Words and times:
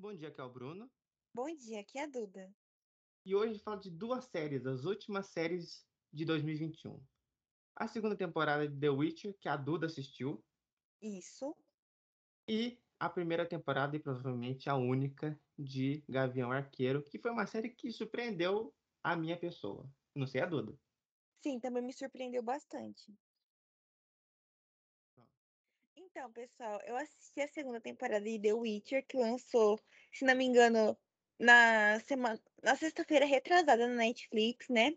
Bom 0.00 0.14
dia, 0.14 0.28
aqui 0.28 0.40
é 0.40 0.44
o 0.44 0.48
Bruno. 0.48 0.90
Bom 1.34 1.54
dia, 1.54 1.80
aqui 1.80 1.98
é 1.98 2.04
a 2.04 2.06
Duda. 2.06 2.50
E 3.22 3.34
hoje 3.34 3.50
a 3.50 3.52
gente 3.52 3.62
fala 3.62 3.78
de 3.78 3.90
duas 3.90 4.24
séries, 4.24 4.64
as 4.64 4.86
últimas 4.86 5.26
séries 5.26 5.86
de 6.10 6.24
2021. 6.24 6.98
A 7.76 7.86
segunda 7.86 8.16
temporada 8.16 8.66
de 8.66 8.80
The 8.80 8.88
Witcher, 8.88 9.36
que 9.38 9.46
a 9.46 9.58
Duda 9.58 9.84
assistiu. 9.84 10.42
Isso. 11.02 11.54
E 12.48 12.82
a 12.98 13.10
primeira 13.10 13.46
temporada, 13.46 13.94
e 13.94 14.00
provavelmente 14.00 14.70
a 14.70 14.74
única, 14.74 15.38
de 15.58 16.02
Gavião 16.08 16.50
Arqueiro, 16.50 17.02
que 17.02 17.18
foi 17.18 17.30
uma 17.30 17.44
série 17.44 17.68
que 17.68 17.92
surpreendeu 17.92 18.74
a 19.04 19.14
minha 19.14 19.38
pessoa. 19.38 19.86
Não 20.14 20.26
sei 20.26 20.40
a 20.40 20.46
Duda. 20.46 20.74
Sim, 21.42 21.60
também 21.60 21.82
me 21.82 21.92
surpreendeu 21.92 22.42
bastante. 22.42 23.14
Então, 26.20 26.32
pessoal, 26.32 26.78
eu 26.84 26.98
assisti 26.98 27.40
a 27.40 27.48
segunda 27.48 27.80
temporada 27.80 28.22
de 28.22 28.38
The 28.38 28.52
Witcher, 28.52 29.06
que 29.06 29.16
lançou, 29.16 29.80
se 30.12 30.22
não 30.22 30.34
me 30.34 30.44
engano, 30.44 30.94
na 31.38 31.98
semana, 32.00 32.38
na 32.62 32.76
sexta-feira 32.76 33.24
retrasada 33.24 33.86
na 33.86 33.94
Netflix, 33.94 34.68
né? 34.68 34.92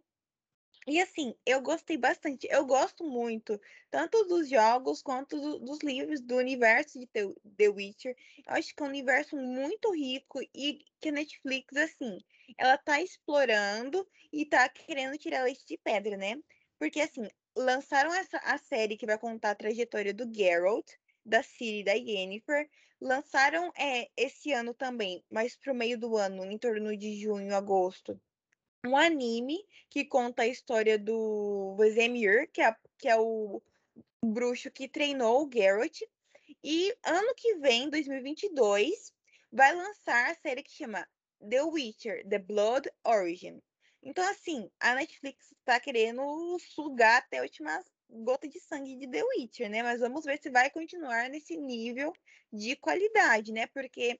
E 0.85 0.99
assim, 0.99 1.33
eu 1.45 1.61
gostei 1.61 1.95
bastante. 1.95 2.45
Eu 2.51 2.65
gosto 2.65 3.05
muito, 3.05 3.57
tanto 3.89 4.25
dos 4.25 4.49
jogos 4.49 5.01
quanto 5.01 5.39
do, 5.39 5.59
dos 5.59 5.79
livros 5.79 6.19
do 6.19 6.35
universo 6.35 6.99
de 6.99 7.07
The, 7.07 7.69
Witcher. 7.69 8.17
Eu 8.45 8.55
acho 8.55 8.75
que 8.75 8.83
é 8.83 8.85
um 8.85 8.89
universo 8.89 9.37
muito 9.37 9.93
rico 9.93 10.41
e 10.53 10.83
que 10.99 11.07
a 11.07 11.13
Netflix, 11.13 11.73
assim, 11.77 12.17
ela 12.57 12.77
tá 12.77 13.01
explorando 13.01 14.05
e 14.29 14.45
tá 14.45 14.67
querendo 14.67 15.17
tirar 15.17 15.43
leite 15.43 15.65
de 15.65 15.77
pedra, 15.77 16.17
né? 16.17 16.35
Porque, 16.77 16.99
assim, 16.99 17.25
lançaram 17.55 18.13
essa, 18.13 18.39
a 18.39 18.57
série 18.57 18.97
que 18.97 19.05
vai 19.05 19.17
contar 19.17 19.51
a 19.51 19.55
trajetória 19.55 20.13
do 20.13 20.29
Geralt, 20.29 20.91
da 21.25 21.43
Ciri 21.43 21.79
e 21.79 21.83
da 21.83 21.93
Yennefer. 21.93 22.69
Lançaram 22.99 23.71
é, 23.77 24.09
esse 24.15 24.53
ano 24.53 24.73
também, 24.73 25.23
mas 25.29 25.55
pro 25.55 25.75
meio 25.75 25.97
do 25.97 26.15
ano, 26.17 26.45
em 26.45 26.57
torno 26.57 26.95
de 26.95 27.19
junho, 27.19 27.53
agosto, 27.53 28.19
um 28.85 28.95
anime 28.95 29.57
que 29.89 30.05
conta 30.05 30.43
a 30.43 30.47
história 30.47 30.97
do 30.97 31.75
Vesemir, 31.77 32.49
que 32.51 32.61
é, 32.61 32.75
que 32.97 33.07
é 33.07 33.17
o 33.17 33.61
bruxo 34.23 34.71
que 34.71 34.87
treinou 34.87 35.45
o 35.45 35.49
Geralt. 35.51 36.01
E 36.63 36.95
ano 37.03 37.33
que 37.35 37.55
vem, 37.55 37.89
2022, 37.89 39.13
vai 39.51 39.73
lançar 39.73 40.31
a 40.31 40.35
série 40.35 40.63
que 40.63 40.71
chama 40.71 41.07
The 41.49 41.61
Witcher, 41.61 42.27
The 42.27 42.39
Blood 42.39 42.89
Origin. 43.05 43.61
Então, 44.01 44.27
assim, 44.29 44.69
a 44.79 44.95
Netflix 44.95 45.51
está 45.51 45.79
querendo 45.79 46.23
sugar 46.59 47.19
até 47.19 47.39
a 47.39 47.43
última 47.43 47.81
gota 48.09 48.47
de 48.47 48.59
sangue 48.59 48.95
de 48.95 49.07
The 49.07 49.23
Witcher, 49.23 49.69
né? 49.69 49.83
Mas 49.83 49.99
vamos 49.99 50.25
ver 50.25 50.39
se 50.39 50.49
vai 50.49 50.69
continuar 50.69 51.29
nesse 51.29 51.57
nível 51.57 52.13
de 52.51 52.75
qualidade, 52.75 53.51
né? 53.51 53.67
Porque 53.67 54.19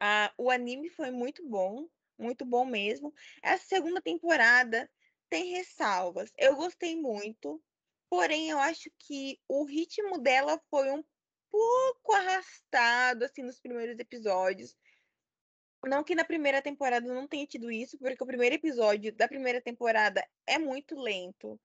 a, 0.00 0.32
o 0.36 0.50
anime 0.50 0.90
foi 0.90 1.10
muito 1.10 1.46
bom, 1.48 1.88
muito 2.18 2.44
bom 2.44 2.64
mesmo. 2.64 3.14
Essa 3.42 3.64
segunda 3.66 4.00
temporada 4.00 4.90
tem 5.28 5.52
ressalvas. 5.52 6.32
Eu 6.36 6.56
gostei 6.56 6.96
muito, 6.96 7.62
porém 8.08 8.50
eu 8.50 8.58
acho 8.58 8.90
que 8.98 9.40
o 9.48 9.64
ritmo 9.64 10.18
dela 10.18 10.60
foi 10.70 10.90
um 10.90 11.04
pouco 11.50 12.12
arrastado 12.12 13.24
assim 13.24 13.42
nos 13.42 13.60
primeiros 13.60 13.98
episódios. 13.98 14.76
Não 15.86 16.02
que 16.02 16.14
na 16.14 16.24
primeira 16.24 16.62
temporada 16.62 17.06
não 17.12 17.28
tenha 17.28 17.46
tido 17.46 17.70
isso, 17.70 17.98
porque 17.98 18.22
o 18.22 18.26
primeiro 18.26 18.54
episódio 18.54 19.14
da 19.14 19.28
primeira 19.28 19.60
temporada 19.60 20.26
é 20.46 20.58
muito 20.58 20.98
lento. 20.98 21.60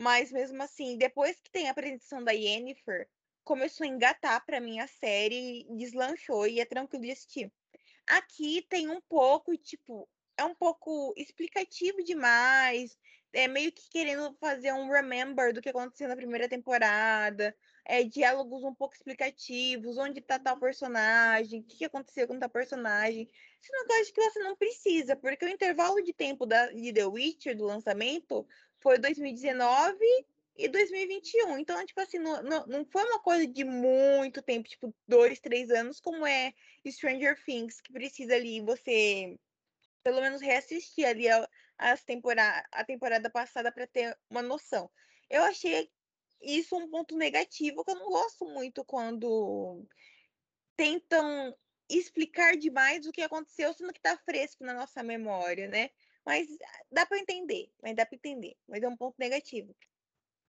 Mas 0.00 0.32
mesmo 0.32 0.62
assim, 0.62 0.96
depois 0.96 1.38
que 1.38 1.50
tem 1.50 1.68
a 1.68 1.72
apresentação 1.72 2.24
da 2.24 2.32
Yennefer, 2.32 3.06
começou 3.44 3.84
a 3.84 3.86
engatar 3.86 4.42
para 4.46 4.58
mim 4.58 4.80
a 4.80 4.86
série, 4.86 5.66
deslanchou 5.76 6.46
e 6.46 6.58
é 6.58 6.64
tranquilo 6.64 7.04
de 7.04 7.10
assistir. 7.10 7.52
Aqui 8.06 8.64
tem 8.70 8.88
um 8.88 9.02
pouco, 9.02 9.54
tipo, 9.58 10.08
é 10.38 10.44
um 10.44 10.54
pouco 10.54 11.12
explicativo 11.18 12.02
demais, 12.02 12.96
é 13.30 13.46
meio 13.46 13.70
que 13.70 13.90
querendo 13.90 14.34
fazer 14.40 14.72
um 14.72 14.90
remember 14.90 15.52
do 15.52 15.60
que 15.60 15.68
aconteceu 15.68 16.08
na 16.08 16.16
primeira 16.16 16.48
temporada, 16.48 17.54
é, 17.90 18.04
diálogos 18.04 18.62
um 18.62 18.72
pouco 18.72 18.94
explicativos, 18.94 19.98
onde 19.98 20.20
tá 20.20 20.38
tal 20.38 20.56
personagem, 20.60 21.58
o 21.58 21.64
que 21.64 21.84
aconteceu 21.84 22.28
com 22.28 22.38
tal 22.38 22.48
personagem. 22.48 23.28
Sendo 23.60 23.84
que 23.84 23.92
eu 23.92 24.00
acho 24.00 24.12
que 24.12 24.22
você 24.22 24.38
não 24.38 24.54
precisa, 24.54 25.16
porque 25.16 25.44
o 25.44 25.48
intervalo 25.48 26.00
de 26.00 26.12
tempo 26.12 26.46
da, 26.46 26.68
de 26.68 26.92
The 26.92 27.04
Witcher, 27.04 27.56
do 27.56 27.64
lançamento, 27.64 28.46
foi 28.78 28.96
2019 28.96 29.98
e 30.56 30.68
2021. 30.68 31.58
Então, 31.58 31.84
tipo 31.84 32.00
assim, 32.00 32.20
não, 32.20 32.40
não, 32.44 32.66
não 32.66 32.84
foi 32.84 33.02
uma 33.02 33.18
coisa 33.18 33.44
de 33.44 33.64
muito 33.64 34.40
tempo, 34.40 34.68
tipo, 34.68 34.94
dois, 35.08 35.40
três 35.40 35.68
anos, 35.70 35.98
como 36.00 36.24
é 36.24 36.54
Stranger 36.86 37.42
Things, 37.44 37.80
que 37.80 37.92
precisa 37.92 38.36
ali 38.36 38.60
você 38.60 39.36
pelo 40.04 40.20
menos 40.20 40.40
reassistir 40.40 41.06
ali 41.06 41.28
a, 41.28 41.46
as 41.76 42.04
temporada, 42.04 42.64
a 42.70 42.84
temporada 42.84 43.28
passada 43.28 43.72
para 43.72 43.88
ter 43.88 44.16
uma 44.30 44.42
noção. 44.42 44.88
Eu 45.28 45.42
achei 45.42 45.90
isso 46.40 46.76
um 46.76 46.88
ponto 46.88 47.16
negativo 47.16 47.84
que 47.84 47.90
eu 47.90 47.96
não 47.96 48.08
gosto 48.08 48.44
muito 48.46 48.84
quando 48.84 49.86
tentam 50.76 51.56
explicar 51.88 52.56
demais 52.56 53.06
o 53.06 53.12
que 53.12 53.22
aconteceu, 53.22 53.72
sendo 53.74 53.92
que 53.92 53.98
está 53.98 54.16
fresco 54.18 54.64
na 54.64 54.72
nossa 54.72 55.02
memória, 55.02 55.68
né? 55.68 55.90
Mas 56.24 56.46
dá 56.90 57.04
para 57.04 57.18
entender, 57.18 57.70
mas 57.82 57.96
dá 57.96 58.06
para 58.06 58.16
entender, 58.16 58.56
mas 58.68 58.82
é 58.82 58.88
um 58.88 58.96
ponto 58.96 59.16
negativo. 59.18 59.74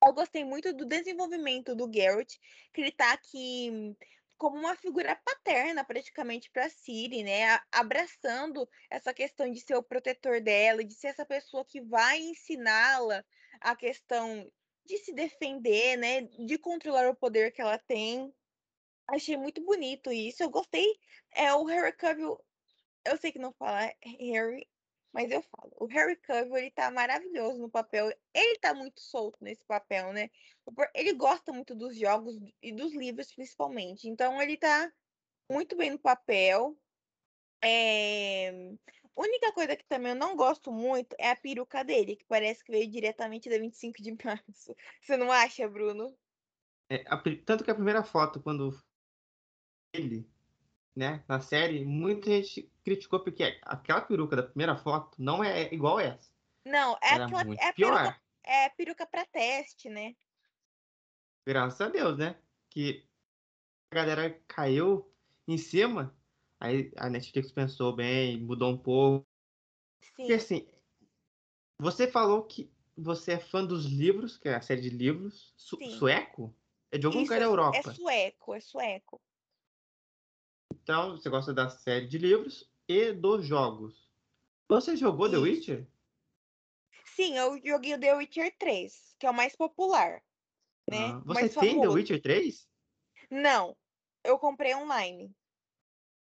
Eu 0.04 0.12
gostei 0.12 0.44
muito 0.44 0.72
do 0.72 0.86
desenvolvimento 0.86 1.74
do 1.74 1.88
Garrett, 1.88 2.40
que 2.72 2.80
ele 2.80 2.92
tá 2.92 3.12
aqui 3.12 3.96
como 4.38 4.56
uma 4.56 4.76
figura 4.76 5.16
paterna 5.16 5.84
praticamente 5.84 6.50
para 6.50 6.68
Siri, 6.68 7.22
né? 7.22 7.58
Abraçando 7.72 8.68
essa 8.90 9.12
questão 9.14 9.50
de 9.50 9.60
ser 9.60 9.74
o 9.76 9.82
protetor 9.82 10.40
dela, 10.40 10.84
de 10.84 10.94
ser 10.94 11.08
essa 11.08 11.24
pessoa 11.24 11.64
que 11.64 11.80
vai 11.80 12.18
ensiná-la 12.18 13.24
a 13.60 13.74
questão 13.74 14.50
de 14.86 14.98
se 14.98 15.12
defender, 15.12 15.96
né? 15.96 16.22
De 16.22 16.58
controlar 16.58 17.08
o 17.08 17.16
poder 17.16 17.52
que 17.52 17.60
ela 17.60 17.78
tem. 17.78 18.32
Achei 19.08 19.36
muito 19.36 19.62
bonito 19.64 20.10
isso. 20.12 20.42
Eu 20.42 20.50
gostei. 20.50 20.86
É 21.34 21.52
o 21.54 21.64
Harry 21.64 21.92
Cavill. 21.92 22.38
Eu 23.04 23.16
sei 23.18 23.30
que 23.30 23.38
não 23.38 23.52
fala 23.52 23.92
Harry, 24.02 24.66
mas 25.12 25.30
eu 25.30 25.40
falo, 25.42 25.72
o 25.78 25.86
Harry 25.86 26.16
Cavill, 26.16 26.56
ele 26.56 26.70
tá 26.70 26.90
maravilhoso 26.90 27.58
no 27.58 27.70
papel. 27.70 28.12
Ele 28.34 28.58
tá 28.58 28.74
muito 28.74 29.00
solto 29.00 29.38
nesse 29.40 29.64
papel, 29.64 30.12
né? 30.12 30.28
Ele 30.94 31.12
gosta 31.14 31.52
muito 31.52 31.74
dos 31.74 31.96
jogos 31.96 32.36
e 32.60 32.72
dos 32.72 32.92
livros, 32.92 33.32
principalmente. 33.32 34.08
Então, 34.08 34.42
ele 34.42 34.56
tá 34.56 34.92
muito 35.50 35.76
bem 35.76 35.90
no 35.90 35.98
papel. 35.98 36.76
É... 37.62 38.52
A 39.16 39.20
única 39.22 39.52
coisa 39.52 39.74
que 39.76 39.84
também 39.84 40.12
eu 40.12 40.16
não 40.16 40.36
gosto 40.36 40.70
muito 40.70 41.16
é 41.18 41.30
a 41.30 41.36
peruca 41.36 41.82
dele, 41.82 42.16
que 42.16 42.24
parece 42.26 42.62
que 42.62 42.70
veio 42.70 42.90
diretamente 42.90 43.48
da 43.48 43.58
25 43.58 44.02
de 44.02 44.16
março. 44.22 44.76
Você 45.00 45.16
não 45.16 45.32
acha, 45.32 45.68
Bruno? 45.68 46.14
É, 46.90 47.04
a, 47.08 47.16
tanto 47.44 47.64
que 47.64 47.70
a 47.70 47.74
primeira 47.74 48.04
foto, 48.04 48.40
quando 48.40 48.78
ele 49.92 50.28
né, 50.96 51.22
na 51.28 51.38
série, 51.40 51.84
muita 51.84 52.30
gente 52.30 52.72
criticou 52.82 53.20
porque 53.20 53.58
aquela 53.62 54.00
peruca 54.00 54.34
da 54.34 54.42
primeira 54.42 54.76
foto 54.76 55.14
não 55.20 55.44
é 55.44 55.72
igual 55.72 56.00
essa. 56.00 56.32
Não, 56.64 56.94
é 57.02 57.14
Era 57.14 57.26
aquela 57.26 57.44
muito 57.44 57.62
é 57.62 57.72
pior. 57.72 57.98
Peruca, 57.98 58.22
é 58.42 58.68
peruca 58.70 59.06
para 59.06 59.26
teste, 59.26 59.90
né? 59.90 60.16
Graças 61.46 61.80
a 61.80 61.88
Deus, 61.88 62.16
né? 62.16 62.34
Que 62.70 63.06
a 63.90 63.94
galera 63.94 64.42
caiu 64.48 65.12
em 65.46 65.58
cima, 65.58 66.15
aí 66.60 66.92
a 66.96 67.08
Netflix 67.08 67.52
pensou 67.52 67.94
bem, 67.94 68.40
mudou 68.40 68.70
um 68.72 68.78
pouco. 68.78 69.26
Sim. 70.00 70.12
Porque 70.16 70.32
assim, 70.32 70.66
você 71.78 72.10
falou 72.10 72.44
que 72.44 72.70
você 72.96 73.32
é 73.32 73.38
fã 73.38 73.64
dos 73.64 73.84
livros, 73.84 74.38
que 74.38 74.48
é 74.48 74.54
a 74.54 74.62
série 74.62 74.80
de 74.80 74.90
livros, 74.90 75.52
su 75.56 75.78
sueco? 75.98 76.54
É 76.90 76.98
de 76.98 77.06
algum 77.06 77.18
Isso, 77.18 77.26
lugar 77.26 77.40
da 77.40 77.46
Europa. 77.46 77.78
É 77.78 77.82
sueco, 77.94 78.54
é 78.54 78.60
sueco. 78.60 79.20
Então, 80.72 81.16
você 81.16 81.28
gosta 81.28 81.52
da 81.52 81.68
série 81.68 82.06
de 82.06 82.16
livros 82.16 82.70
e 82.88 83.12
dos 83.12 83.44
jogos. 83.44 84.08
Você 84.68 84.96
jogou 84.96 85.26
Isso. 85.26 85.34
The 85.34 85.42
Witcher? 85.42 85.88
Sim, 87.04 87.36
eu 87.36 87.60
joguei 87.64 87.94
o 87.94 88.00
The 88.00 88.14
Witcher 88.14 88.56
3, 88.58 89.16
que 89.18 89.26
é 89.26 89.30
o 89.30 89.34
mais 89.34 89.54
popular. 89.56 90.22
Né? 90.88 90.96
Ah, 90.96 91.22
você 91.24 91.48
tem 91.48 91.70
famoso. 91.70 91.80
The 91.80 91.88
Witcher 91.88 92.22
3? 92.22 92.68
Não, 93.30 93.76
eu 94.22 94.38
comprei 94.38 94.74
online. 94.74 95.34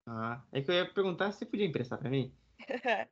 Ah, 0.06 0.42
é 0.52 0.60
que 0.60 0.70
eu 0.70 0.74
ia 0.74 0.92
perguntar 0.92 1.32
se 1.32 1.46
podia 1.46 1.66
emprestar 1.66 1.98
para 1.98 2.10
mim. 2.10 2.32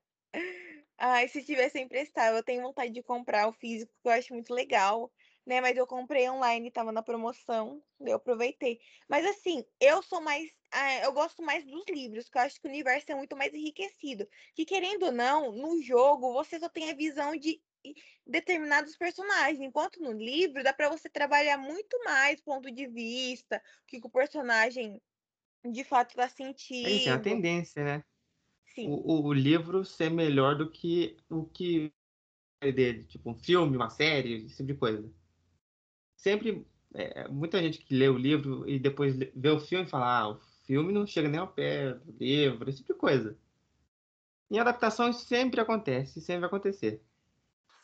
Ai, 0.98 1.26
se 1.28 1.44
tivesse 1.44 1.80
emprestar, 1.80 2.32
eu 2.32 2.42
tenho 2.42 2.62
vontade 2.62 2.92
de 2.92 3.02
comprar 3.02 3.48
o 3.48 3.52
físico, 3.52 3.92
que 4.02 4.08
eu 4.08 4.12
acho 4.12 4.32
muito 4.32 4.54
legal 4.54 5.10
né? 5.46 5.60
Mas 5.60 5.76
eu 5.76 5.86
comprei 5.86 6.28
online, 6.28 6.70
tava 6.70 6.92
na 6.92 7.02
promoção, 7.02 7.82
eu 8.00 8.16
aproveitei. 8.16 8.80
Mas 9.08 9.26
assim, 9.26 9.64
eu 9.80 10.02
sou 10.02 10.20
mais. 10.20 10.50
Ah, 10.70 11.00
eu 11.00 11.12
gosto 11.12 11.42
mais 11.42 11.64
dos 11.64 11.84
livros, 11.88 12.28
que 12.28 12.38
eu 12.38 12.42
acho 12.42 12.60
que 12.60 12.66
o 12.66 12.70
universo 12.70 13.10
é 13.10 13.14
muito 13.14 13.36
mais 13.36 13.52
enriquecido. 13.52 14.26
Que 14.54 14.64
querendo 14.64 15.04
ou 15.06 15.12
não, 15.12 15.52
no 15.52 15.82
jogo 15.82 16.32
você 16.32 16.58
só 16.58 16.68
tem 16.68 16.90
a 16.90 16.94
visão 16.94 17.36
de 17.36 17.60
determinados 18.24 18.96
personagens, 18.96 19.60
enquanto 19.60 20.00
no 20.00 20.12
livro 20.12 20.62
dá 20.62 20.72
para 20.72 20.88
você 20.88 21.08
trabalhar 21.10 21.58
muito 21.58 21.98
mais 22.04 22.40
ponto 22.40 22.70
de 22.70 22.86
vista, 22.86 23.60
o 23.82 23.86
que 23.86 24.00
o 24.02 24.10
personagem 24.10 25.02
de 25.70 25.84
fato 25.84 26.14
faz 26.14 26.32
sentido. 26.32 26.88
É, 26.88 27.04
é 27.04 27.10
a 27.10 27.18
tendência, 27.18 27.84
né? 27.84 28.04
Sim. 28.74 28.88
O, 28.88 29.26
o, 29.26 29.32
livro 29.32 29.84
ser 29.84 30.10
melhor 30.10 30.56
do 30.56 30.70
que 30.70 31.16
o 31.28 31.44
que 31.44 31.92
dele, 32.60 33.04
tipo 33.04 33.30
um 33.30 33.34
filme, 33.34 33.76
uma 33.76 33.90
série, 33.90 34.46
esse 34.46 34.56
tipo 34.56 34.72
de 34.72 34.78
coisa. 34.78 35.12
Sempre, 36.16 36.66
é, 36.94 37.28
muita 37.28 37.60
gente 37.60 37.78
que 37.78 37.94
lê 37.94 38.08
o 38.08 38.16
livro 38.16 38.68
e 38.68 38.78
depois 38.78 39.16
vê 39.16 39.50
o 39.50 39.60
filme 39.60 39.84
e 39.84 39.88
fala, 39.88 40.20
ah, 40.20 40.28
o 40.30 40.40
filme 40.64 40.92
não 40.92 41.06
chega 41.06 41.28
nem 41.28 41.40
ao 41.40 41.48
pé 41.48 41.94
do 41.94 42.12
livro, 42.18 42.68
esse 42.68 42.78
tipo 42.78 42.94
de 42.94 42.98
coisa. 42.98 43.36
Em 44.50 44.58
adaptação 44.58 45.12
sempre 45.12 45.60
acontece, 45.60 46.20
sempre 46.20 46.40
vai 46.40 46.46
acontecer. 46.48 47.02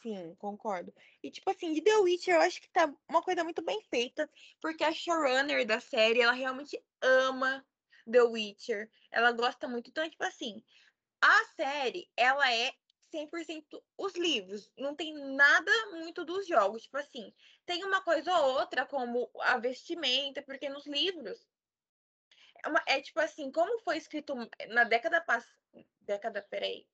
Sim, 0.02 0.34
concordo. 0.36 0.94
E, 1.22 1.30
tipo 1.30 1.50
assim, 1.50 1.72
de 1.72 1.82
The 1.82 1.96
Witcher, 1.98 2.34
eu 2.36 2.40
acho 2.40 2.60
que 2.60 2.68
tá 2.70 2.92
uma 3.08 3.22
coisa 3.22 3.42
muito 3.42 3.62
bem 3.62 3.82
feita, 3.90 4.30
porque 4.60 4.84
a 4.84 4.92
showrunner 4.92 5.66
da 5.66 5.80
série, 5.80 6.20
ela 6.20 6.32
realmente 6.32 6.80
ama 7.02 7.66
The 8.10 8.22
Witcher. 8.22 8.90
Ela 9.10 9.32
gosta 9.32 9.66
muito. 9.68 9.90
Então, 9.90 10.08
tipo 10.08 10.22
assim, 10.24 10.62
a 11.20 11.44
série, 11.56 12.08
ela 12.16 12.52
é 12.52 12.72
100% 13.10 13.82
os 13.96 14.14
livros. 14.14 14.70
Não 14.76 14.94
tem 14.94 15.12
nada 15.34 15.72
muito 15.90 16.24
dos 16.24 16.46
jogos. 16.46 16.82
Tipo 16.84 16.98
assim, 16.98 17.34
tem 17.66 17.84
uma 17.84 18.02
coisa 18.02 18.32
ou 18.38 18.54
outra, 18.60 18.86
como 18.86 19.28
a 19.40 19.58
vestimenta, 19.58 20.42
porque 20.42 20.68
nos 20.68 20.86
livros. 20.86 21.48
É, 22.64 22.68
uma, 22.68 22.82
é 22.86 23.00
tipo 23.00 23.20
assim, 23.20 23.50
como 23.50 23.80
foi 23.80 23.96
escrito 23.96 24.34
na 24.68 24.84
década 24.84 25.20
passada. 25.20 25.52
Década, 26.00 26.40
peraí. 26.42 26.86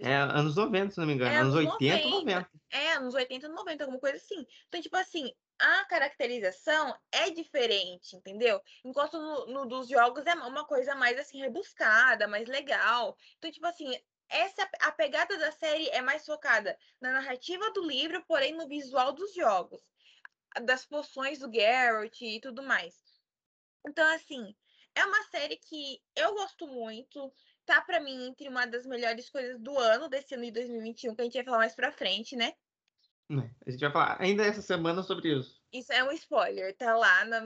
É 0.00 0.14
anos 0.14 0.56
90, 0.56 0.90
se 0.92 0.98
não 0.98 1.06
me 1.06 1.14
engano. 1.14 1.32
É, 1.32 1.36
anos 1.36 1.54
80 1.54 2.06
ou 2.06 2.10
90. 2.20 2.50
É, 2.70 2.92
anos 2.92 3.14
80 3.14 3.48
ou 3.48 3.54
90, 3.54 3.84
alguma 3.84 4.00
coisa 4.00 4.16
assim. 4.16 4.46
Então, 4.68 4.80
tipo 4.80 4.96
assim, 4.96 5.32
a 5.58 5.84
caracterização 5.84 6.96
é 7.12 7.30
diferente, 7.30 8.16
entendeu? 8.16 8.60
Enquanto 8.84 9.18
no, 9.18 9.46
no, 9.46 9.66
dos 9.66 9.88
jogos 9.88 10.24
é 10.26 10.34
uma 10.34 10.64
coisa 10.64 10.94
mais 10.94 11.18
assim 11.18 11.40
rebuscada, 11.40 12.26
mais 12.26 12.48
legal. 12.48 13.16
Então, 13.38 13.50
tipo 13.50 13.66
assim, 13.66 13.94
essa 14.28 14.68
a 14.80 14.92
pegada 14.92 15.36
da 15.38 15.52
série 15.52 15.88
é 15.90 16.00
mais 16.00 16.24
focada 16.24 16.78
na 17.00 17.12
narrativa 17.12 17.70
do 17.72 17.86
livro, 17.86 18.24
porém 18.26 18.54
no 18.54 18.68
visual 18.68 19.12
dos 19.12 19.34
jogos, 19.34 19.82
das 20.62 20.86
poções 20.86 21.40
do 21.40 21.52
Geralt 21.52 22.20
e 22.22 22.40
tudo 22.40 22.62
mais. 22.62 22.94
Então, 23.86 24.06
assim, 24.14 24.54
é 24.94 25.04
uma 25.04 25.22
série 25.24 25.56
que 25.56 26.00
eu 26.16 26.34
gosto 26.34 26.66
muito 26.66 27.32
tá 27.70 27.80
para 27.80 28.00
mim 28.00 28.26
entre 28.26 28.48
uma 28.48 28.66
das 28.66 28.84
melhores 28.84 29.30
coisas 29.30 29.56
do 29.60 29.78
ano, 29.78 30.08
desse 30.08 30.34
ano 30.34 30.44
de 30.44 30.50
2021, 30.50 31.14
que 31.14 31.20
a 31.20 31.24
gente 31.24 31.34
vai 31.34 31.44
falar 31.44 31.58
mais 31.58 31.74
pra 31.74 31.92
frente, 31.92 32.34
né? 32.34 32.52
É, 33.30 33.48
a 33.64 33.70
gente 33.70 33.80
vai 33.80 33.92
falar 33.92 34.16
ainda 34.20 34.44
essa 34.44 34.60
semana 34.60 35.04
sobre 35.04 35.38
isso. 35.38 35.62
Isso 35.72 35.92
é 35.92 36.02
um 36.02 36.10
spoiler, 36.10 36.76
tá 36.76 36.96
lá 36.96 37.24
na, 37.26 37.40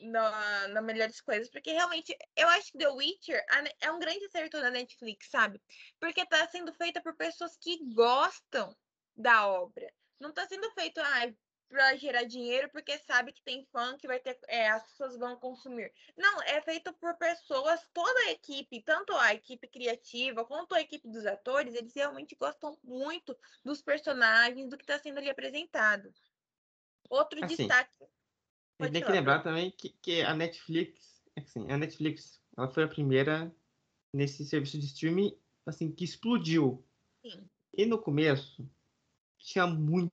na, 0.00 0.68
na 0.68 0.80
Melhores 0.80 1.20
Coisas, 1.20 1.50
porque 1.50 1.72
realmente 1.72 2.16
eu 2.34 2.48
acho 2.48 2.72
que 2.72 2.78
The 2.78 2.88
Witcher 2.88 3.44
é 3.82 3.92
um 3.92 3.98
grande 3.98 4.24
acerto 4.24 4.58
da 4.62 4.70
Netflix, 4.70 5.28
sabe? 5.28 5.60
Porque 6.00 6.24
tá 6.24 6.48
sendo 6.48 6.72
feita 6.72 7.02
por 7.02 7.14
pessoas 7.14 7.54
que 7.60 7.84
gostam 7.92 8.74
da 9.14 9.46
obra. 9.46 9.92
Não 10.18 10.32
tá 10.32 10.46
sendo 10.46 10.70
feito, 10.70 11.02
ah, 11.02 11.30
para 11.70 11.96
gerar 11.96 12.24
dinheiro 12.24 12.68
porque 12.70 12.98
sabe 12.98 13.32
que 13.32 13.42
tem 13.42 13.64
fã 13.72 13.96
que 13.96 14.08
vai 14.08 14.18
ter 14.18 14.38
é, 14.48 14.68
as 14.68 14.82
pessoas 14.90 15.16
vão 15.16 15.36
consumir. 15.36 15.92
Não, 16.16 16.42
é 16.42 16.60
feito 16.60 16.92
por 16.94 17.14
pessoas, 17.14 17.80
toda 17.94 18.18
a 18.26 18.32
equipe, 18.32 18.82
tanto 18.82 19.14
a 19.14 19.32
equipe 19.32 19.68
criativa 19.68 20.44
quanto 20.44 20.74
a 20.74 20.80
equipe 20.80 21.08
dos 21.08 21.24
atores, 21.24 21.74
eles 21.74 21.94
realmente 21.94 22.34
gostam 22.34 22.76
muito 22.82 23.36
dos 23.64 23.80
personagens, 23.80 24.68
do 24.68 24.76
que 24.76 24.82
está 24.82 24.98
sendo 24.98 25.18
ali 25.18 25.30
apresentado. 25.30 26.12
Outro 27.08 27.42
assim, 27.44 27.56
destaque. 27.56 27.90
Tem 28.78 29.02
que 29.02 29.12
lembrar 29.12 29.42
também 29.42 29.70
que, 29.70 29.90
que 30.02 30.22
a 30.22 30.34
Netflix, 30.34 31.22
assim, 31.36 31.70
a 31.70 31.78
Netflix, 31.78 32.40
ela 32.56 32.68
foi 32.68 32.84
a 32.84 32.88
primeira 32.88 33.54
nesse 34.12 34.44
serviço 34.44 34.78
de 34.78 34.86
streaming 34.86 35.38
assim 35.66 35.92
que 35.92 36.04
explodiu. 36.04 36.84
Sim. 37.22 37.48
E 37.72 37.86
no 37.86 38.00
começo 38.00 38.68
tinha 39.38 39.66
muito 39.66 40.12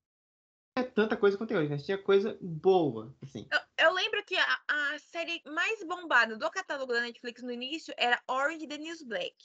tanta 0.98 1.16
coisa 1.16 1.38
quanto 1.38 1.50
tem 1.50 1.58
hoje, 1.60 1.70
mas 1.70 1.86
tinha 1.86 1.96
coisa 1.96 2.36
boa, 2.42 3.16
assim. 3.22 3.48
Eu, 3.52 3.86
eu 3.86 3.94
lembro 3.94 4.26
que 4.26 4.36
a, 4.36 4.60
a, 4.68 4.98
série 4.98 5.44
mais 5.46 5.84
bombada 5.84 6.36
do 6.36 6.50
catálogo 6.50 6.92
da 6.92 7.02
Netflix 7.02 7.44
no 7.44 7.52
início 7.52 7.94
era 7.98 8.20
Orange 8.28 8.66
the 8.66 8.80
News 8.80 9.04
Black. 9.04 9.36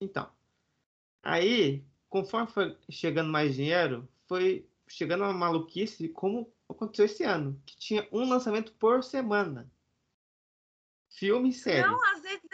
Então, 0.00 0.28
aí, 1.22 1.86
conforme 2.08 2.48
foi 2.48 2.76
chegando 2.90 3.30
mais 3.30 3.54
dinheiro, 3.54 4.08
foi 4.26 4.68
chegando 4.88 5.22
uma 5.22 5.32
maluquice 5.32 6.08
como 6.08 6.52
aconteceu 6.68 7.04
esse 7.04 7.22
ano, 7.22 7.62
que 7.64 7.76
tinha 7.76 8.08
um 8.10 8.28
lançamento 8.28 8.72
por 8.72 9.04
semana. 9.04 9.70
Filme 11.08 11.50
e 11.50 11.52
série. 11.52 11.86
Não, 11.86 12.04
às 12.16 12.22
vezes 12.22 12.47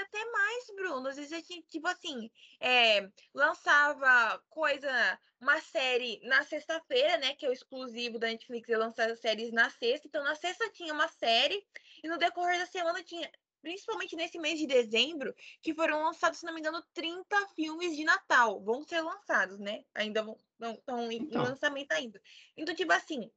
Bruno. 0.84 1.08
Às 1.08 1.16
vezes 1.16 1.32
a 1.32 1.36
gente, 1.36 1.62
tipo 1.68 1.88
assim, 1.88 2.30
é, 2.60 3.08
lançava 3.32 4.38
coisa, 4.50 5.18
uma 5.40 5.58
série 5.60 6.20
na 6.24 6.44
sexta-feira, 6.44 7.16
né? 7.18 7.34
Que 7.34 7.46
é 7.46 7.48
o 7.48 7.52
exclusivo 7.52 8.18
da 8.18 8.26
Netflix, 8.26 8.68
e 8.68 8.76
lançava 8.76 9.16
séries 9.16 9.50
na 9.52 9.70
sexta. 9.70 10.06
Então, 10.06 10.22
na 10.22 10.34
sexta 10.34 10.70
tinha 10.70 10.92
uma 10.92 11.08
série, 11.08 11.64
e 12.02 12.08
no 12.08 12.18
decorrer 12.18 12.58
da 12.58 12.66
semana 12.66 13.02
tinha, 13.02 13.30
principalmente 13.62 14.14
nesse 14.14 14.38
mês 14.38 14.58
de 14.58 14.66
dezembro, 14.66 15.34
que 15.62 15.74
foram 15.74 16.04
lançados, 16.04 16.38
se 16.38 16.46
não 16.46 16.52
me 16.52 16.60
engano, 16.60 16.84
30 16.92 17.48
filmes 17.54 17.96
de 17.96 18.04
Natal. 18.04 18.62
Vão 18.62 18.82
ser 18.82 19.00
lançados, 19.00 19.58
né? 19.58 19.84
Ainda 19.94 20.22
vão, 20.22 20.38
estão 20.60 21.10
em 21.10 21.16
então. 21.16 21.42
lançamento 21.42 21.92
ainda. 21.92 22.20
Então, 22.56 22.74
tipo 22.74 22.92
assim, 22.92 23.30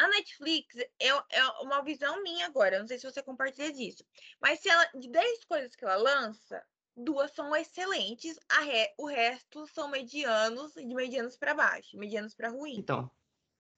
a 0.00 0.08
Netflix 0.08 0.76
é, 0.76 1.08
é 1.08 1.44
uma 1.60 1.82
visão 1.82 2.22
minha 2.22 2.46
agora, 2.46 2.78
não 2.78 2.88
sei 2.88 2.98
se 2.98 3.10
você 3.10 3.22
compartilha 3.22 3.72
disso. 3.72 4.02
Mas 4.40 4.60
se 4.60 4.68
ela, 4.68 4.84
de 4.94 5.08
10 5.08 5.44
coisas 5.44 5.76
que 5.76 5.84
ela 5.84 5.96
lança, 5.96 6.62
duas 6.96 7.30
são 7.32 7.54
excelentes, 7.54 8.38
re, 8.62 8.88
o 8.98 9.06
resto 9.06 9.66
são 9.66 9.88
medianos, 9.88 10.72
de 10.72 10.94
medianos 10.94 11.36
para 11.36 11.54
baixo, 11.54 11.98
medianos 11.98 12.34
para 12.34 12.48
ruim. 12.48 12.76
Então, 12.78 13.10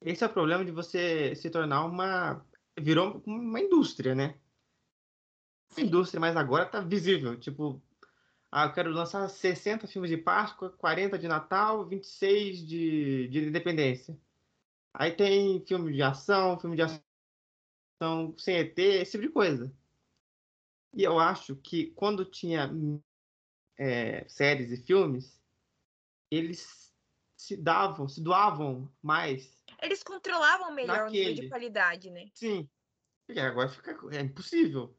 esse 0.01 0.23
é 0.23 0.27
o 0.27 0.33
problema 0.33 0.65
de 0.65 0.71
você 0.71 1.35
se 1.35 1.51
tornar 1.51 1.85
uma. 1.85 2.45
Virou 2.79 3.23
uma 3.27 3.61
indústria, 3.61 4.15
né? 4.15 4.39
Uma 5.77 5.87
indústria, 5.87 6.21
mas 6.21 6.37
agora 6.37 6.67
tá 6.67 6.81
visível. 6.81 7.39
Tipo, 7.39 7.83
ah, 8.51 8.67
eu 8.67 8.73
quero 8.73 8.91
lançar 8.91 9.29
60 9.29 9.87
filmes 9.87 10.11
de 10.11 10.17
Páscoa, 10.17 10.71
40 10.71 11.19
de 11.19 11.27
Natal, 11.27 11.87
26 11.87 12.67
de, 12.67 13.29
de 13.29 13.49
Independência. 13.49 14.17
Aí 14.95 15.13
tem 15.13 15.65
filme 15.67 15.93
de 15.93 16.03
ação, 16.03 16.59
filme 16.59 16.77
de 16.77 16.83
ação 16.83 18.37
sem 18.39 18.57
ET, 18.57 18.79
esse 18.79 19.13
tipo 19.13 19.25
de 19.25 19.33
coisa. 19.33 19.73
E 20.95 21.03
eu 21.03 21.19
acho 21.19 21.57
que 21.57 21.87
quando 21.93 22.25
tinha 22.25 22.71
é, 23.79 24.29
séries 24.29 24.71
e 24.71 24.77
filmes, 24.77 25.41
eles 26.31 26.93
se 27.37 27.57
davam, 27.57 28.09
se 28.09 28.21
doavam 28.21 28.93
mais. 29.03 29.65
Eles 29.81 30.03
controlavam 30.03 30.73
melhor 30.73 31.05
naquele. 31.05 31.25
o 31.25 31.29
nível 31.29 31.45
de 31.45 31.49
qualidade, 31.49 32.11
né? 32.11 32.31
Sim. 32.35 32.69
Porque 33.27 33.41
agora 33.41 33.69
fica 33.69 33.97
é 34.13 34.21
impossível. 34.21 34.97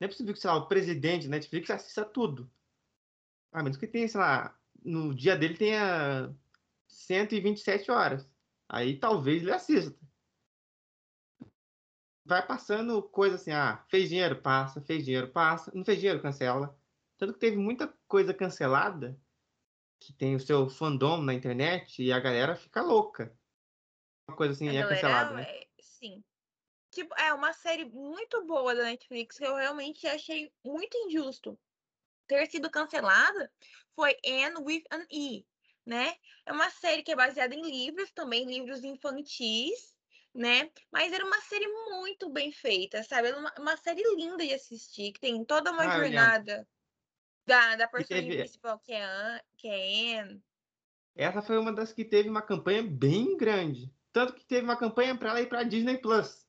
Não 0.00 0.06
é 0.06 0.08
possível 0.08 0.34
que, 0.34 0.40
sei 0.40 0.50
lá, 0.50 0.56
o 0.56 0.66
presidente 0.66 1.28
da 1.28 1.36
Netflix 1.36 1.70
assista 1.70 2.04
tudo. 2.04 2.50
A 3.52 3.62
menos 3.62 3.78
que 3.78 3.86
tenha, 3.86 4.08
sei 4.08 4.20
lá, 4.20 4.58
no 4.82 5.14
dia 5.14 5.36
dele 5.36 5.56
tenha 5.56 6.34
127 6.88 7.90
horas. 7.90 8.28
Aí 8.68 8.98
talvez 8.98 9.42
ele 9.42 9.52
assista. 9.52 9.98
Vai 12.26 12.46
passando 12.46 13.02
coisa 13.02 13.36
assim, 13.36 13.52
ah, 13.52 13.84
fez 13.90 14.08
dinheiro, 14.08 14.40
passa, 14.40 14.80
fez 14.80 15.04
dinheiro, 15.04 15.30
passa, 15.30 15.70
não 15.74 15.84
fez 15.84 15.98
dinheiro, 15.98 16.22
cancela. 16.22 16.78
Tanto 17.18 17.34
que 17.34 17.38
teve 17.38 17.56
muita 17.56 17.88
coisa 18.08 18.32
cancelada 18.32 19.20
que 20.00 20.12
tem 20.12 20.34
o 20.34 20.40
seu 20.40 20.68
fandom 20.68 21.22
na 21.22 21.34
internet 21.34 22.02
e 22.02 22.12
a 22.12 22.18
galera 22.18 22.56
fica 22.56 22.82
louca. 22.82 23.36
Uma 24.28 24.36
coisa 24.36 24.54
assim 24.54 24.68
a 24.68 24.72
é 24.72 24.86
cancelada, 24.86 25.34
né? 25.34 25.42
É, 25.42 25.68
sim. 25.80 26.24
Tipo, 26.90 27.14
é 27.18 27.32
uma 27.34 27.52
série 27.52 27.84
muito 27.84 28.44
boa 28.46 28.74
da 28.74 28.84
Netflix 28.84 29.36
que 29.36 29.44
eu 29.44 29.56
realmente 29.56 30.06
achei 30.06 30.52
muito 30.64 30.96
injusto 30.96 31.58
ter 32.26 32.46
sido 32.50 32.70
cancelada 32.70 33.50
foi 33.94 34.16
Anne 34.26 34.56
with 34.60 34.84
an 34.90 35.06
E, 35.10 35.46
né? 35.86 36.14
É 36.46 36.52
uma 36.52 36.70
série 36.70 37.02
que 37.02 37.12
é 37.12 37.16
baseada 37.16 37.54
em 37.54 37.62
livros, 37.62 38.10
também 38.12 38.46
livros 38.46 38.82
infantis, 38.84 39.94
né? 40.34 40.70
Mas 40.90 41.12
era 41.12 41.24
uma 41.24 41.40
série 41.42 41.66
muito 41.90 42.28
bem 42.30 42.52
feita, 42.52 43.02
sabe? 43.02 43.28
Era 43.28 43.38
uma, 43.38 43.52
uma 43.58 43.76
série 43.76 44.02
linda 44.16 44.44
de 44.44 44.52
assistir, 44.52 45.12
que 45.12 45.20
tem 45.20 45.44
toda 45.44 45.70
uma 45.70 45.84
ah, 45.84 45.98
jornada 45.98 46.66
da, 47.46 47.76
da 47.76 47.88
personagem 47.88 48.30
teve... 48.30 48.42
principal, 48.42 48.78
que 48.78 48.92
é, 48.92 49.04
Anne, 49.04 49.40
que 49.56 49.68
é 49.68 50.20
Anne. 50.20 50.42
Essa 51.14 51.42
foi 51.42 51.58
uma 51.58 51.72
das 51.72 51.92
que 51.92 52.04
teve 52.04 52.28
uma 52.28 52.42
campanha 52.42 52.82
bem 52.82 53.36
grande. 53.36 53.92
Tanto 54.12 54.34
que 54.34 54.44
teve 54.44 54.62
uma 54.62 54.76
campanha 54.76 55.16
para 55.16 55.30
ela 55.30 55.40
ir 55.40 55.48
para 55.48 55.62
Disney 55.62 55.98
Plus. 55.98 56.46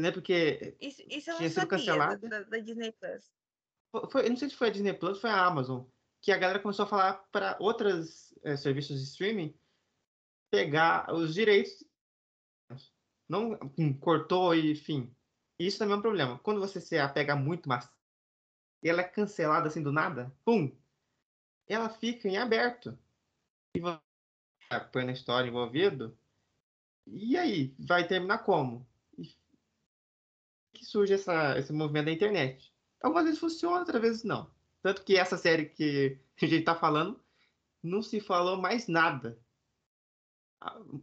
Né? 0.00 0.10
Porque 0.10 0.76
isso, 0.80 1.02
isso 1.08 1.36
tinha 1.36 1.50
sido 1.50 1.66
cancelada. 1.66 2.26
Da, 2.26 2.42
da, 2.42 2.58
Disney 2.58 2.92
Plus. 2.92 3.30
Foi, 4.10 4.24
eu 4.24 4.30
não 4.30 4.36
sei 4.36 4.48
se 4.48 4.56
foi 4.56 4.68
a 4.68 4.70
Disney 4.70 4.94
Plus 4.94 5.16
ou 5.16 5.20
foi 5.20 5.30
a 5.30 5.44
Amazon 5.44 5.84
que 6.20 6.32
a 6.32 6.38
galera 6.38 6.60
começou 6.60 6.84
a 6.84 6.88
falar 6.88 7.14
para 7.32 7.56
outros 7.60 8.34
é, 8.42 8.56
serviços 8.56 8.98
de 8.98 9.04
streaming 9.04 9.54
pegar 10.50 11.12
os 11.12 11.34
direitos. 11.34 11.84
Não 13.28 13.58
hum, 13.78 13.96
cortou 13.98 14.54
e 14.54 14.72
enfim. 14.72 15.14
Isso 15.58 15.78
também 15.78 15.94
é 15.94 15.98
um 15.98 16.02
problema. 16.02 16.38
Quando 16.40 16.60
você 16.60 16.80
se 16.80 16.98
apega 16.98 17.36
muito 17.36 17.68
mais 17.68 17.88
e 18.82 18.88
ela 18.88 19.02
é 19.02 19.04
cancelada 19.04 19.68
assim 19.68 19.82
do 19.82 19.92
nada, 19.92 20.34
pum, 20.44 20.74
ela 21.68 21.88
fica 21.88 22.28
em 22.28 22.38
aberto. 22.38 22.98
E 23.76 23.80
você 23.80 24.00
põe 24.90 25.04
na 25.04 25.12
história 25.12 25.48
envolvido, 25.48 26.16
e 27.06 27.36
aí? 27.36 27.74
Vai 27.78 28.06
terminar 28.06 28.38
como? 28.38 28.86
E 29.18 29.34
que 30.72 30.84
surge 30.84 31.14
essa, 31.14 31.58
esse 31.58 31.72
movimento 31.72 32.06
da 32.06 32.12
internet. 32.12 32.72
Algumas 33.02 33.24
vezes 33.24 33.40
funciona, 33.40 33.80
outras 33.80 34.00
vezes 34.00 34.24
não. 34.24 34.50
Tanto 34.82 35.04
que 35.04 35.16
essa 35.16 35.36
série 35.36 35.66
que 35.66 36.18
a 36.40 36.46
gente 36.46 36.60
está 36.60 36.74
falando, 36.74 37.22
não 37.82 38.02
se 38.02 38.20
falou 38.20 38.56
mais 38.56 38.88
nada. 38.88 39.38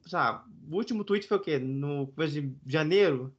Já, 0.05 0.45
o 0.69 0.75
último 0.75 1.03
tweet 1.03 1.27
foi 1.27 1.37
o 1.37 1.41
quê? 1.41 1.57
No 1.57 2.11
coisa 2.13 2.41
de 2.41 2.57
janeiro? 2.65 3.35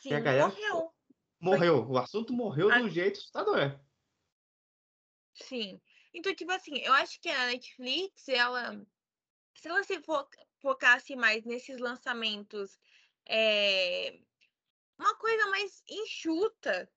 Sim, 0.00 0.10
galera... 0.10 0.48
morreu. 0.48 0.94
Morreu. 1.40 1.86
Foi... 1.86 1.94
O 1.94 1.98
assunto 1.98 2.32
morreu 2.32 2.70
a... 2.70 2.78
de 2.78 2.84
um 2.84 2.88
jeito 2.90 3.18
assustador. 3.18 3.80
Sim. 5.34 5.80
Então, 6.14 6.34
tipo 6.34 6.52
assim, 6.52 6.78
eu 6.78 6.92
acho 6.92 7.20
que 7.20 7.28
a 7.28 7.46
Netflix, 7.46 8.28
ela. 8.28 8.84
Se 9.54 9.68
ela 9.68 9.82
se 9.82 10.00
focasse 10.60 11.14
mais 11.16 11.44
nesses 11.44 11.78
lançamentos, 11.78 12.78
é, 13.28 14.18
uma 14.98 15.14
coisa 15.16 15.46
mais 15.48 15.82
enxuta, 15.88 16.90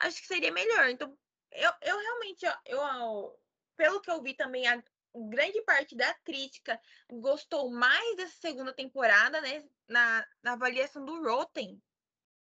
acho 0.00 0.20
que 0.20 0.26
seria 0.26 0.52
melhor. 0.52 0.88
Então, 0.88 1.16
eu, 1.56 1.72
eu 1.82 1.98
realmente, 1.98 2.44
eu, 2.44 2.52
eu, 2.66 3.38
pelo 3.76 4.00
que 4.00 4.10
eu 4.10 4.22
vi 4.22 4.34
também, 4.34 4.66
a 4.66 4.82
grande 5.28 5.62
parte 5.62 5.96
da 5.96 6.12
crítica 6.14 6.80
gostou 7.10 7.70
mais 7.70 8.16
dessa 8.16 8.36
segunda 8.40 8.72
temporada, 8.72 9.40
né? 9.40 9.64
Na, 9.88 10.26
na 10.42 10.52
avaliação 10.52 11.04
do 11.04 11.22
Rotten. 11.22 11.80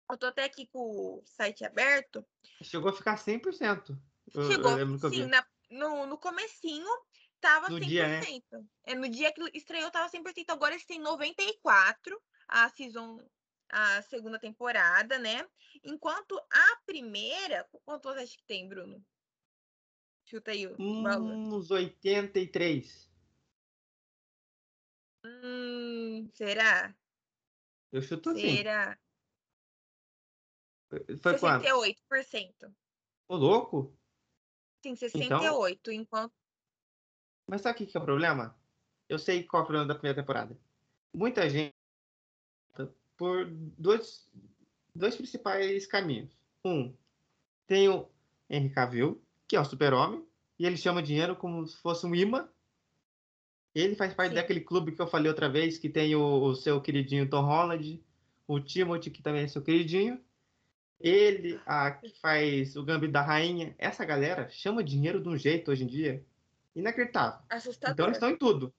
Eu 0.09 0.17
tô 0.17 0.27
até 0.27 0.43
aqui 0.43 0.67
com 0.67 0.79
o 0.79 1.23
site 1.25 1.63
aberto. 1.63 2.25
Chegou 2.61 2.89
a 2.89 2.93
ficar 2.93 3.17
100%. 3.17 3.97
Chegou, 4.47 4.77
eu, 4.77 4.89
eu 4.89 5.09
sim, 5.09 5.25
na, 5.25 5.45
no, 5.69 6.05
no 6.05 6.17
comecinho 6.17 6.89
tava 7.39 7.69
no 7.69 7.77
100%. 7.77 7.85
Dia, 7.85 8.07
né? 8.07 8.21
é, 8.85 8.95
no 8.95 9.09
dia 9.09 9.33
que 9.33 9.41
estreou 9.57 9.89
tava 9.89 10.09
100%, 10.09 10.45
agora 10.49 10.73
eles 10.73 10.85
têm 10.85 11.01
94%, 11.01 11.45
a 12.47 12.69
season 12.69 13.17
a 13.71 14.01
segunda 14.03 14.37
temporada, 14.37 15.17
né? 15.17 15.47
Enquanto 15.83 16.37
a 16.49 16.81
primeira, 16.85 17.67
quanto 17.85 18.09
você 18.09 18.19
acha 18.19 18.37
que 18.37 18.43
tem, 18.43 18.67
Bruno? 18.67 19.03
Chuta 20.25 20.51
aí 20.51 20.67
Uns 20.67 21.71
83. 21.71 23.11
Hum, 25.25 26.29
será? 26.33 26.95
Eu 27.91 28.01
chuto 28.01 28.29
assim. 28.29 28.57
Será? 28.57 28.97
Foi 30.89 30.99
68%. 31.33 31.95
Quanto? 32.57 32.75
Ô, 33.27 33.35
louco? 33.35 33.97
Sim, 34.83 34.95
68, 34.95 35.79
então... 35.79 35.93
enquanto... 35.93 36.33
Mas 37.47 37.61
sabe 37.61 37.83
o 37.83 37.87
que 37.87 37.97
é 37.97 37.99
o 37.99 38.03
problema? 38.03 38.57
Eu 39.07 39.19
sei 39.19 39.43
qual 39.43 39.61
é 39.61 39.63
o 39.63 39.67
problema 39.67 39.87
da 39.87 39.95
primeira 39.95 40.21
temporada. 40.21 40.57
Muita 41.13 41.49
gente 41.49 41.75
por 43.21 43.45
dois, 43.77 44.27
dois 44.95 45.15
principais 45.15 45.85
caminhos. 45.85 46.35
Um, 46.65 46.91
tem 47.67 47.87
o 47.87 48.09
Henry 48.49 48.71
Cavill, 48.71 49.21
que 49.47 49.55
é 49.55 49.59
o 49.59 49.63
super-homem, 49.63 50.25
e 50.57 50.65
ele 50.65 50.75
chama 50.75 51.03
dinheiro 51.03 51.35
como 51.35 51.63
se 51.67 51.77
fosse 51.77 52.03
um 52.03 52.15
imã. 52.15 52.49
Ele 53.75 53.93
faz 53.93 54.11
parte 54.15 54.31
Sim. 54.31 54.37
daquele 54.37 54.61
clube 54.61 54.93
que 54.93 54.99
eu 54.99 55.05
falei 55.05 55.29
outra 55.29 55.47
vez, 55.47 55.77
que 55.77 55.87
tem 55.87 56.15
o, 56.15 56.45
o, 56.45 56.55
seu 56.55 56.81
queridinho 56.81 57.29
Tom 57.29 57.43
Holland, 57.43 58.03
o 58.47 58.59
Timothy, 58.59 59.11
que 59.11 59.21
também 59.21 59.43
é 59.43 59.47
seu 59.47 59.61
queridinho. 59.61 60.19
Ele, 60.99 61.61
a 61.67 61.91
que 61.91 62.09
faz 62.19 62.75
o 62.75 62.83
Gambito 62.83 63.13
da 63.13 63.21
Rainha. 63.21 63.75
Essa 63.77 64.03
galera 64.03 64.49
chama 64.49 64.83
dinheiro 64.83 65.21
de 65.21 65.29
um 65.29 65.37
jeito 65.37 65.69
hoje 65.69 65.83
em 65.83 65.87
dia 65.87 66.25
inacreditável. 66.75 67.39
Assustador. 67.47 67.93
Então 67.93 68.05
eles 68.07 68.17
estão 68.17 68.31
em 68.31 68.37
tudo. 68.37 68.73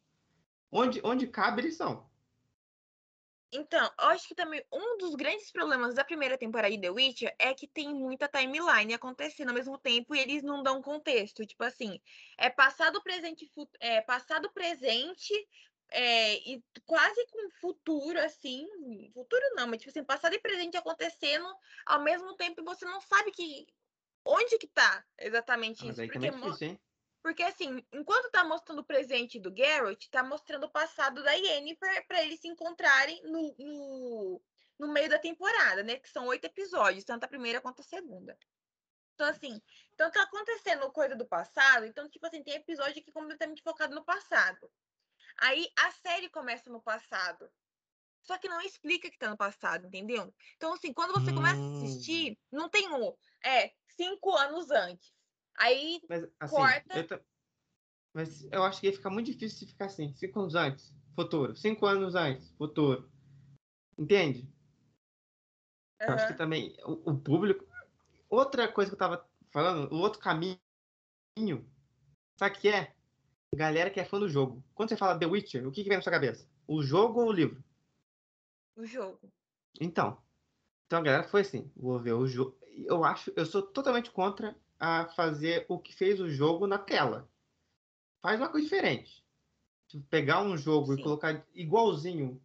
Onde, 0.69 1.01
onde 1.05 1.29
cabe, 1.29 1.61
eles 1.61 1.77
são. 1.77 2.11
Então, 3.53 3.85
eu 4.01 4.09
acho 4.09 4.27
que 4.27 4.35
também 4.35 4.65
um 4.73 4.97
dos 4.97 5.15
grandes 5.15 5.53
problemas 5.53 5.95
da 5.95 6.03
primeira 6.03 6.39
temporada 6.39 6.75
de 6.75 6.81
The 6.81 6.91
Witcher 6.91 7.35
é 7.39 7.53
que 7.53 7.67
tem 7.67 7.93
muita 7.93 8.27
timeline 8.27 8.95
acontecendo 8.95 9.51
ao 9.51 9.55
mesmo 9.55 9.77
tempo 9.77 10.15
e 10.15 10.21
eles 10.21 10.43
não 10.43 10.63
dão 10.63 10.81
contexto. 10.81 11.45
Tipo 11.45 11.65
assim, 11.65 12.01
é 12.39 12.49
passado, 12.49 13.03
presente, 13.03 13.51
é 13.79 14.01
passado, 14.01 14.51
presente 14.53 15.35
é, 15.91 16.37
e 16.49 16.65
quase 16.87 17.27
com 17.27 17.51
futuro, 17.61 18.19
assim. 18.21 18.67
Futuro 19.13 19.43
não, 19.55 19.67
mas 19.67 19.81
tipo 19.81 19.91
assim, 19.91 20.03
passado 20.03 20.35
e 20.35 20.41
presente 20.41 20.79
acontecendo 20.79 21.47
ao 21.85 22.03
mesmo 22.03 22.35
tempo 22.37 22.63
e 22.63 22.65
você 22.65 22.87
não 22.87 23.03
sabe 23.03 23.31
que 23.33 23.67
onde 24.25 24.57
que 24.57 24.67
tá 24.67 25.05
exatamente 25.19 25.87
ah, 25.87 25.91
isso. 25.91 26.03
Porque, 26.03 26.27
é 26.27 26.31
difícil, 26.31 26.69
hein? 26.69 26.81
Porque, 27.23 27.43
assim, 27.45 27.87
enquanto 27.93 28.31
tá 28.31 28.43
mostrando 28.43 28.81
o 28.81 28.85
presente 28.85 29.39
do 29.39 29.53
Garrett, 29.53 30.11
tá 30.11 30.25
mostrando 30.25 30.65
o 30.65 30.71
passado 30.71 31.23
da 31.23 31.33
Yennefer 31.33 32.07
para 32.09 32.23
eles 32.25 32.41
se 32.41 32.49
encontrarem 32.49 33.23
no, 33.23 33.55
no, 33.59 34.43
no, 34.81 34.89
meio 34.93 35.09
da 35.09 35.19
temporada, 35.19 35.85
né? 35.85 35.97
Que 35.97 36.09
são 36.09 36.27
oito 36.27 36.45
episódios, 36.45 37.05
tanto 37.05 37.25
a 37.25 37.29
primeira 37.29 37.61
quanto 37.61 37.81
a 37.81 37.85
segunda. 37.85 38.37
Então, 39.15 39.29
assim, 39.29 39.63
então 39.95 40.11
tá 40.11 40.23
acontecendo 40.23 40.91
coisa 40.91 41.15
do 41.15 41.25
passado, 41.25 41.87
então, 41.87 42.09
tipo 42.09 42.27
assim, 42.27 42.43
tem 42.43 42.55
episódio 42.55 43.03
que 43.03 43.11
é 43.11 43.13
completamente 43.13 43.63
focado 43.63 43.95
no 43.95 44.05
passado. 44.05 44.69
Aí 45.39 45.71
a 45.79 45.93
série 45.93 46.29
começa 46.29 46.71
no 46.71 46.83
passado. 46.83 47.49
Só 48.23 48.37
que 48.39 48.49
não 48.49 48.61
explica 48.61 49.11
que 49.11 49.19
tá 49.19 49.29
no 49.29 49.37
passado, 49.37 49.87
entendeu? 49.87 50.33
Então, 50.57 50.73
assim, 50.73 50.93
quando 50.93 51.13
você 51.13 51.31
hum. 51.31 51.37
começa 51.37 51.61
a 51.61 51.71
assistir, 51.71 52.39
não 52.51 52.69
tem 52.69 52.89
um. 52.89 53.17
É, 53.45 53.73
cinco 53.97 54.35
anos 54.37 54.71
antes. 54.71 55.13
Aí 55.59 56.01
Mas, 56.09 56.27
assim, 56.41 56.55
corta. 56.55 56.99
Eu 56.99 57.07
tô... 57.07 57.19
Mas 58.15 58.45
eu 58.53 58.63
acho 58.63 58.81
que 58.81 58.87
ia 58.87 58.93
ficar 58.93 59.11
muito 59.11 59.31
difícil 59.31 59.59
se 59.59 59.67
ficar 59.67 59.87
assim. 59.87 60.13
Cinco 60.15 60.41
anos 60.41 60.55
antes, 60.55 60.95
futuro. 61.15 61.57
Cinco 61.57 61.87
anos 61.87 62.15
antes, 62.15 62.51
futuro. 62.53 63.11
Entende? 63.99 64.41
Uhum. 66.01 66.09
Eu 66.09 66.15
acho 66.15 66.27
que 66.29 66.35
também 66.35 66.77
o, 66.85 67.11
o, 67.11 67.19
público. 67.19 67.67
Outra 68.29 68.71
coisa 68.71 68.91
que 68.91 68.95
eu 68.95 68.99
tava 68.99 69.27
falando, 69.51 69.93
o 69.93 69.99
outro 69.99 70.21
caminho. 70.21 70.59
Sabe 72.37 72.57
o 72.57 72.61
que 72.61 72.69
é? 72.69 72.95
Galera 73.55 73.91
que 73.91 74.01
é 74.01 74.05
fã 74.05 74.19
do 74.19 74.29
jogo. 74.29 74.63
Quando 74.75 74.89
você 74.89 74.97
fala 74.97 75.19
The 75.19 75.27
Witcher, 75.27 75.67
o 75.67 75.71
que, 75.71 75.83
que 75.83 75.89
vem 75.89 75.99
na 75.99 76.03
sua 76.03 76.13
cabeça? 76.13 76.49
O 76.67 76.83
jogo 76.83 77.21
ou 77.21 77.29
o 77.29 77.33
livro? 77.33 77.63
O 78.77 78.85
jogo. 78.85 79.21
Então. 79.81 80.21
Então 80.87 80.99
a 81.01 81.03
galera 81.03 81.25
foi 81.25 81.43
assim: 81.43 81.71
vou 81.77 81.99
ver 81.99 82.13
o 82.13 82.27
jogo. 82.27 82.59
Eu 82.87 83.05
acho, 83.05 83.33
eu 83.37 83.45
sou 83.45 83.63
totalmente 83.63 84.11
contra 84.11 84.57
a 84.83 85.07
fazer 85.07 85.65
o 85.69 85.79
que 85.79 85.95
fez 85.95 86.19
o 86.19 86.29
jogo 86.29 86.67
na 86.67 86.77
tela. 86.77 87.31
Faz 88.21 88.41
uma 88.41 88.49
coisa 88.49 88.65
diferente. 88.67 89.25
Tipo, 89.87 90.05
pegar 90.09 90.43
um 90.43 90.57
jogo 90.57 90.93
Sim. 90.93 90.99
e 91.01 91.03
colocar 91.05 91.47
igualzinho, 91.55 92.43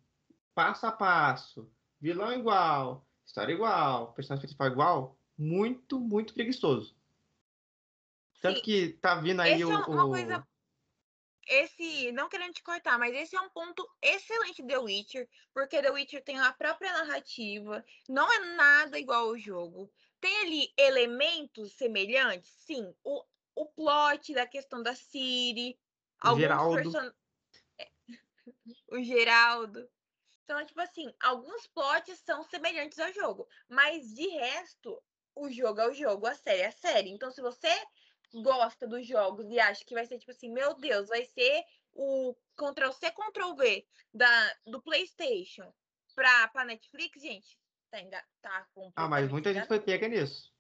passo 0.54 0.86
a 0.86 0.92
passo, 0.92 1.68
vilão 2.00 2.32
igual, 2.32 3.08
história 3.26 3.52
igual, 3.52 4.14
personagem 4.14 4.44
principal 4.44 4.68
igual, 4.68 5.20
muito, 5.36 6.00
muito 6.00 6.32
preguiçoso. 6.36 6.96
Tanto 8.40 8.58
Sim. 8.58 8.64
que 8.64 8.90
tá 9.02 9.16
vindo 9.16 9.42
aí 9.42 9.54
Esse 9.54 9.66
o, 9.66 9.72
é 9.72 9.78
uma 9.88 10.08
coisa 10.08 10.48
esse, 11.50 12.12
não 12.12 12.28
querendo 12.30 12.54
te 12.54 12.62
cortar, 12.62 13.00
mas 13.00 13.16
esse 13.16 13.36
é 13.36 13.42
um 13.42 13.50
ponto 13.50 13.88
excelente 14.02 14.62
de 14.62 14.68
The 14.68 14.78
Witcher, 14.78 15.30
porque 15.54 15.82
The 15.82 15.92
Witcher 15.92 16.24
tem 16.24 16.38
a 16.40 16.52
própria 16.52 16.92
narrativa, 16.92 17.84
não 18.08 18.32
é 18.32 18.56
nada 18.56 19.00
igual 19.00 19.30
ao 19.30 19.38
jogo. 19.38 19.90
Tem 20.20 20.38
ali 20.42 20.74
elementos 20.78 21.74
semelhantes, 21.74 22.50
sim. 22.66 22.94
O, 23.04 23.24
o 23.56 23.66
plot 23.66 24.34
da 24.34 24.48
questão 24.48 24.82
da 24.82 24.96
Siri, 24.96 25.80
alguns 26.20 26.42
Geraldo. 26.42 27.16
É, 27.80 27.90
o 28.90 29.04
Geraldo. 29.04 29.90
Então, 30.44 30.66
tipo 30.66 30.80
assim, 30.80 31.14
alguns 31.20 31.68
plots 31.68 32.20
são 32.20 32.44
semelhantes 32.44 32.98
ao 33.00 33.12
jogo, 33.12 33.48
mas 33.68 34.14
de 34.14 34.28
resto, 34.30 35.04
o 35.36 35.50
jogo 35.50 35.82
é 35.82 35.90
o 35.90 35.94
jogo, 35.94 36.26
a 36.26 36.34
série 36.36 36.62
é 36.62 36.68
a 36.68 36.72
série. 36.72 37.10
Então, 37.10 37.30
se 37.30 37.42
você 37.42 37.70
gosta 38.34 38.88
dos 38.88 39.06
jogos 39.06 39.50
e 39.50 39.60
acha 39.60 39.84
que 39.84 39.94
vai 39.94 40.06
ser 40.06 40.18
tipo 40.18 40.32
assim, 40.32 40.52
meu 40.52 40.74
Deus, 40.76 41.10
vai 41.10 41.26
ser 41.26 41.64
o 41.94 42.34
Ctrl 42.56 42.92
C, 42.92 43.12
Ctrl 43.12 43.56
V 43.56 43.88
da, 44.14 44.56
do 44.66 44.82
PlayStation 44.82 45.74
para 46.16 46.48
pra 46.48 46.66
Netflix, 46.66 47.22
gente, 47.22 47.60
tá, 47.92 48.26
tá 48.42 48.68
Ah, 48.96 49.08
mas 49.08 49.30
muita 49.30 49.54
gente 49.54 49.68
foi 49.68 49.80
pega 49.80 50.08
nisso. 50.08 50.54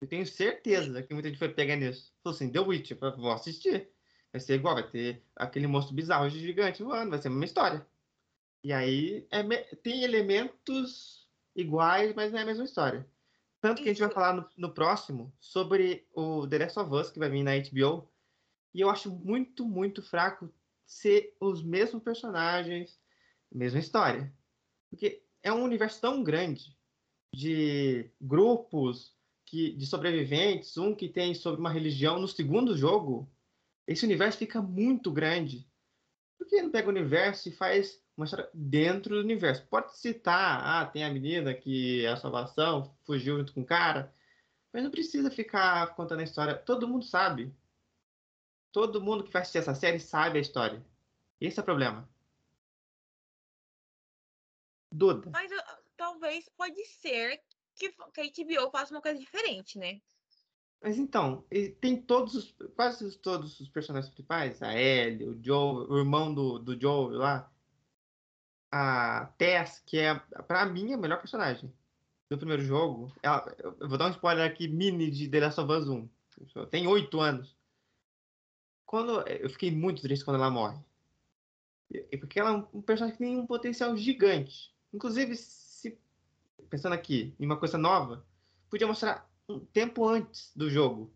Eu 0.00 0.08
tenho 0.08 0.26
certeza 0.26 1.00
Sim. 1.00 1.06
que 1.06 1.14
muita 1.14 1.28
gente 1.28 1.38
foi 1.38 1.48
pega 1.48 1.76
nisso. 1.76 2.12
Falou 2.22 2.34
assim, 2.34 2.50
The 2.50 2.60
Witch, 2.60 2.92
vou 3.16 3.30
assistir. 3.30 3.88
Vai 4.32 4.40
ser 4.40 4.54
igual, 4.54 4.74
vai 4.74 4.88
ter 4.88 5.24
aquele 5.36 5.66
monstro 5.66 5.94
bizarro 5.94 6.28
gigante 6.28 6.82
voando, 6.82 7.10
vai 7.10 7.20
ser 7.20 7.28
uma 7.28 7.44
história. 7.44 7.86
E 8.64 8.72
aí 8.72 9.26
é, 9.30 9.42
tem 9.76 10.02
elementos 10.02 11.28
iguais, 11.54 12.14
mas 12.14 12.32
não 12.32 12.38
é 12.38 12.42
a 12.42 12.46
mesma 12.46 12.64
história. 12.64 13.06
Tanto 13.60 13.76
Isso. 13.76 13.84
que 13.84 13.90
a 13.90 13.92
gente 13.92 14.02
vai 14.02 14.10
falar 14.10 14.34
no, 14.34 14.48
no, 14.56 14.72
próximo 14.72 15.32
sobre 15.38 16.08
o 16.12 16.46
The 16.48 16.58
Last 16.58 16.78
of 16.78 16.94
Us, 16.94 17.10
que 17.10 17.18
vai 17.18 17.28
vir 17.28 17.42
na 17.42 17.52
HBO. 17.56 18.10
E 18.74 18.80
eu 18.80 18.88
acho 18.88 19.10
muito, 19.10 19.64
muito 19.64 20.02
fraco 20.02 20.52
ser 20.84 21.36
os 21.38 21.62
mesmos 21.62 22.02
personagens, 22.02 22.98
mesma 23.50 23.78
história. 23.78 24.32
Porque 24.90 25.22
é 25.42 25.52
um 25.52 25.62
universo 25.62 26.00
tão 26.00 26.22
grande 26.22 26.76
de 27.34 28.10
grupos 28.20 29.16
que, 29.46 29.72
de 29.72 29.86
sobreviventes, 29.86 30.76
um 30.76 30.94
que 30.94 31.08
tem 31.08 31.34
sobre 31.34 31.60
uma 31.60 31.70
religião. 31.70 32.18
No 32.18 32.28
segundo 32.28 32.76
jogo, 32.76 33.30
esse 33.86 34.04
universo 34.04 34.38
fica 34.38 34.62
muito 34.62 35.10
grande. 35.10 35.68
Por 36.38 36.46
que 36.46 36.62
não 36.62 36.70
pega 36.70 36.88
o 36.88 36.90
universo 36.90 37.48
e 37.48 37.52
faz 37.52 38.00
uma 38.16 38.24
história 38.24 38.48
dentro 38.52 39.14
do 39.14 39.20
universo? 39.20 39.66
Pode 39.68 39.96
citar, 39.96 40.62
ah, 40.64 40.86
tem 40.86 41.04
a 41.04 41.12
menina 41.12 41.54
que 41.54 42.04
é 42.04 42.08
a 42.08 42.16
salvação, 42.16 42.94
fugiu 43.04 43.38
junto 43.38 43.52
com 43.52 43.62
o 43.62 43.66
cara, 43.66 44.12
mas 44.72 44.82
não 44.82 44.90
precisa 44.90 45.30
ficar 45.30 45.94
contando 45.94 46.20
a 46.20 46.24
história. 46.24 46.54
Todo 46.54 46.88
mundo 46.88 47.04
sabe. 47.04 47.54
Todo 48.72 49.02
mundo 49.02 49.24
que 49.24 49.32
vai 49.32 49.42
assistir 49.42 49.58
essa 49.58 49.74
série 49.74 50.00
sabe 50.00 50.38
a 50.38 50.40
história. 50.40 50.82
Esse 51.40 51.58
é 51.58 51.62
o 51.62 51.64
problema. 51.64 52.08
Duda. 54.92 55.30
Mas 55.32 55.50
talvez 55.96 56.48
pode 56.56 56.84
ser 56.86 57.40
que, 57.76 57.90
que 57.90 58.20
a 58.20 58.24
HBO 58.24 58.70
faça 58.70 58.94
uma 58.94 59.02
coisa 59.02 59.18
diferente, 59.18 59.78
né? 59.78 60.00
Mas 60.82 60.98
então, 60.98 61.44
tem 61.80 62.02
todos 62.02 62.34
os, 62.34 62.56
quase 62.74 63.16
todos 63.18 63.60
os 63.60 63.68
personagens 63.68 64.12
principais, 64.12 64.60
a 64.62 64.76
Ellie, 64.76 65.28
o 65.28 65.40
Joe, 65.40 65.86
o 65.88 65.98
irmão 65.98 66.34
do, 66.34 66.58
do 66.58 66.80
Joe 66.80 67.14
lá, 67.14 67.48
a 68.70 69.26
Tess, 69.38 69.80
que 69.86 69.98
é, 69.98 70.14
pra 70.48 70.66
mim, 70.66 70.92
a 70.92 70.96
melhor 70.96 71.20
personagem 71.20 71.72
do 72.28 72.38
primeiro 72.38 72.64
jogo. 72.64 73.12
Ela, 73.22 73.54
eu 73.58 73.88
vou 73.88 73.96
dar 73.96 74.08
um 74.08 74.10
spoiler 74.10 74.44
aqui, 74.44 74.66
mini 74.66 75.08
de 75.10 75.28
The 75.28 75.40
Last 75.40 75.60
of 75.60 75.72
Us 75.72 75.88
1. 75.88 76.08
Tem 76.68 76.86
oito 76.88 77.20
anos. 77.20 77.56
Quando, 78.84 79.22
eu 79.28 79.48
fiquei 79.50 79.70
muito 79.70 80.02
triste 80.02 80.24
quando 80.24 80.36
ela 80.36 80.50
morre. 80.50 80.80
Porque 82.18 82.40
ela 82.40 82.50
é 82.50 82.76
um 82.76 82.82
personagem 82.82 83.16
que 83.16 83.24
tem 83.24 83.38
um 83.38 83.46
potencial 83.46 83.96
gigante. 83.96 84.74
Inclusive, 84.92 85.36
se, 85.36 85.98
pensando 86.68 86.92
aqui 86.92 87.34
em 87.38 87.46
uma 87.46 87.56
coisa 87.56 87.78
nova, 87.78 88.24
podia 88.70 88.86
mostrar 88.86 89.30
um 89.48 89.60
tempo 89.60 90.06
antes 90.06 90.52
do 90.54 90.70
jogo, 90.70 91.12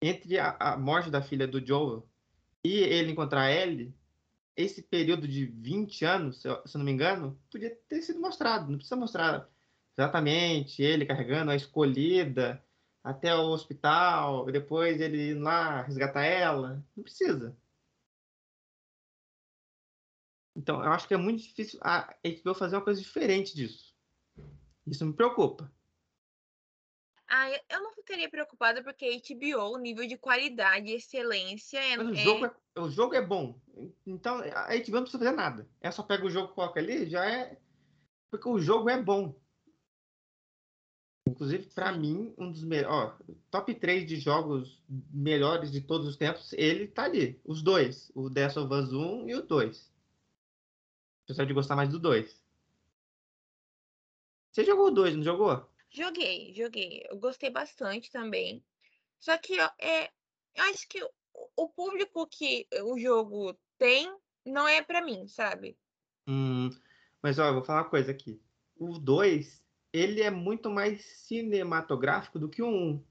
entre 0.00 0.38
a, 0.38 0.56
a 0.58 0.76
morte 0.76 1.10
da 1.10 1.22
filha 1.22 1.46
do 1.46 1.64
Joel 1.64 2.06
e 2.62 2.78
ele 2.78 3.12
encontrar 3.12 3.50
Ellie, 3.50 3.94
esse 4.56 4.82
período 4.82 5.28
de 5.28 5.46
20 5.46 6.04
anos, 6.04 6.36
se 6.40 6.42
se 6.42 6.48
eu 6.48 6.78
não 6.78 6.84
me 6.84 6.92
engano, 6.92 7.38
podia 7.50 7.70
ter 7.88 8.02
sido 8.02 8.20
mostrado. 8.20 8.70
Não 8.70 8.78
precisa 8.78 8.96
mostrar 8.96 9.48
exatamente 9.96 10.82
ele 10.82 11.06
carregando 11.06 11.50
a 11.50 11.56
escolhida 11.56 12.62
até 13.04 13.34
o 13.34 13.50
hospital, 13.50 14.48
e 14.48 14.52
depois 14.52 15.00
ele 15.00 15.30
ir 15.30 15.34
lá 15.34 15.82
resgatar 15.82 16.24
ela. 16.24 16.84
Não 16.96 17.04
precisa. 17.04 17.56
Então, 20.56 20.82
eu 20.82 20.90
acho 20.90 21.06
que 21.06 21.12
é 21.12 21.18
muito 21.18 21.42
difícil 21.42 21.78
a 21.82 22.14
HBO 22.24 22.54
fazer 22.54 22.76
uma 22.76 22.84
coisa 22.84 23.00
diferente 23.00 23.54
disso. 23.54 23.94
Isso 24.86 25.04
me 25.04 25.12
preocupa. 25.12 25.70
Ah, 27.28 27.50
eu 27.68 27.82
não 27.82 27.92
ficaria 27.92 28.30
preocupada 28.30 28.82
porque 28.82 29.04
a 29.04 29.34
HBO, 29.34 29.74
o 29.74 29.78
nível 29.78 30.06
de 30.06 30.16
qualidade 30.16 30.88
e 30.88 30.94
excelência 30.94 31.78
é. 31.78 31.98
O, 31.98 32.10
é... 32.10 32.14
Jogo 32.14 32.46
é, 32.46 32.80
o 32.80 32.88
jogo 32.88 33.14
é 33.14 33.20
bom. 33.20 33.60
Então 34.06 34.36
a 34.38 34.68
HBO 34.76 34.92
não 34.92 35.02
precisa 35.02 35.18
fazer 35.18 35.32
nada. 35.32 35.68
É 35.80 35.90
só 35.90 36.02
pega 36.02 36.24
o 36.24 36.30
jogo, 36.30 36.54
coloca 36.54 36.80
ali, 36.80 37.10
já 37.10 37.28
é. 37.28 37.58
Porque 38.30 38.48
o 38.48 38.60
jogo 38.60 38.88
é 38.88 39.02
bom. 39.02 39.34
Inclusive, 41.28 41.66
para 41.74 41.92
mim, 41.92 42.32
um 42.38 42.50
dos 42.50 42.62
melhores. 42.62 43.18
Top 43.50 43.74
3 43.74 44.06
de 44.06 44.20
jogos 44.20 44.80
melhores 45.12 45.72
de 45.72 45.80
todos 45.80 46.06
os 46.06 46.16
tempos, 46.16 46.52
ele 46.52 46.86
tá 46.86 47.02
ali. 47.02 47.40
Os 47.44 47.60
dois. 47.60 48.10
O 48.14 48.28
Last 48.32 48.58
of 48.60 48.72
Us 48.72 48.92
1 48.92 49.28
e 49.28 49.34
o 49.34 49.42
2. 49.42 49.95
Apesar 51.26 51.44
de 51.44 51.52
gostar 51.52 51.74
mais 51.74 51.88
do 51.88 51.98
2. 51.98 52.40
Você 54.52 54.64
jogou 54.64 54.86
o 54.86 54.90
2, 54.90 55.16
não 55.16 55.24
jogou? 55.24 55.68
Joguei, 55.90 56.54
joguei. 56.54 57.04
Eu 57.10 57.18
gostei 57.18 57.50
bastante 57.50 58.10
também. 58.10 58.64
Só 59.18 59.36
que 59.36 59.60
ó, 59.60 59.70
é, 59.78 60.04
eu 60.54 60.64
acho 60.70 60.88
que 60.88 61.02
o 61.56 61.68
público 61.68 62.26
que 62.28 62.66
o 62.84 62.96
jogo 62.96 63.58
tem 63.76 64.16
não 64.44 64.68
é 64.68 64.80
para 64.82 65.04
mim, 65.04 65.26
sabe? 65.26 65.76
Hum, 66.28 66.70
mas 67.20 67.40
ó, 67.40 67.48
eu 67.48 67.54
vou 67.54 67.64
falar 67.64 67.82
uma 67.82 67.90
coisa 67.90 68.12
aqui. 68.12 68.40
O 68.76 68.98
2, 68.98 69.62
ele 69.92 70.22
é 70.22 70.30
muito 70.30 70.70
mais 70.70 71.04
cinematográfico 71.04 72.38
do 72.38 72.48
que 72.48 72.62
o 72.62 72.68
1. 72.68 72.70
Um. 72.70 73.04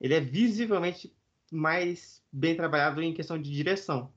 Ele 0.00 0.14
é 0.14 0.20
visivelmente 0.20 1.12
mais 1.50 2.22
bem 2.30 2.56
trabalhado 2.56 3.02
em 3.02 3.14
questão 3.14 3.40
de 3.40 3.50
direção. 3.50 4.12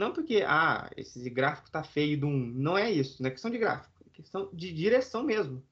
Não 0.00 0.12
porque, 0.12 0.42
ah, 0.46 0.90
esse 0.96 1.28
gráfico 1.28 1.70
tá 1.70 1.84
feio 1.84 2.18
do 2.18 2.26
1. 2.26 2.30
Um. 2.30 2.46
Não 2.54 2.78
é 2.78 2.90
isso, 2.90 3.22
não 3.22 3.28
é 3.28 3.30
questão 3.30 3.50
de 3.50 3.58
gráfico 3.58 4.00
questão 4.20 4.50
de 4.52 4.72
direção 4.72 5.22
mesmo. 5.22 5.66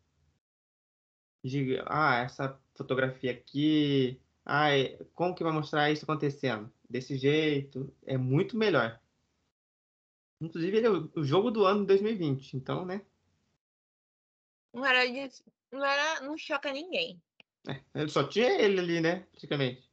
De, 1.45 1.79
ah, 1.87 2.17
essa 2.19 2.61
fotografia 2.75 3.31
aqui, 3.31 4.21
ah, 4.45 4.69
como 5.14 5.35
que 5.35 5.45
vai 5.45 5.53
mostrar 5.53 5.91
isso 5.91 6.05
acontecendo? 6.05 6.73
Desse 6.88 7.17
jeito, 7.17 7.95
é 8.05 8.17
muito 8.17 8.57
melhor. 8.57 9.01
Inclusive, 10.41 10.77
ele 10.77 10.87
é 10.87 10.91
o 10.91 11.25
jogo 11.25 11.51
do 11.51 11.64
ano 11.64 11.81
de 11.81 11.87
2020, 11.87 12.55
então, 12.55 12.85
né? 12.85 13.05
Não 14.73 14.85
era, 14.85 15.05
não 15.73 15.85
era, 15.85 16.21
não 16.21 16.38
choca 16.38 16.73
ninguém. 16.73 17.21
É, 17.95 18.09
só 18.09 18.25
tinha 18.27 18.61
ele 18.61 18.79
ali, 18.79 19.01
né? 19.01 19.21
Praticamente. 19.33 19.91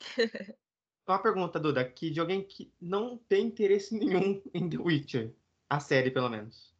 Uma 1.06 1.18
pergunta, 1.18 1.58
Duda, 1.58 1.80
aqui 1.80 2.10
de 2.10 2.20
alguém 2.20 2.42
que 2.42 2.72
não 2.80 3.16
tem 3.16 3.46
interesse 3.46 3.94
nenhum 3.98 4.42
em 4.54 4.68
The 4.68 4.78
Witcher. 4.78 5.34
A 5.68 5.80
série, 5.80 6.10
pelo 6.10 6.28
menos. 6.28 6.72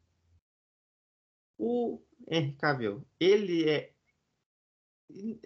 O 1.57 2.01
Henry 2.27 2.53
Cavill, 2.53 3.05
ele 3.19 3.69
é 3.69 3.93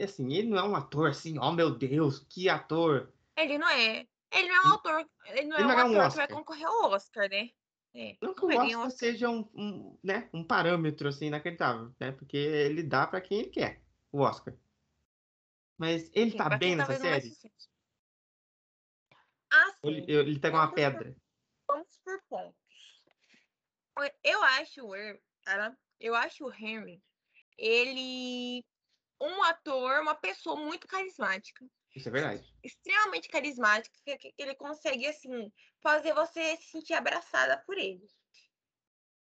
assim, 0.01 0.33
ele 0.33 0.49
não 0.49 0.57
é 0.57 0.63
um 0.63 0.75
ator 0.75 1.09
assim, 1.09 1.37
oh 1.39 1.51
meu 1.51 1.71
Deus, 1.77 2.19
que 2.19 2.49
ator. 2.49 3.11
Ele 3.35 3.57
não 3.57 3.69
é. 3.69 4.07
Ele 4.31 4.47
não 4.49 4.55
é 4.55 4.61
um 4.61 4.73
ator, 4.73 5.09
ele 5.25 5.47
não 5.47 5.57
é 5.57 5.61
ele 5.61 5.71
é 5.71 5.75
um 5.75 5.79
ator 5.79 6.05
um 6.05 6.09
que 6.09 6.15
vai 6.15 6.27
concorrer 6.27 6.65
ao 6.65 6.91
Oscar, 6.91 7.29
né? 7.29 7.49
É, 7.93 8.15
não 8.21 8.33
que 8.33 8.45
o 8.45 8.47
Oscar, 8.47 8.65
Oscar, 8.65 8.91
seja 8.91 9.29
um, 9.29 9.49
um, 9.55 9.97
né, 10.03 10.29
um 10.33 10.43
parâmetro 10.43 11.07
assim 11.07 11.27
inacreditável, 11.27 11.93
né? 11.99 12.11
Porque 12.11 12.37
ele 12.37 12.83
dá 12.83 13.07
para 13.07 13.21
quem 13.21 13.39
ele 13.39 13.49
quer, 13.49 13.81
o 14.11 14.19
Oscar. 14.19 14.53
Mas 15.77 16.09
ele 16.13 16.31
Sim, 16.31 16.37
tá 16.37 16.57
bem 16.57 16.75
nessa 16.75 16.95
série? 16.97 17.31
Ah, 19.51 19.71
sim. 19.73 19.87
Ele, 19.87 20.11
ele 20.11 20.39
pega 20.39 20.57
uma 20.57 20.73
pedra. 20.73 21.15
Por, 21.65 21.75
vamos 21.75 21.99
por 22.03 22.21
pontos. 22.29 22.67
Eu 24.23 24.43
acho 24.43 24.85
o 24.85 24.95
eu 25.99 26.13
acho 26.13 26.45
o 26.45 26.53
Henry, 26.53 27.01
ele 27.57 28.63
um 29.19 29.43
ator, 29.43 30.01
uma 30.01 30.15
pessoa 30.15 30.55
muito 30.55 30.87
carismática. 30.87 31.65
Isso 31.95 32.09
é 32.09 32.11
verdade. 32.11 32.55
Extremamente 32.63 33.27
carismática, 33.29 33.97
que, 34.05 34.17
que 34.17 34.33
ele 34.37 34.53
consegue, 34.53 35.07
assim, 35.07 35.51
fazer 35.81 36.13
você 36.13 36.55
se 36.57 36.69
sentir 36.69 36.93
abraçada 36.93 37.57
por 37.65 37.77
ele. 37.77 38.05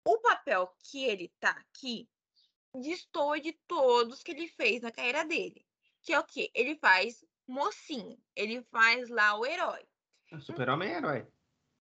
O 0.05 0.18
papel 0.18 0.74
que 0.83 1.05
ele 1.05 1.33
tá 1.38 1.50
aqui 1.50 2.09
destoa 2.74 3.40
de 3.40 3.52
todos 3.66 4.22
que 4.22 4.33
ele 4.33 4.48
fez 4.48 4.83
na 4.83 4.90
carreira 4.90 5.24
dele. 5.24 5.64
Que 6.02 6.12
é 6.12 6.18
o 6.18 6.24
quê? 6.24 6.50
Ele 6.55 6.76
faz 6.76 7.24
mocinho. 7.46 8.20
Ele 8.35 8.62
faz 8.64 9.09
lá 9.09 9.38
o 9.38 9.46
herói. 9.46 9.87
O 10.32 10.40
super-homem 10.40 10.92
é 10.92 10.96
herói. 10.96 11.26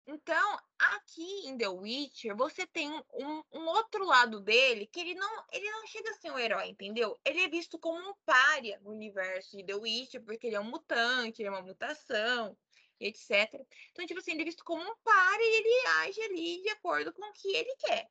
Então, 0.06 0.60
aqui 0.78 1.48
em 1.48 1.58
The 1.58 1.70
Witcher, 1.70 2.36
você 2.36 2.68
tem 2.68 2.92
um, 2.92 3.44
um, 3.54 3.68
outro 3.68 4.04
lado 4.04 4.42
dele 4.42 4.86
que 4.86 5.00
ele 5.00 5.16
não, 5.16 5.46
ele 5.52 5.70
não 5.72 5.88
chega 5.88 6.10
a 6.10 6.14
ser 6.16 6.30
um 6.30 6.38
herói, 6.38 6.68
entendeu? 6.68 7.18
Ele 7.24 7.42
é 7.42 7.48
visto 7.48 7.80
como 7.80 7.98
um 7.98 8.14
pária 8.26 8.80
no 8.82 8.92
universo 8.92 9.56
de 9.56 9.64
The 9.64 9.76
Witcher, 9.76 10.22
porque 10.24 10.48
ele 10.48 10.58
é 10.58 10.60
um 10.60 10.70
mutante, 10.70 11.42
ele 11.42 11.48
é 11.48 11.52
uma 11.52 11.62
mutação, 11.62 12.58
etc. 13.00 13.54
Então, 13.92 14.06
tipo 14.06 14.20
assim, 14.20 14.32
ele 14.32 14.42
é 14.42 14.46
visto 14.46 14.66
como 14.66 14.84
um 14.84 14.96
pária 15.04 15.44
e 15.44 15.56
ele 15.56 15.88
age 16.02 16.22
ali 16.22 16.62
de 16.62 16.70
acordo 16.70 17.14
com 17.14 17.26
o 17.26 17.34
que 17.34 17.56
ele 17.56 17.74
quer. 17.78 18.10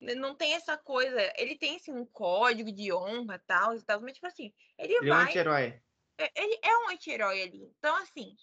Não 0.00 0.36
tem 0.36 0.52
essa 0.52 0.76
coisa, 0.76 1.32
ele 1.36 1.56
tem 1.56 1.76
assim, 1.76 1.92
um 1.92 2.06
código 2.06 2.70
de 2.70 2.92
honra 2.92 3.42
tal, 3.44 3.74
e 3.74 3.82
tal, 3.82 4.00
mas 4.00 4.12
tipo 4.12 4.26
assim, 4.26 4.52
ele, 4.78 4.94
ele 4.94 5.08
vai. 5.08 5.22
É 5.22 5.24
um 5.24 5.28
anti-herói. 5.28 5.82
É, 6.18 6.42
ele 6.42 6.58
é 6.62 6.78
um 6.78 6.90
anti-herói 6.90 7.42
ali. 7.42 7.74
Então, 7.78 7.96
assim, 7.96 8.36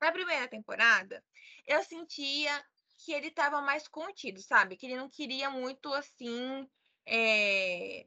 na 0.00 0.12
primeira 0.12 0.48
temporada, 0.48 1.22
eu 1.66 1.82
sentia 1.82 2.64
que 2.98 3.12
ele 3.12 3.28
estava 3.28 3.60
mais 3.60 3.86
contido, 3.88 4.40
sabe? 4.40 4.76
Que 4.76 4.86
ele 4.86 4.96
não 4.96 5.08
queria 5.08 5.50
muito 5.50 5.92
assim. 5.92 6.68
É... 7.06 8.06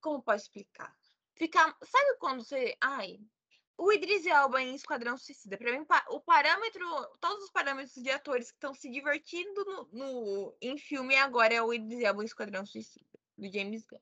Como 0.00 0.22
posso 0.22 0.44
explicar? 0.44 0.94
Ficar. 1.36 1.76
Sabe 1.82 2.16
quando 2.18 2.44
você. 2.44 2.76
Ai. 2.80 3.18
O 3.78 3.90
Idris 3.90 4.26
Elba 4.26 4.62
em 4.62 4.74
Esquadrão 4.74 5.16
Suicida, 5.16 5.56
para 5.56 5.72
mim, 5.72 5.84
o 6.10 6.20
parâmetro, 6.20 6.84
todos 7.20 7.44
os 7.44 7.50
parâmetros 7.50 7.94
de 7.94 8.10
atores 8.10 8.50
que 8.50 8.56
estão 8.56 8.74
se 8.74 8.88
divertindo 8.88 9.64
no, 9.64 9.88
no, 9.92 10.56
em 10.60 10.76
filme 10.76 11.16
agora 11.16 11.54
é 11.54 11.62
o 11.62 11.72
Idris 11.72 12.00
Elba 12.00 12.22
em 12.22 12.26
Esquadrão 12.26 12.66
Suicida, 12.66 13.18
do 13.36 13.50
James 13.50 13.84
Gunn. 13.86 13.98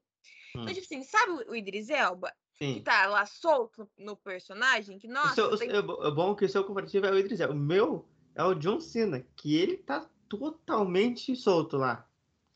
Então, 0.50 0.62
hum. 0.62 0.64
Então, 0.64 0.74
tipo 0.74 0.84
assim, 0.84 1.02
sabe 1.04 1.32
o 1.48 1.54
Idris 1.54 1.88
Elba? 1.88 2.34
Sim. 2.62 2.74
que 2.74 2.80
tá 2.80 3.06
lá 3.06 3.24
solto 3.24 3.90
no 3.96 4.14
personagem, 4.14 4.98
que 4.98 5.08
nossa. 5.08 5.48
O 5.48 5.56
seu, 5.56 5.58
tem... 5.58 5.70
É 5.70 6.10
bom 6.10 6.34
que 6.34 6.44
o 6.44 6.48
seu 6.48 6.62
comparativo 6.62 7.06
é 7.06 7.10
o 7.10 7.18
Idris 7.18 7.40
Elba. 7.40 7.54
O 7.54 7.56
meu 7.56 8.06
é 8.34 8.44
o 8.44 8.54
John 8.54 8.78
Cena, 8.78 9.26
que 9.34 9.56
ele 9.56 9.78
tá 9.78 10.06
totalmente 10.28 11.34
solto 11.34 11.78
lá. 11.78 12.06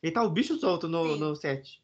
Ele 0.02 0.12
tá 0.12 0.22
o 0.22 0.30
bicho 0.30 0.58
solto 0.58 0.86
no, 0.86 1.16
no 1.16 1.34
set. 1.34 1.82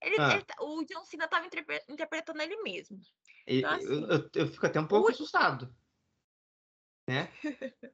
Ele, 0.00 0.16
ah. 0.20 0.34
ele, 0.34 0.44
tá, 0.44 0.54
o 0.60 0.84
John 0.84 1.04
Cena 1.04 1.26
tava 1.26 1.46
interpre, 1.46 1.82
interpretando 1.88 2.40
ele 2.40 2.62
mesmo. 2.62 3.00
Então, 3.44 3.70
assim, 3.72 3.86
eu, 3.86 4.08
eu, 4.08 4.30
eu, 4.32 4.46
fico 4.46 4.64
até 4.64 4.80
um 4.80 4.86
pouco 4.86 5.08
o... 5.08 5.10
assustado. 5.10 5.74
Né? 7.08 7.28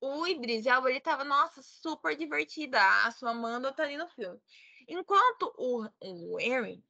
o 0.00 0.24
Idris 0.24 0.66
Elba, 0.66 0.88
ele 0.88 1.00
tava, 1.00 1.24
nossa, 1.24 1.60
super 1.62 2.16
divertida. 2.16 2.78
A 3.04 3.10
sua 3.10 3.30
Amanda 3.30 3.72
tá 3.72 3.82
ali 3.82 3.96
no 3.96 4.06
filme. 4.10 4.38
Enquanto 4.86 5.52
o, 5.58 5.84
o 6.00 6.38
Aaron, 6.38 6.80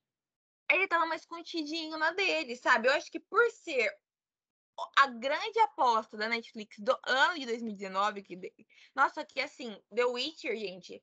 ele 0.71 0.89
tava 0.89 1.07
mais 1.07 1.25
contidinho 1.27 1.97
na 1.99 2.13
dele, 2.13 2.57
sabe? 2.57 2.89
Eu 2.89 2.93
acho 2.93 3.11
que 3.11 3.21
por 3.21 3.51
ser 3.51 3.91
a 4.99 5.07
grande 5.07 5.59
aposta 5.61 6.17
da 6.17 6.29
Netflix 6.29 6.79
do 6.79 6.97
ano 7.07 7.39
de 7.39 7.47
2019, 7.47 8.23
que, 8.23 8.39
nossa, 8.95 9.25
que 9.25 9.41
assim, 9.41 9.79
The 9.95 10.05
Witcher, 10.05 10.57
gente, 10.57 11.03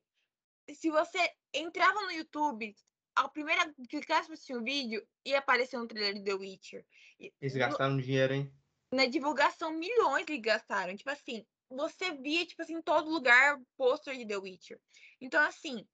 se 0.74 0.90
você 0.90 1.18
entrava 1.54 2.00
no 2.02 2.12
YouTube, 2.12 2.74
a 3.14 3.28
primeira 3.28 3.72
clicasse 3.88 4.26
para 4.26 4.34
assistir 4.34 4.56
um 4.56 4.64
vídeo, 4.64 5.06
ia 5.24 5.38
aparecer 5.38 5.78
um 5.78 5.86
trailer 5.86 6.14
de 6.14 6.24
The 6.24 6.34
Witcher. 6.34 6.86
Eles 7.18 7.54
gastaram 7.54 7.94
no, 7.94 8.02
dinheiro, 8.02 8.34
hein? 8.34 8.52
Na 8.92 9.06
divulgação, 9.06 9.72
milhões 9.72 10.26
eles 10.28 10.40
gastaram. 10.40 10.96
Tipo 10.96 11.10
assim, 11.10 11.46
você 11.68 12.12
via, 12.14 12.46
tipo 12.46 12.62
assim, 12.62 12.74
em 12.74 12.82
todo 12.82 13.10
lugar 13.10 13.60
pôster 13.76 14.16
de 14.16 14.26
The 14.26 14.36
Witcher. 14.36 14.80
Então, 15.20 15.42
assim, 15.42 15.86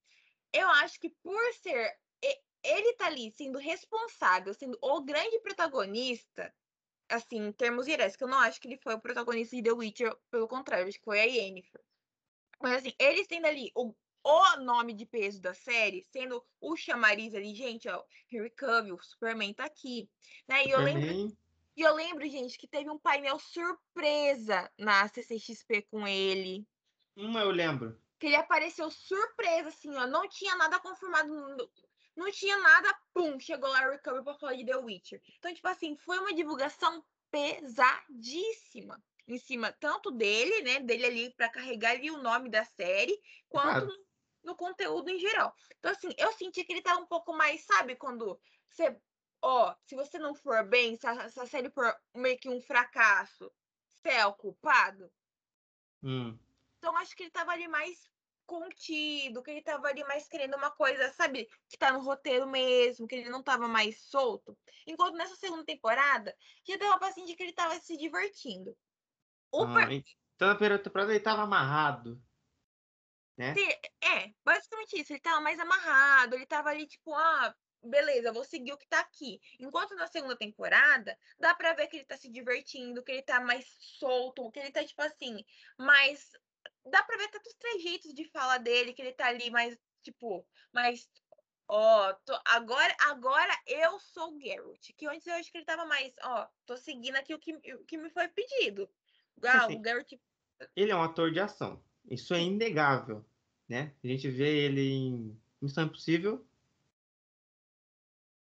eu 0.52 0.68
acho 0.68 0.98
que 1.00 1.10
por 1.22 1.40
ser. 1.54 1.92
Ele 2.68 2.92
tá 2.94 3.06
ali 3.06 3.30
sendo 3.30 3.58
responsável, 3.58 4.52
sendo 4.54 4.78
o 4.82 5.00
grande 5.00 5.38
protagonista, 5.40 6.54
assim, 7.08 7.38
em 7.38 7.52
termos 7.52 7.86
gerais, 7.86 8.16
que 8.16 8.24
eu 8.24 8.28
não 8.28 8.38
acho 8.38 8.60
que 8.60 8.68
ele 8.68 8.76
foi 8.76 8.94
o 8.94 9.00
protagonista 9.00 9.56
de 9.56 9.62
The 9.62 9.72
Witcher, 9.72 10.16
pelo 10.30 10.46
contrário, 10.46 10.86
acho 10.86 10.98
que 10.98 11.04
foi 11.04 11.20
a 11.20 11.24
Yennefer. 11.24 11.80
Mas 12.60 12.78
assim, 12.78 12.92
eles 12.98 13.26
tendo 13.26 13.46
ali 13.46 13.70
o, 13.74 13.94
o 14.24 14.56
nome 14.58 14.92
de 14.92 15.06
peso 15.06 15.40
da 15.40 15.54
série, 15.54 16.02
sendo 16.02 16.44
o 16.60 16.76
chamariz 16.76 17.34
ali, 17.34 17.54
gente, 17.54 17.88
ó, 17.88 18.04
Henry 18.30 18.50
Cavill, 18.50 18.96
o 18.96 19.02
Superman 19.02 19.54
tá 19.54 19.64
aqui, 19.64 20.10
né? 20.46 20.66
E 20.66 20.70
eu 20.70 20.80
lembro, 20.80 21.36
e 21.76 21.82
eu 21.82 21.94
lembro, 21.94 22.28
gente, 22.28 22.58
que 22.58 22.66
teve 22.66 22.90
um 22.90 22.98
painel 22.98 23.38
surpresa 23.38 24.70
na 24.76 25.06
CCXP 25.06 25.82
com 25.82 26.06
ele. 26.06 26.66
Uma 27.16 27.40
eu 27.40 27.50
lembro. 27.50 27.96
Que 28.18 28.26
ele 28.26 28.36
apareceu 28.36 28.90
surpresa, 28.90 29.68
assim, 29.68 29.96
ó, 29.96 30.04
não 30.06 30.28
tinha 30.28 30.56
nada 30.56 30.80
confirmado, 30.80 31.70
não 32.18 32.30
tinha 32.32 32.56
nada, 32.58 32.98
pum, 33.14 33.38
chegou 33.38 33.70
lá 33.70 33.86
o 33.86 33.90
Recovery 33.90 34.24
pra 34.24 34.34
falar 34.34 34.54
de 34.54 34.66
The 34.66 34.76
Witcher. 34.76 35.22
Então, 35.38 35.54
tipo 35.54 35.68
assim, 35.68 35.96
foi 35.96 36.18
uma 36.18 36.34
divulgação 36.34 37.04
pesadíssima 37.30 39.02
em 39.26 39.38
cima 39.38 39.70
tanto 39.72 40.10
dele, 40.10 40.62
né, 40.62 40.80
dele 40.80 41.04
ali 41.04 41.34
para 41.34 41.50
carregar 41.50 41.92
ali 41.92 42.10
o 42.10 42.22
nome 42.22 42.48
da 42.48 42.64
série, 42.64 43.16
quanto 43.48 43.68
claro. 43.68 43.86
no, 43.86 44.06
no, 44.44 44.56
conteúdo 44.56 45.10
em 45.10 45.18
geral. 45.18 45.54
Então 45.78 45.92
assim, 45.92 46.08
eu 46.16 46.32
senti 46.32 46.64
que 46.64 46.72
ele 46.72 46.82
tá 46.82 46.96
um 46.96 47.06
pouco 47.06 47.34
mais, 47.34 47.62
sabe, 47.64 47.94
quando 47.94 48.40
você, 48.68 48.98
ó, 49.42 49.74
se 49.84 49.94
você 49.94 50.18
não 50.18 50.34
for 50.34 50.66
bem, 50.66 50.96
se 50.96 51.06
a, 51.06 51.28
se 51.28 51.38
a 51.38 51.46
série 51.46 51.70
for 51.70 51.94
meio 52.14 52.38
que 52.38 52.48
um 52.48 52.60
fracasso, 52.60 53.52
você 53.92 54.08
é 54.08 54.24
o 54.24 54.32
culpado. 54.32 55.12
Hum. 56.02 56.38
Então 56.78 56.96
acho 56.96 57.14
que 57.14 57.24
ele 57.24 57.30
tava 57.30 57.52
ali 57.52 57.68
mais 57.68 58.10
contido, 58.48 59.42
que 59.42 59.50
ele 59.50 59.62
tava 59.62 59.86
ali 59.88 60.02
mais 60.04 60.26
querendo 60.26 60.56
uma 60.56 60.70
coisa, 60.70 61.12
sabe, 61.12 61.46
que 61.68 61.76
tá 61.76 61.92
no 61.92 62.00
roteiro 62.00 62.48
mesmo, 62.48 63.06
que 63.06 63.14
ele 63.14 63.28
não 63.28 63.42
tava 63.42 63.68
mais 63.68 64.00
solto. 64.00 64.58
Enquanto 64.86 65.16
nessa 65.16 65.36
segunda 65.36 65.64
temporada, 65.64 66.34
já 66.66 66.78
dava 66.78 66.98
pra 66.98 67.12
sentir 67.12 67.36
que 67.36 67.42
ele 67.42 67.52
tava 67.52 67.78
se 67.78 67.94
divertindo. 67.98 68.74
O 69.52 69.64
ah, 69.64 69.74
per... 69.74 69.92
Então 70.34 70.48
na 70.48 70.54
primeira 70.54 70.78
temporada 70.78 71.12
ele 71.12 71.20
tava 71.20 71.42
amarrado. 71.42 72.20
Né? 73.36 73.54
É, 74.00 74.32
basicamente 74.42 74.98
isso. 74.98 75.12
Ele 75.12 75.20
tava 75.20 75.40
mais 75.40 75.60
amarrado, 75.60 76.34
ele 76.34 76.46
tava 76.46 76.70
ali, 76.70 76.86
tipo, 76.86 77.14
ah, 77.14 77.54
beleza, 77.82 78.32
vou 78.32 78.44
seguir 78.44 78.72
o 78.72 78.78
que 78.78 78.88
tá 78.88 79.00
aqui. 79.00 79.40
Enquanto 79.60 79.94
na 79.94 80.06
segunda 80.06 80.36
temporada, 80.36 81.16
dá 81.38 81.54
pra 81.54 81.74
ver 81.74 81.86
que 81.88 81.98
ele 81.98 82.06
tá 82.06 82.16
se 82.16 82.30
divertindo, 82.30 83.02
que 83.02 83.12
ele 83.12 83.22
tá 83.22 83.40
mais 83.40 83.66
solto, 83.78 84.50
que 84.50 84.58
ele 84.58 84.72
tá, 84.72 84.82
tipo 84.82 85.02
assim, 85.02 85.44
mais. 85.76 86.32
Dá 86.90 87.02
pra 87.02 87.16
ver 87.16 87.24
até 87.24 87.38
dos 87.40 87.54
trejeitos 87.54 88.14
de 88.14 88.24
fala 88.24 88.58
dele, 88.58 88.92
que 88.92 89.02
ele 89.02 89.12
tá 89.12 89.26
ali 89.26 89.50
mais, 89.50 89.78
tipo, 90.02 90.46
mais. 90.72 91.08
Ó, 91.68 92.12
tô... 92.24 92.38
agora, 92.46 92.96
agora 93.00 93.52
eu 93.66 93.98
sou 94.00 94.34
o 94.34 94.38
Garrett. 94.38 94.92
Que 94.94 95.06
antes 95.06 95.26
eu 95.26 95.34
acho 95.34 95.50
que 95.50 95.58
ele 95.58 95.66
tava 95.66 95.84
mais, 95.84 96.12
ó, 96.22 96.48
tô 96.64 96.76
seguindo 96.76 97.16
aqui 97.16 97.34
o 97.34 97.38
que, 97.38 97.52
o 97.74 97.84
que 97.84 97.98
me 97.98 98.10
foi 98.10 98.28
pedido. 98.28 98.88
Ah, 99.44 99.64
assim, 99.64 99.76
o 99.76 99.80
Garrett. 99.80 100.20
Ele 100.74 100.90
é 100.90 100.96
um 100.96 101.02
ator 101.02 101.30
de 101.30 101.40
ação. 101.40 101.82
Isso 102.10 102.34
é 102.34 102.40
inegável, 102.40 103.24
né? 103.68 103.94
A 104.02 104.06
gente 104.06 104.28
vê 104.30 104.64
ele 104.64 104.90
em 104.90 105.40
Missão 105.60 105.84
Impossível. 105.84 106.44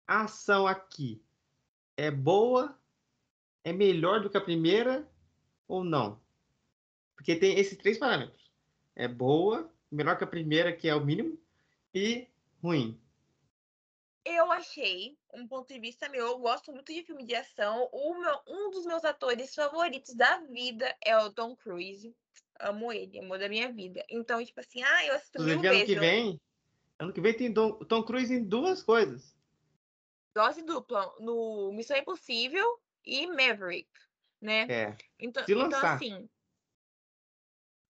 A 0.07 0.23
ação 0.23 0.67
aqui 0.67 1.25
é 1.97 2.11
boa, 2.11 2.79
é 3.65 3.73
melhor 3.73 4.21
do 4.21 4.31
que 4.31 4.37
a 4.37 4.41
primeira 4.41 5.11
ou 5.67 5.83
não? 5.83 6.21
Porque 7.17 7.35
tem 7.35 7.59
esses 7.59 7.77
três 7.77 7.99
parâmetros. 7.99 8.53
É 8.95 9.09
boa, 9.09 9.69
melhor 9.91 10.17
que 10.17 10.25
a 10.25 10.29
primeira, 10.29 10.73
que 10.73 10.89
é 10.89 10.95
o 10.95 11.05
mínimo, 11.05 11.37
e 11.93 12.29
ruim 12.63 13.01
eu 14.27 14.51
achei, 14.51 15.17
um 15.33 15.47
ponto 15.47 15.73
de 15.73 15.79
vista 15.79 16.09
meu, 16.09 16.27
eu 16.27 16.39
gosto 16.39 16.73
muito 16.73 16.93
de 16.93 17.05
filme 17.05 17.25
de 17.25 17.37
ação. 17.37 17.89
Meu, 17.93 18.41
um 18.49 18.71
dos 18.71 18.85
meus 18.85 19.05
atores 19.05 19.55
favoritos 19.55 20.15
da 20.15 20.39
vida 20.41 20.93
é 21.01 21.17
o 21.17 21.31
Tom 21.31 21.55
Cruise. 21.55 22.13
Amo 22.59 22.93
ele, 22.93 23.21
amor 23.21 23.39
da 23.39 23.49
minha 23.49 23.73
vida. 23.73 24.05
Então, 24.11 24.45
tipo 24.45 24.59
assim, 24.59 24.83
ah, 24.83 25.07
eu 25.07 25.15
assisto 25.15 25.41
mil 25.41 25.61
vezes. 25.61 25.77
Ano 25.77 25.87
que 25.87 25.95
vem, 25.95 26.41
ano 26.99 27.13
que 27.13 27.21
vem 27.21 27.35
tem 27.35 27.55
Tom, 27.55 27.73
Tom 27.85 28.03
Cruise 28.03 28.35
em 28.35 28.43
duas 28.43 28.83
coisas. 28.83 29.37
Dose 30.35 30.63
dupla, 30.63 31.15
no 31.21 31.73
Missão 31.73 31.97
Impossível 31.97 32.81
e 33.05 33.29
Maverick, 33.29 33.89
né? 34.41 34.67
É. 34.69 34.97
Então, 35.21 35.45
Se 35.45 35.53
então 35.53 35.69
lançar. 35.69 35.95
assim, 35.95 36.29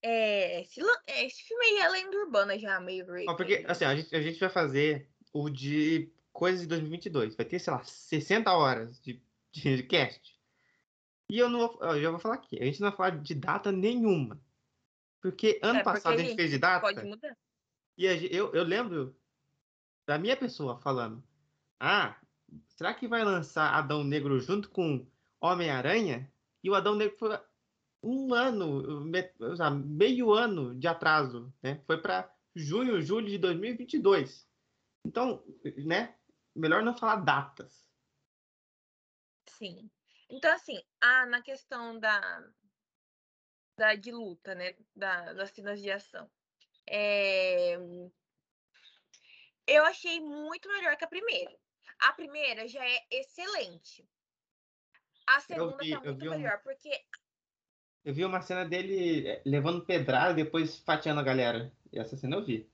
é, 0.01 0.61
esse, 0.61 0.81
é, 1.07 1.25
esse 1.25 1.43
filme 1.43 1.65
aí 1.65 1.77
é 1.77 1.89
lenda 1.89 2.17
urbana 2.17 2.57
já, 2.57 2.79
Maverick. 2.79 3.25
porque, 3.35 3.65
assim, 3.67 3.85
a 3.85 3.95
gente, 3.95 4.15
a 4.15 4.21
gente 4.21 4.39
vai 4.39 4.49
fazer 4.49 5.09
o 5.33 5.49
de 5.49 6.11
coisas 6.31 6.61
de 6.61 6.67
2022. 6.67 7.35
Vai 7.35 7.45
ter, 7.45 7.59
sei 7.59 7.73
lá, 7.73 7.83
60 7.83 8.51
horas 8.51 8.99
de, 9.01 9.21
de, 9.51 9.83
cast. 9.83 10.37
E 11.29 11.39
eu 11.39 11.49
não 11.49 11.67
vou, 11.67 11.79
eu 11.81 12.01
já 12.01 12.11
vou 12.11 12.19
falar 12.19 12.35
aqui. 12.35 12.57
A 12.61 12.65
gente 12.65 12.79
não 12.79 12.89
vai 12.89 12.97
falar 12.97 13.09
de 13.21 13.35
data 13.35 13.71
nenhuma. 13.71 14.39
Porque 15.19 15.59
ano 15.63 15.79
é, 15.79 15.83
porque 15.83 15.99
passado 15.99 16.13
a 16.13 16.17
gente, 16.17 16.35
fez 16.35 16.51
de 16.51 16.57
data. 16.59 16.81
Pode 16.81 17.03
mudar. 17.03 17.35
E 17.97 18.07
a, 18.07 18.15
eu, 18.15 18.53
eu 18.53 18.63
lembro 18.63 19.15
da 20.05 20.17
minha 20.17 20.37
pessoa 20.37 20.77
falando: 20.77 21.23
Ah, 21.79 22.15
será 22.67 22.93
que 22.93 23.07
vai 23.07 23.23
lançar 23.23 23.73
Adão 23.73 24.03
Negro 24.03 24.39
junto 24.39 24.69
com 24.69 25.05
Homem-Aranha? 25.41 26.31
E 26.63 26.69
o 26.69 26.75
Adão 26.75 26.95
Negro 26.95 27.17
foi 27.17 27.37
um 28.01 28.33
ano, 28.33 29.03
meio 29.85 30.33
ano 30.33 30.75
de 30.75 30.87
atraso, 30.87 31.53
né? 31.61 31.81
Foi 31.85 32.01
para 32.01 32.31
junho, 32.55 33.01
julho 33.01 33.27
de 33.27 33.37
2022. 33.37 34.47
Então, 35.05 35.43
né? 35.85 36.15
melhor 36.57 36.83
não 36.83 36.97
falar 36.97 37.17
datas. 37.17 37.85
Sim. 39.47 39.89
Então, 40.29 40.51
assim, 40.51 40.81
a, 40.99 41.25
na 41.27 41.41
questão 41.41 41.99
da, 41.99 42.43
da 43.77 43.95
de 43.95 44.11
luta, 44.11 44.53
né? 44.55 44.75
Da, 44.95 45.33
das 45.33 45.51
cenas 45.51 45.81
de 45.81 45.91
ação. 45.91 46.29
É, 46.89 47.77
eu 49.67 49.85
achei 49.85 50.19
muito 50.19 50.67
melhor 50.69 50.97
que 50.97 51.05
a 51.05 51.09
primeira. 51.09 51.55
A 51.99 52.13
primeira 52.13 52.67
já 52.67 52.85
é 52.85 53.05
excelente. 53.11 54.07
A 55.25 55.39
segunda 55.41 55.77
vi, 55.77 55.91
tá 55.91 56.01
muito 56.01 56.29
melhor, 56.29 56.61
porque. 56.63 56.89
Eu 58.07 58.13
vi 58.13 58.23
uma 58.23 58.41
cena 58.41 58.63
dele 58.63 59.27
eh, 59.27 59.41
levando 59.45 59.85
pedrada 59.85 60.31
e 60.31 60.43
depois 60.45 60.79
fatiando 60.79 61.19
a 61.19 61.23
galera. 61.23 61.69
E 61.91 61.99
essa 61.99 62.15
cena 62.15 62.37
eu 62.37 62.45
vi 62.45 62.65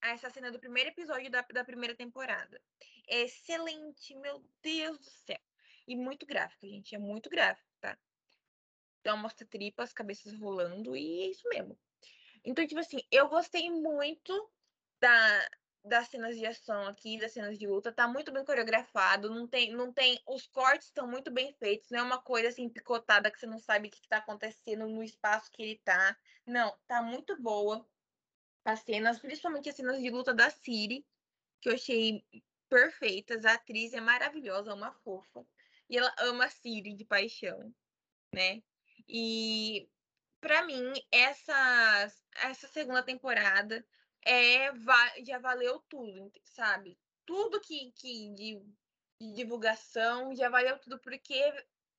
essa 0.00 0.30
cena 0.30 0.50
do 0.50 0.58
primeiro 0.58 0.88
episódio 0.88 1.30
da, 1.30 1.42
da 1.42 1.62
primeira 1.62 1.94
temporada. 1.94 2.58
É 3.06 3.22
excelente, 3.22 4.14
meu 4.14 4.42
Deus 4.62 4.98
do 4.98 5.04
céu. 5.04 5.38
E 5.86 5.94
muito 5.94 6.24
gráfico, 6.24 6.66
gente. 6.66 6.94
É 6.94 6.98
muito 6.98 7.28
gráfico, 7.28 7.68
tá? 7.78 7.98
Então 9.00 9.18
mostra 9.18 9.46
tripas, 9.46 9.92
cabeças 9.92 10.32
rolando 10.38 10.96
e 10.96 11.22
é 11.22 11.26
isso 11.26 11.46
mesmo. 11.50 11.78
Então, 12.42 12.66
tipo 12.66 12.80
assim, 12.80 13.02
eu 13.10 13.28
gostei 13.28 13.70
muito 13.70 14.50
da, 14.98 15.48
das 15.86 16.08
cenas 16.08 16.36
de 16.36 16.44
ação 16.44 16.86
aqui, 16.86 17.18
das 17.18 17.32
cenas 17.32 17.58
de 17.58 17.66
luta. 17.66 17.92
Tá 17.92 18.08
muito 18.08 18.32
bem 18.32 18.44
coreografado. 18.44 19.30
Não 19.30 19.46
tem, 19.46 19.72
não 19.72 19.92
tem. 19.92 20.20
Os 20.26 20.46
cortes 20.46 20.88
estão 20.88 21.06
muito 21.06 21.30
bem 21.30 21.52
feitos. 21.54 21.90
Não 21.90 22.00
é 22.00 22.02
uma 22.02 22.20
coisa 22.20 22.48
assim 22.48 22.68
picotada 22.68 23.30
que 23.30 23.38
você 23.38 23.46
não 23.46 23.58
sabe 23.58 23.88
o 23.88 23.90
que, 23.90 24.00
que 24.00 24.08
tá 24.08 24.18
acontecendo 24.18 24.86
no 24.86 25.02
espaço 25.02 25.50
que 25.50 25.62
ele 25.62 25.80
tá. 25.84 26.16
Não, 26.46 26.76
tá 26.86 27.02
muito 27.02 27.40
boa 27.40 27.86
as 28.64 28.80
cenas, 28.80 29.20
principalmente 29.20 29.68
as 29.68 29.76
cenas 29.76 30.00
de 30.00 30.10
luta 30.10 30.34
da 30.34 30.50
Siri, 30.50 31.06
que 31.60 31.68
eu 31.68 31.74
achei 31.74 32.24
perfeitas. 32.68 33.44
A 33.44 33.54
atriz 33.54 33.92
é 33.92 34.00
maravilhosa, 34.00 34.74
uma 34.74 34.92
fofa. 34.92 35.46
E 35.88 35.96
ela 35.96 36.12
ama 36.18 36.46
a 36.46 36.50
Siri 36.50 36.94
de 36.94 37.04
paixão, 37.04 37.72
né? 38.34 38.60
E 39.08 39.88
para 40.40 40.64
mim, 40.64 40.92
essa, 41.12 42.12
essa 42.42 42.66
segunda 42.68 43.02
temporada 43.02 43.86
é, 44.26 44.72
já 45.24 45.38
valeu 45.38 45.80
tudo, 45.88 46.32
sabe? 46.42 46.98
Tudo 47.24 47.60
que, 47.60 47.92
que 47.92 48.34
de, 48.34 48.60
de 49.20 49.32
divulgação 49.34 50.34
já 50.34 50.50
valeu 50.50 50.78
tudo, 50.80 50.98
porque 50.98 51.40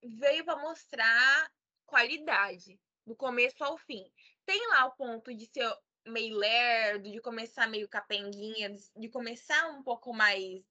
veio 0.03 0.43
para 0.43 0.61
mostrar 0.61 1.51
qualidade, 1.85 2.79
do 3.05 3.15
começo 3.15 3.63
ao 3.63 3.77
fim. 3.77 4.11
Tem 4.45 4.67
lá 4.67 4.85
o 4.85 4.91
ponto 4.91 5.33
de 5.33 5.45
ser 5.45 5.73
meio 6.05 6.35
lerdo, 6.35 7.09
de 7.09 7.21
começar 7.21 7.67
meio 7.67 7.87
capenguinha, 7.87 8.75
de 8.95 9.09
começar 9.09 9.69
um 9.69 9.81
pouco 9.81 10.13
mais, 10.13 10.61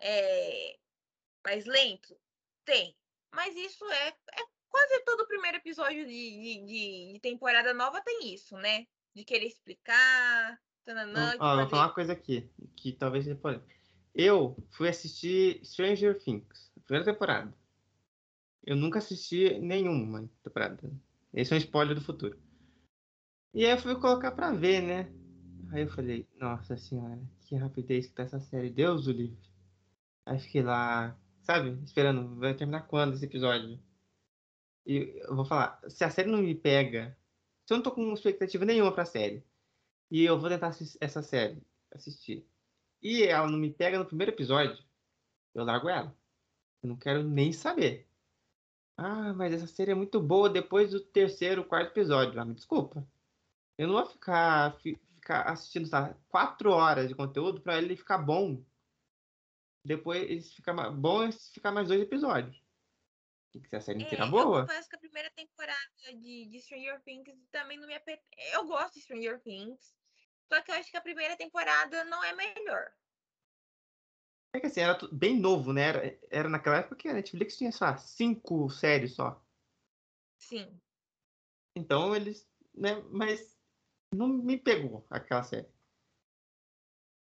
é, 0.00 0.78
mais 1.44 1.66
lento? 1.66 2.18
Tem. 2.64 2.96
Mas 3.30 3.54
isso 3.54 3.84
é, 3.90 4.08
é 4.08 4.42
quase 4.70 5.04
todo 5.04 5.20
o 5.20 5.26
primeiro 5.26 5.58
episódio 5.58 6.06
de, 6.06 6.64
de, 6.66 7.12
de, 7.12 7.20
temporada 7.20 7.74
nova 7.74 8.00
tem 8.00 8.32
isso, 8.32 8.56
né? 8.56 8.86
De 9.14 9.22
querer 9.24 9.46
explicar. 9.46 10.58
Tananã, 10.84 11.34
ó, 11.34 11.38
fazer... 11.38 11.60
Vou 11.60 11.70
falar 11.70 11.86
uma 11.86 11.94
coisa 11.94 12.12
aqui, 12.12 12.48
que 12.76 12.92
talvez 12.92 13.24
seja 13.24 13.38
Eu 14.14 14.56
fui 14.70 14.88
assistir 14.88 15.64
Stranger 15.64 16.18
Things, 16.18 16.72
primeira 16.84 17.10
temporada. 17.10 17.52
Eu 18.64 18.76
nunca 18.76 18.98
assisti 18.98 19.58
nenhuma 19.58 20.28
temporada. 20.42 20.90
Esse 21.32 21.52
é 21.52 21.56
um 21.56 21.58
spoiler 21.58 21.94
do 21.94 22.00
futuro. 22.00 22.38
E 23.52 23.64
aí 23.64 23.72
eu 23.72 23.78
fui 23.78 23.94
colocar 23.96 24.32
pra 24.32 24.52
ver, 24.52 24.82
né? 24.82 25.12
Aí 25.72 25.82
eu 25.82 25.88
falei, 25.88 26.28
nossa 26.38 26.76
senhora, 26.76 27.20
que 27.40 27.56
rapidez 27.56 28.06
que 28.06 28.12
tá 28.12 28.22
essa 28.22 28.40
série, 28.40 28.70
Deus 28.70 29.06
o 29.06 29.12
livre. 29.12 29.38
Aí 30.26 30.38
fiquei 30.38 30.62
lá, 30.62 31.18
sabe, 31.42 31.78
esperando, 31.84 32.36
vai 32.36 32.54
terminar 32.54 32.86
quando 32.86 33.14
esse 33.14 33.24
episódio? 33.24 33.78
E 34.86 35.20
eu 35.22 35.34
vou 35.34 35.44
falar, 35.44 35.80
se 35.88 36.04
a 36.04 36.10
série 36.10 36.30
não 36.30 36.42
me 36.42 36.54
pega, 36.54 37.16
se 37.66 37.72
eu 37.72 37.76
não 37.76 37.82
tô 37.82 37.90
com 37.90 38.12
expectativa 38.12 38.64
nenhuma 38.64 38.92
pra 38.92 39.04
série, 39.04 39.42
e 40.10 40.24
eu 40.24 40.38
vou 40.38 40.48
tentar 40.48 40.72
essa 41.00 41.22
série, 41.22 41.62
assistir, 41.92 42.46
e 43.02 43.22
ela 43.22 43.50
não 43.50 43.58
me 43.58 43.70
pega 43.70 43.98
no 43.98 44.06
primeiro 44.06 44.32
episódio, 44.32 44.82
eu 45.54 45.64
largo 45.64 45.88
ela. 45.88 46.16
Eu 46.82 46.88
não 46.88 46.96
quero 46.96 47.22
nem 47.22 47.52
saber. 47.52 48.08
Ah, 48.96 49.32
mas 49.34 49.52
essa 49.52 49.66
série 49.66 49.90
é 49.92 49.94
muito 49.94 50.20
boa 50.20 50.48
depois 50.48 50.90
do 50.90 51.00
terceiro, 51.00 51.64
quarto 51.64 51.88
episódio. 51.88 52.40
Ah, 52.40 52.44
me 52.44 52.54
desculpa. 52.54 53.06
Eu 53.76 53.88
não 53.88 53.94
vou 53.94 54.06
ficar, 54.06 54.76
ficar 54.78 55.42
assistindo 55.42 55.86
sabe, 55.86 56.14
quatro 56.28 56.70
horas 56.70 57.08
de 57.08 57.14
conteúdo 57.14 57.60
para 57.60 57.78
ele 57.78 57.96
ficar 57.96 58.18
bom. 58.18 58.62
Depois 59.84 60.54
fica 60.54 60.72
bom 60.90 61.30
ficar 61.32 61.72
mais 61.72 61.88
dois 61.88 62.00
episódios. 62.00 62.63
Que 63.68 63.76
a 63.76 63.80
série 63.80 64.02
é, 64.02 64.06
inteira 64.06 64.26
boa. 64.26 64.60
Eu 64.60 64.66
confesso 64.66 64.88
que 64.88 64.96
a 64.96 64.98
primeira 64.98 65.30
temporada 65.30 65.78
de, 66.20 66.46
de 66.46 66.60
Stranger 66.60 67.00
Things 67.02 67.24
também 67.52 67.78
não 67.78 67.86
me 67.86 67.94
apet... 67.94 68.20
Eu 68.52 68.66
gosto 68.66 68.94
de 68.94 69.00
Stranger 69.02 69.40
Things. 69.42 69.94
Só 70.52 70.60
que 70.60 70.70
eu 70.70 70.74
acho 70.74 70.90
que 70.90 70.96
a 70.96 71.02
primeira 71.02 71.36
temporada 71.36 72.04
não 72.04 72.22
é 72.24 72.34
melhor. 72.34 72.92
É 74.52 74.60
que 74.60 74.66
assim, 74.66 74.80
era 74.80 74.98
bem 75.12 75.38
novo, 75.38 75.72
né? 75.72 75.82
Era, 75.82 76.18
era 76.30 76.48
naquela 76.48 76.78
época 76.78 76.96
que 76.96 77.08
a 77.08 77.14
Netflix 77.14 77.56
tinha, 77.56 77.70
só 77.70 77.96
cinco 77.96 78.68
séries 78.70 79.14
só. 79.14 79.40
Sim. 80.38 80.80
Então 81.76 82.14
eles. 82.14 82.48
Né, 82.74 83.00
mas 83.10 83.56
não 84.12 84.26
me 84.26 84.56
pegou 84.56 85.06
aquela 85.08 85.44
série. 85.44 85.68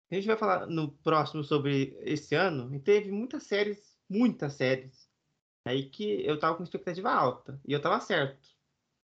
A 0.09 0.15
gente 0.15 0.27
vai 0.27 0.37
falar 0.37 0.65
no 0.65 0.91
próximo 0.97 1.43
sobre 1.43 1.97
esse 2.01 2.35
ano, 2.35 2.73
e 2.73 2.79
teve 2.79 3.11
muitas 3.11 3.43
séries, 3.43 3.97
muitas 4.09 4.53
séries, 4.53 5.10
aí 5.65 5.89
que 5.89 6.25
eu 6.25 6.39
tava 6.39 6.55
com 6.55 6.63
expectativa 6.63 7.11
alta, 7.11 7.59
e 7.65 7.73
eu 7.73 7.81
tava 7.81 7.99
certo. 7.99 8.49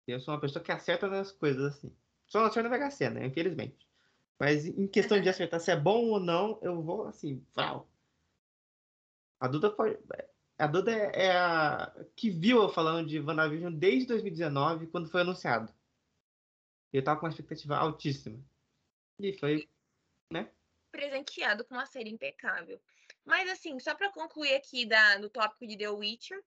Eu 0.06 0.20
sou 0.20 0.32
uma 0.32 0.40
pessoa 0.40 0.64
que 0.64 0.72
acerta 0.72 1.06
nas 1.06 1.30
coisas 1.30 1.62
assim. 1.64 1.94
Só 2.26 2.40
não 2.40 2.46
acerta 2.46 2.68
na 2.68 2.76
Mega 2.76 2.90
Sena, 2.90 3.24
infelizmente. 3.24 3.86
Mas 4.38 4.66
em 4.66 4.86
questão 4.86 5.20
de 5.20 5.28
acertar 5.28 5.60
se 5.60 5.70
é 5.70 5.76
bom 5.76 6.06
ou 6.06 6.20
não, 6.20 6.58
eu 6.62 6.80
vou 6.80 7.06
assim. 7.06 7.44
A 9.40 9.48
Duda 9.48 9.70
foi. 9.70 9.98
A 10.58 10.66
Duda 10.66 10.92
é, 10.92 11.26
é 11.26 11.36
a 11.36 11.92
que 12.16 12.30
viu 12.30 12.62
eu 12.62 12.68
falando 12.68 13.06
de 13.06 13.20
WandaVision 13.20 13.72
desde 13.72 14.06
2019, 14.06 14.86
quando 14.88 15.10
foi 15.10 15.20
anunciado. 15.20 15.72
Eu 16.92 17.02
tava 17.04 17.20
com 17.20 17.26
uma 17.26 17.30
expectativa 17.30 17.76
altíssima. 17.76 18.38
E 19.20 19.32
foi, 19.32 19.68
né? 20.32 20.50
Presenteado 20.90 21.64
com 21.64 21.74
uma 21.74 21.86
série 21.86 22.10
impecável. 22.10 22.80
Mas, 23.28 23.46
assim, 23.50 23.78
só 23.78 23.94
para 23.94 24.10
concluir 24.10 24.54
aqui 24.54 24.86
da, 24.86 25.18
do 25.18 25.28
tópico 25.28 25.66
de 25.66 25.76
The 25.76 25.90
Witcher, 25.90 26.42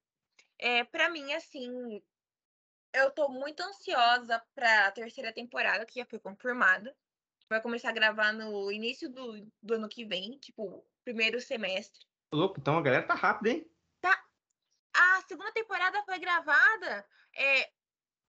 é, 0.58 0.84
para 0.84 1.12
mim, 1.12 1.32
assim, 1.32 2.02
eu 2.92 3.12
tô 3.12 3.30
muito 3.30 3.62
ansiosa 3.62 4.44
pra 4.56 4.90
terceira 4.90 5.32
temporada, 5.32 5.86
que 5.86 6.00
já 6.00 6.06
foi 6.08 6.18
confirmada. 6.18 6.98
Vai 7.48 7.62
começar 7.62 7.90
a 7.90 7.94
gravar 7.94 8.34
no 8.34 8.72
início 8.72 9.08
do, 9.12 9.48
do 9.62 9.76
ano 9.76 9.88
que 9.88 10.04
vem, 10.04 10.40
tipo, 10.40 10.84
primeiro 11.04 11.40
semestre. 11.40 12.04
Louco, 12.34 12.60
então 12.60 12.80
a 12.80 12.82
galera 12.82 13.06
tá 13.06 13.14
rápida, 13.14 13.52
hein? 13.52 13.72
Tá. 14.00 14.20
A 14.92 15.22
segunda 15.28 15.52
temporada 15.52 16.02
foi 16.04 16.18
gravada 16.18 17.08
é, 17.36 17.72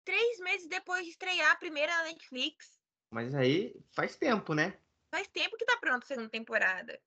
três 0.04 0.38
meses 0.40 0.68
depois 0.68 1.04
de 1.04 1.12
estrear 1.12 1.52
a 1.52 1.56
primeira 1.56 1.96
na 1.96 2.04
Netflix. 2.04 2.78
Mas 3.10 3.34
aí 3.34 3.74
faz 3.92 4.14
tempo, 4.14 4.52
né? 4.52 4.78
Faz 5.10 5.26
tempo 5.28 5.56
que 5.56 5.64
tá 5.64 5.78
pronta 5.78 6.04
a 6.04 6.08
segunda 6.08 6.28
temporada. 6.28 7.00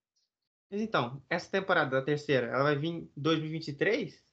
Mas 0.69 0.81
então, 0.81 1.21
essa 1.29 1.49
temporada, 1.49 1.97
a 1.97 2.01
terceira, 2.01 2.47
ela 2.47 2.63
vai 2.63 2.75
vir 2.75 2.87
em 2.89 3.11
2023? 3.15 4.23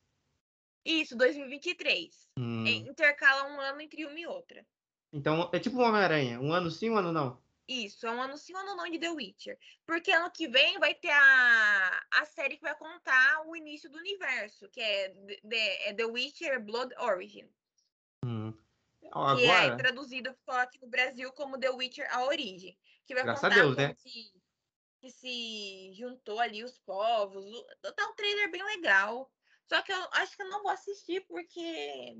Isso, 0.84 1.16
2023. 1.16 2.30
Hum. 2.38 2.66
É, 2.66 2.70
intercala 2.70 3.48
um 3.50 3.60
ano 3.60 3.80
entre 3.80 4.04
uma 4.04 4.18
e 4.18 4.26
outra. 4.26 4.66
Então, 5.12 5.50
é 5.52 5.58
tipo 5.58 5.76
uma 5.76 5.88
Homem-Aranha, 5.88 6.40
um 6.40 6.52
ano 6.52 6.70
sim, 6.70 6.90
um 6.90 6.96
ano 6.96 7.12
não. 7.12 7.40
Isso, 7.68 8.06
é 8.06 8.10
um 8.10 8.20
ano 8.20 8.36
sim, 8.36 8.54
um 8.54 8.58
ano 8.58 8.74
não 8.74 8.90
de 8.90 8.98
The 8.98 9.10
Witcher. 9.10 9.58
Porque 9.86 10.10
ano 10.10 10.30
que 10.30 10.48
vem 10.48 10.78
vai 10.78 10.94
ter 10.94 11.10
a, 11.10 12.02
a 12.20 12.24
série 12.26 12.56
que 12.56 12.62
vai 12.62 12.74
contar 12.76 13.46
o 13.46 13.54
início 13.54 13.90
do 13.90 13.98
universo, 13.98 14.68
que 14.70 14.80
é 14.80 15.10
The, 15.48 15.88
é 15.88 15.94
The 15.94 16.04
Witcher 16.04 16.62
Blood 16.64 16.94
Origin. 16.98 17.48
Hum. 18.24 18.52
Agora... 19.12 19.36
Que 19.36 19.46
é 19.46 19.76
traduzido 19.76 20.34
aqui 20.48 20.80
no 20.80 20.88
Brasil 20.88 21.30
como 21.32 21.58
The 21.58 21.70
Witcher 21.70 22.08
A 22.12 22.24
Origem. 22.24 22.76
Que 23.06 23.14
vai 23.14 23.24
Graças 23.24 23.42
contar 23.42 23.54
a 23.54 23.62
Deus, 23.62 23.76
né? 23.76 23.94
que, 23.94 24.32
que 25.02 25.10
se 25.10 25.92
juntou 25.94 26.38
ali 26.38 26.62
os 26.62 26.78
povos. 26.78 27.44
Tá 27.82 28.08
um 28.08 28.14
trailer 28.14 28.52
bem 28.52 28.62
legal. 28.62 29.28
Só 29.68 29.82
que 29.82 29.92
eu 29.92 30.08
acho 30.12 30.36
que 30.36 30.42
eu 30.42 30.48
não 30.48 30.62
vou 30.62 30.70
assistir 30.70 31.20
porque 31.26 32.16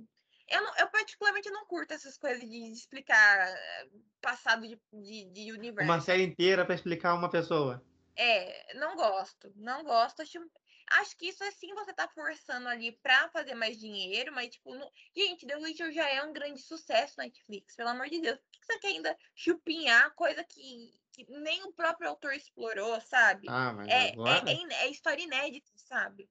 eu, 0.49 0.63
não, 0.63 0.77
eu 0.79 0.89
particularmente 0.89 1.49
não 1.51 1.65
curto 1.67 1.95
essas 1.95 2.19
coisas 2.19 2.41
de 2.41 2.73
explicar 2.73 3.49
eh, 3.49 3.89
passado 4.21 4.67
de, 4.67 4.81
de, 4.93 5.25
de 5.27 5.53
universo. 5.53 5.89
Uma 5.89 6.01
série 6.01 6.25
inteira 6.25 6.65
para 6.65 6.75
explicar 6.75 7.15
uma 7.15 7.31
pessoa. 7.31 7.81
É, 8.17 8.75
não 8.75 8.97
gosto. 8.97 9.53
Não 9.55 9.85
gosto. 9.85 10.21
Acho, 10.21 10.41
Acho 10.91 11.17
que 11.17 11.29
isso 11.29 11.43
assim 11.45 11.73
você 11.75 11.93
tá 11.95 12.09
forçando 12.09 12.69
ali 12.69 12.93
pra 12.93 13.29
fazer 13.31 13.55
mais 13.55 13.79
dinheiro, 13.79 14.33
mas 14.33 14.51
tipo, 14.51 14.75
não... 14.75 14.91
gente, 15.17 15.47
The 15.47 15.57
Witcher 15.57 15.93
já 15.93 16.09
é 16.09 16.23
um 16.23 16.33
grande 16.33 16.61
sucesso 16.61 17.15
na 17.17 17.25
Netflix, 17.25 17.77
pelo 17.77 17.91
amor 17.91 18.09
de 18.11 18.21
Deus. 18.21 18.39
Por 18.39 18.51
que 18.51 18.67
você 18.67 18.79
quer 18.79 18.89
ainda 18.89 19.17
chupinhar 19.35 20.15
coisa 20.15 20.45
que, 20.45 20.93
que 21.13 21.31
nem 21.31 21.63
o 21.65 21.73
próprio 21.73 22.09
autor 22.09 22.33
explorou, 22.33 23.01
sabe? 23.03 23.47
Ah, 23.49 23.73
mas 23.73 23.89
é, 23.89 24.13
agora... 24.13 24.51
é, 24.51 24.55
é, 24.55 24.87
é 24.87 24.91
história 24.91 25.23
inédita, 25.23 25.71
sabe? 25.77 26.29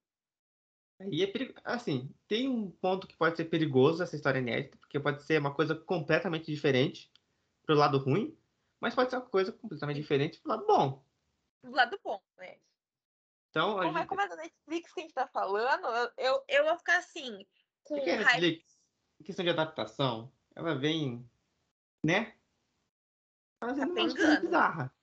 E 1.09 1.23
é 1.23 1.27
perigo... 1.27 1.53
assim, 1.63 2.13
tem 2.27 2.47
um 2.47 2.69
ponto 2.69 3.07
que 3.07 3.15
pode 3.15 3.37
ser 3.37 3.45
perigoso 3.45 4.03
essa 4.03 4.15
história 4.15 4.39
inédita, 4.39 4.77
porque 4.77 4.99
pode 4.99 5.23
ser 5.23 5.39
uma 5.39 5.53
coisa 5.53 5.75
completamente 5.75 6.51
diferente 6.51 7.11
pro 7.63 7.75
lado 7.75 7.97
ruim, 7.97 8.37
mas 8.79 8.93
pode 8.93 9.09
ser 9.09 9.17
uma 9.17 9.25
coisa 9.25 9.51
completamente 9.51 10.01
diferente 10.01 10.39
pro 10.39 10.51
lado 10.51 10.65
bom. 10.65 11.03
Do 11.63 11.71
lado 11.71 11.99
bom, 12.03 12.21
né? 12.37 12.57
Então, 13.49 13.75
Como, 13.77 13.97
gente... 13.97 14.07
como 14.07 14.21
é 14.21 14.27
da 14.27 14.35
Netflix 14.35 14.93
que 14.93 14.99
a 14.99 15.03
gente 15.03 15.13
tá 15.13 15.27
falando, 15.27 15.85
eu, 15.87 16.11
eu, 16.17 16.43
eu 16.47 16.65
vou 16.65 16.77
ficar 16.77 16.97
assim. 16.97 17.45
Com 17.83 17.97
é 17.97 18.01
que 18.01 18.09
a 18.09 18.17
Netflix, 18.17 18.79
em 19.19 19.23
questão 19.23 19.43
de 19.43 19.51
adaptação, 19.51 20.31
ela 20.55 20.73
vem, 20.73 21.29
né? 22.03 22.35
Fazendo 23.61 23.93
tá 23.93 24.01
uma 24.01 24.15
coisa 24.15 24.39
bizarra. 24.39 24.95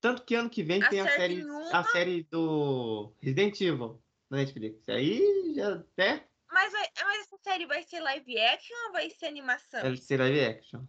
Tanto 0.00 0.24
que 0.24 0.34
ano 0.34 0.50
que 0.50 0.62
vem 0.62 0.82
a 0.82 0.88
tem 0.90 1.00
a 1.00 1.08
série, 1.08 1.42
a 1.72 1.84
série 1.84 2.24
do 2.24 3.14
Resident 3.20 3.60
Evil 3.60 4.02
na 4.28 4.38
Netflix. 4.38 4.86
Aí 4.88 5.54
já 5.54 5.74
até. 5.74 6.28
Mas, 6.50 6.72
mas 6.72 7.20
essa 7.20 7.38
série 7.38 7.66
vai 7.66 7.82
ser 7.84 8.00
live 8.00 8.38
action 8.38 8.76
ou 8.86 8.92
vai 8.92 9.08
ser 9.10 9.26
animação? 9.26 9.80
Vai 9.80 9.96
ser 9.96 10.18
live 10.18 10.40
action. 10.40 10.84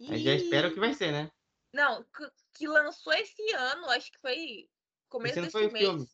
E... 0.00 0.10
Aí 0.12 0.18
já 0.24 0.34
espero 0.34 0.72
que 0.72 0.80
vai 0.80 0.94
ser, 0.94 1.12
né? 1.12 1.30
Não, 1.72 2.02
que, 2.02 2.30
que 2.54 2.66
lançou 2.66 3.12
esse 3.12 3.52
ano, 3.52 3.90
acho 3.90 4.10
que 4.10 4.18
foi 4.18 4.68
começo 5.08 5.40
desse 5.40 5.70
mês. 5.70 5.84
Filme. 5.84 6.08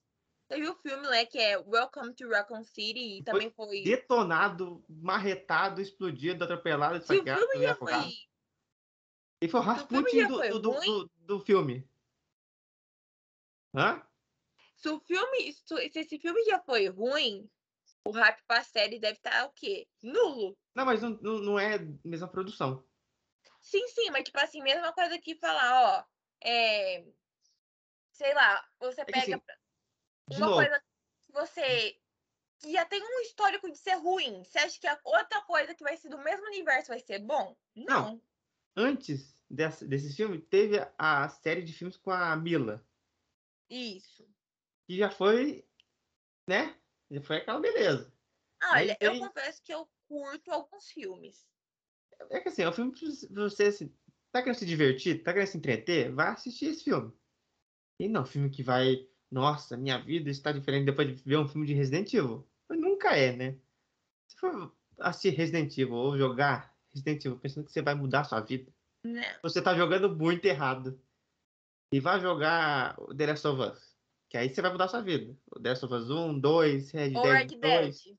Teve 0.48 0.68
o 0.68 0.74
filme, 0.74 1.08
né, 1.08 1.24
que 1.24 1.38
é 1.38 1.56
Welcome 1.56 2.12
to 2.14 2.28
Raccoon 2.28 2.64
City, 2.64 3.18
e 3.18 3.22
também 3.22 3.50
foi... 3.50 3.82
Detonado, 3.82 4.84
marretado, 4.88 5.80
explodido, 5.80 6.44
atropelado, 6.44 6.98
esfaqueado, 6.98 7.42
o 7.42 7.48
filme 7.50 7.66
já 7.66 7.74
foi... 7.74 7.90
E 9.44 9.48
foi 9.48 9.60
o 9.60 9.62
Rasputin 9.62 10.26
do, 10.26 10.58
do, 10.58 10.80
do, 10.80 11.10
do, 11.18 11.40
filme. 11.40 11.86
Hã? 13.74 14.02
Se 14.74 14.88
o 14.88 14.98
filme, 15.00 15.52
se 15.52 15.98
esse 15.98 16.18
filme 16.18 16.42
já 16.46 16.58
foi 16.60 16.88
ruim, 16.88 17.46
o 18.06 18.10
hype 18.10 18.42
pra 18.46 18.64
série 18.64 18.98
deve 18.98 19.18
estar 19.18 19.30
tá, 19.30 19.44
o 19.44 19.50
quê? 19.50 19.86
Nulo. 20.02 20.56
Não, 20.74 20.86
mas 20.86 21.02
não, 21.02 21.10
não 21.20 21.58
é 21.58 21.78
mesma 22.02 22.26
produção. 22.26 22.82
Sim, 23.60 23.86
sim, 23.88 24.10
mas 24.10 24.24
tipo 24.24 24.38
assim, 24.38 24.62
mesma 24.62 24.94
coisa 24.94 25.18
que 25.18 25.34
falar, 25.34 25.98
ó. 25.98 26.04
É, 26.42 27.04
sei 28.12 28.32
lá, 28.32 28.66
você 28.80 29.02
é 29.02 29.04
pega 29.04 29.18
assim, 29.18 29.42
uma 30.30 30.46
novo. 30.46 30.54
coisa 30.54 30.80
que 30.80 31.32
você 31.34 31.98
que 32.60 32.72
já 32.72 32.86
tem 32.86 33.02
um 33.02 33.20
histórico 33.20 33.70
de 33.70 33.76
ser 33.76 33.96
ruim. 33.96 34.42
Você 34.42 34.58
acha 34.58 34.80
que 34.80 34.86
a 34.86 34.98
outra 35.04 35.42
coisa 35.42 35.74
que 35.74 35.84
vai 35.84 35.98
ser 35.98 36.08
do 36.08 36.16
mesmo 36.16 36.46
universo 36.46 36.88
vai 36.88 37.00
ser 37.00 37.18
bom? 37.18 37.54
Não. 37.74 37.84
não. 37.84 38.22
Antes 38.74 39.33
desse, 39.50 39.86
desse 39.86 40.14
filme, 40.14 40.38
teve 40.38 40.76
a 40.98 41.28
série 41.28 41.62
de 41.62 41.72
filmes 41.72 41.96
com 41.96 42.10
a 42.10 42.36
Mila. 42.36 42.84
Isso. 43.70 44.28
Que 44.86 44.96
já 44.96 45.10
foi, 45.10 45.64
né? 46.48 46.76
Já 47.10 47.20
foi 47.22 47.36
aquela 47.36 47.60
beleza. 47.60 48.12
olha, 48.62 48.94
tem... 48.96 49.20
eu 49.20 49.26
confesso 49.26 49.62
que 49.62 49.72
eu 49.72 49.88
curto 50.08 50.50
alguns 50.50 50.88
filmes. 50.90 51.46
É 52.30 52.40
que 52.40 52.48
assim, 52.48 52.62
é 52.62 52.68
um 52.68 52.72
filme 52.72 52.92
pra 52.92 53.42
você 53.42 53.64
assim, 53.64 53.92
tá 54.32 54.42
querendo 54.42 54.58
se 54.58 54.66
divertir, 54.66 55.22
tá 55.22 55.32
querendo 55.32 55.48
se 55.48 55.58
entreter, 55.58 56.12
vai 56.12 56.28
assistir 56.28 56.66
esse 56.66 56.84
filme. 56.84 57.12
E 58.00 58.08
não, 58.08 58.24
filme 58.24 58.50
que 58.50 58.62
vai, 58.62 59.08
nossa, 59.30 59.76
minha 59.76 59.98
vida 59.98 60.30
está 60.30 60.52
diferente 60.52 60.86
depois 60.86 61.08
de 61.08 61.14
ver 61.22 61.38
um 61.38 61.48
filme 61.48 61.66
de 61.66 61.74
Resident 61.74 62.12
Evil. 62.12 62.46
Mas 62.68 62.80
nunca 62.80 63.16
é, 63.16 63.34
né? 63.36 63.58
Se 64.28 64.36
for 64.36 64.74
assistir 64.98 65.30
Resident 65.30 65.76
Evil 65.78 65.94
ou 65.94 66.18
jogar 66.18 66.76
Resident 66.92 67.24
Evil 67.24 67.38
pensando 67.38 67.66
que 67.66 67.72
você 67.72 67.82
vai 67.82 67.94
mudar 67.94 68.20
a 68.20 68.24
sua 68.24 68.40
vida. 68.40 68.73
Você 69.42 69.60
tá 69.60 69.74
jogando 69.74 70.14
muito 70.14 70.44
errado. 70.44 71.00
E 71.92 72.00
vai 72.00 72.20
jogar 72.20 72.96
The 73.16 73.26
Last 73.26 73.46
of 73.46 73.60
Us. 73.60 73.96
Que 74.28 74.38
aí 74.38 74.52
você 74.52 74.60
vai 74.60 74.72
mudar 74.72 74.88
sua 74.88 75.00
vida. 75.00 75.36
O 75.54 75.60
The 75.60 75.70
Last 75.70 75.84
of 75.84 75.94
Us 75.94 76.10
1, 76.10 76.40
2, 76.40 76.90
Red 76.90 77.10
Dead 77.10 77.60
2. 77.60 78.14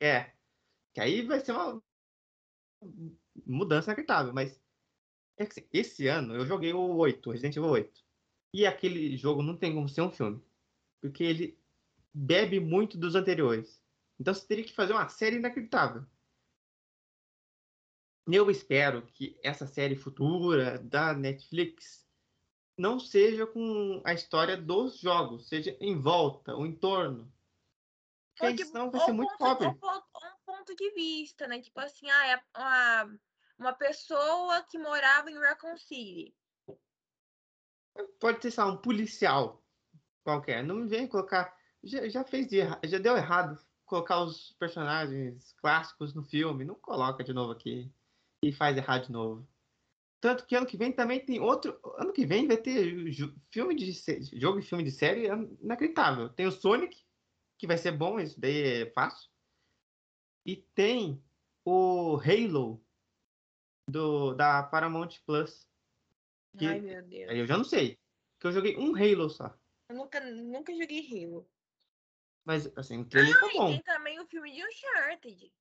É. 0.00 0.32
Que 0.94 1.00
aí 1.00 1.22
vai 1.22 1.40
ser 1.40 1.52
uma 1.52 1.82
mudança 3.46 3.88
inacreditável. 3.88 4.32
Mas 4.32 4.58
é 5.36 5.44
assim, 5.44 5.66
esse 5.72 6.06
ano 6.06 6.34
eu 6.34 6.46
joguei 6.46 6.72
o 6.72 6.96
8, 6.96 7.30
Resident 7.30 7.56
Evil 7.56 7.70
8. 7.70 8.04
E 8.54 8.66
aquele 8.66 9.16
jogo 9.16 9.42
não 9.42 9.56
tem 9.56 9.74
como 9.74 9.88
ser 9.88 10.02
um 10.02 10.10
filme. 10.10 10.42
Porque 11.00 11.22
ele 11.22 11.58
bebe 12.12 12.58
muito 12.58 12.96
dos 12.96 13.14
anteriores. 13.14 13.82
Então 14.18 14.32
você 14.32 14.46
teria 14.46 14.64
que 14.64 14.72
fazer 14.72 14.92
uma 14.92 15.08
série 15.08 15.36
inacreditável. 15.36 16.04
Eu 18.26 18.50
espero 18.50 19.02
que 19.02 19.38
essa 19.42 19.66
série 19.66 19.96
futura 19.96 20.78
da 20.78 21.14
Netflix 21.14 22.06
não 22.76 22.98
seja 22.98 23.46
com 23.46 24.00
a 24.04 24.12
história 24.12 24.56
dos 24.56 24.98
jogos, 24.98 25.48
seja 25.48 25.76
em 25.80 26.00
volta, 26.00 26.54
o 26.54 26.64
entorno. 26.64 27.32
Porque 28.38 28.64
senão 28.64 28.90
vai 28.90 29.04
ser 29.04 29.12
muito 29.12 29.36
pobre. 29.36 29.68
Um 29.68 29.74
ponto, 29.74 30.06
um 30.16 30.44
ponto 30.46 30.74
de 30.74 30.90
vista, 30.92 31.46
né? 31.46 31.60
Tipo 31.60 31.80
assim, 31.80 32.08
ah, 32.08 32.26
é 32.26 32.42
uma, 32.56 33.18
uma 33.58 33.72
pessoa 33.74 34.62
que 34.62 34.78
morava 34.78 35.30
em 35.30 35.38
Raccoon 35.38 35.76
City. 35.76 36.34
Pode 38.18 38.40
ser, 38.40 38.50
só 38.50 38.70
um 38.70 38.78
policial 38.78 39.62
qualquer. 40.24 40.64
Não 40.64 40.76
me 40.76 40.88
vem 40.88 41.06
colocar. 41.06 41.54
Já, 41.82 42.08
já 42.08 42.24
fez 42.24 42.46
de, 42.46 42.60
já 42.84 42.98
deu 42.98 43.16
errado 43.16 43.58
colocar 43.84 44.22
os 44.22 44.52
personagens 44.52 45.52
clássicos 45.54 46.14
no 46.14 46.22
filme. 46.22 46.64
Não 46.64 46.76
coloca 46.76 47.22
de 47.22 47.34
novo 47.34 47.52
aqui 47.52 47.92
e 48.42 48.52
faz 48.52 48.76
errado 48.76 49.06
de 49.06 49.12
novo. 49.12 49.48
Tanto 50.20 50.46
que 50.46 50.54
ano 50.54 50.66
que 50.66 50.76
vem 50.76 50.92
também 50.92 51.24
tem 51.24 51.40
outro. 51.40 51.78
Ano 51.96 52.12
que 52.12 52.26
vem 52.26 52.46
vai 52.46 52.56
ter 52.56 52.94
filme 53.50 53.74
de 53.74 53.92
jogo 54.38 54.58
e 54.58 54.62
filme 54.62 54.84
de 54.84 54.90
série 54.90 55.28
inacreditável. 55.62 56.28
Tem 56.28 56.46
o 56.46 56.52
Sonic, 56.52 57.02
que 57.58 57.66
vai 57.66 57.78
ser 57.78 57.92
bom, 57.92 58.20
isso 58.20 58.38
daí 58.38 58.82
é 58.82 58.90
fácil. 58.92 59.30
E 60.44 60.56
tem 60.56 61.22
o 61.64 62.16
Halo 62.16 62.84
do, 63.88 64.34
da 64.34 64.62
Paramount 64.62 65.18
Plus. 65.24 65.66
Que, 66.58 66.66
Ai, 66.66 66.80
meu 66.80 67.02
Deus. 67.02 67.32
Eu 67.32 67.46
já 67.46 67.56
não 67.56 67.64
sei. 67.64 67.98
Que 68.38 68.46
eu 68.46 68.52
joguei 68.52 68.76
um 68.76 68.94
Halo 68.94 69.30
só. 69.30 69.56
Eu 69.88 69.96
nunca, 69.96 70.20
nunca 70.20 70.74
joguei 70.74 71.24
Halo. 71.24 71.48
Mas, 72.44 72.66
assim, 72.76 73.00
o 73.00 73.04
trailer 73.04 73.36
ah, 73.36 73.40
tá 73.40 73.48
bom. 73.52 73.70
tem 73.70 73.82
também 73.82 74.20
o 74.20 74.26
filme 74.26 74.52
de 74.52 74.64
Uncharted. 74.64 75.52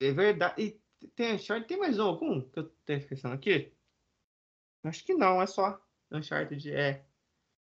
É 0.00 0.12
verdade. 0.12 0.62
E 0.62 0.80
tem 1.08 1.34
Uncharted, 1.34 1.66
tem 1.66 1.78
mais 1.78 1.98
algum 1.98 2.40
que 2.40 2.58
eu 2.58 2.68
tô 2.68 2.92
esquecendo 2.92 3.34
aqui? 3.34 3.72
Acho 4.84 5.04
que 5.04 5.14
não, 5.14 5.40
é 5.40 5.46
só 5.46 5.80
Uncharted, 6.10 6.72
é. 6.72 7.04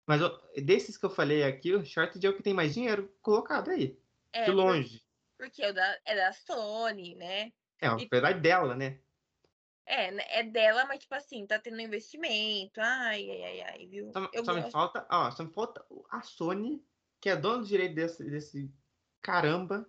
Mas 0.07 0.21
desses 0.65 0.97
que 0.97 1.05
eu 1.05 1.11
falei 1.11 1.45
aqui, 1.45 1.75
o 1.75 1.81
Uncharted 1.81 2.25
é 2.27 2.31
o 2.31 2.37
que 2.37 2.43
tem 2.43 2.55
mais 2.55 2.75
dinheiro 2.75 3.15
colocado 3.23 3.71
aí. 3.71 3.99
É, 4.33 4.45
de 4.45 4.51
longe. 4.51 5.03
Porque 5.39 5.63
é 5.63 5.73
da, 5.73 5.99
é 6.05 6.17
da 6.17 6.33
Sony, 6.33 7.15
né? 7.15 7.53
É, 7.81 7.89
a 7.89 7.97
verdade 7.97 8.41
dela, 8.41 8.75
né? 8.75 9.01
É, 9.85 10.11
né, 10.11 10.25
é 10.29 10.43
dela, 10.45 10.87
mas 10.87 11.01
tipo 11.01 11.15
assim, 11.15 11.47
tá 11.47 11.59
tendo 11.59 11.81
investimento. 11.81 12.81
Ai, 12.81 13.29
ai, 13.31 13.43
ai, 13.43 13.61
ai, 13.63 13.87
viu? 13.87 14.13
Só, 14.13 14.31
eu 14.33 14.45
só 14.45 14.55
me 14.55 14.71
falta, 14.71 15.07
ó, 15.11 15.31
só 15.31 15.45
me 15.45 15.53
falta 15.53 15.85
a 16.11 16.23
Sony, 16.23 16.85
que 17.21 17.29
é 17.29 17.37
dona 17.37 17.59
do 17.59 17.67
direito 17.67 17.95
desse, 17.95 18.25
desse 18.25 18.73
caramba, 19.21 19.87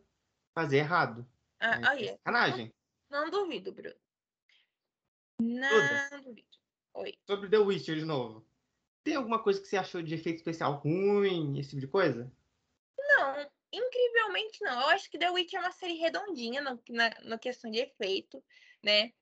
fazer 0.54 0.78
errado. 0.78 1.28
Ah, 1.60 1.80
é, 1.80 1.88
aí, 1.88 2.08
sacanagem. 2.08 2.74
Não, 3.14 3.30
duvido, 3.30 3.72
Bruno. 3.72 3.96
Não 5.40 6.10
duvido. 6.24 6.58
Oi. 6.96 7.14
Sobre 7.28 7.48
The 7.48 7.60
Witcher 7.60 7.96
de 7.96 8.06
novo. 8.06 8.44
Tem 9.04 9.16
alguma 9.16 9.38
coisa 9.38 9.62
que 9.62 9.68
você 9.68 9.78
achou 9.78 10.02
de 10.02 10.16
efeito 10.16 10.38
especial 10.38 10.74
ruim, 10.78 11.60
esse 11.60 11.70
tipo 11.70 11.82
de 11.82 11.88
coisa? 11.88 12.32
Não, 12.98 13.52
incrivelmente 13.72 14.64
não. 14.64 14.82
Eu 14.82 14.88
acho 14.88 15.12
que 15.12 15.20
The 15.20 15.30
Witcher 15.30 15.60
é 15.60 15.62
uma 15.64 15.72
série 15.72 15.94
redondinha 15.94 16.60
no, 16.60 16.82
na, 16.90 17.12
na 17.22 17.38
questão 17.38 17.70
de 17.70 17.82
efeito, 17.82 18.44
né? 18.82 19.14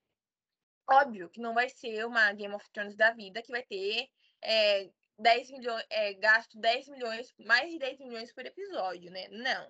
Óbvio 0.89 1.29
que 1.29 1.41
não 1.41 1.53
vai 1.53 1.67
ser 1.67 2.05
uma 2.05 2.31
Game 2.31 2.55
of 2.55 2.69
Thrones 2.71 2.95
da 2.95 3.11
vida 3.11 3.41
que 3.41 3.51
vai 3.51 3.63
ter 3.63 4.09
é, 4.41 4.89
10 5.19 5.51
milhões, 5.51 5.85
é, 5.89 6.13
gasto 6.13 6.57
10 6.57 6.87
milhões, 6.87 7.33
mais 7.39 7.69
de 7.69 7.77
10 7.77 7.99
milhões 7.99 8.31
por 8.31 8.45
episódio, 8.45 9.11
né? 9.11 9.27
Não. 9.27 9.69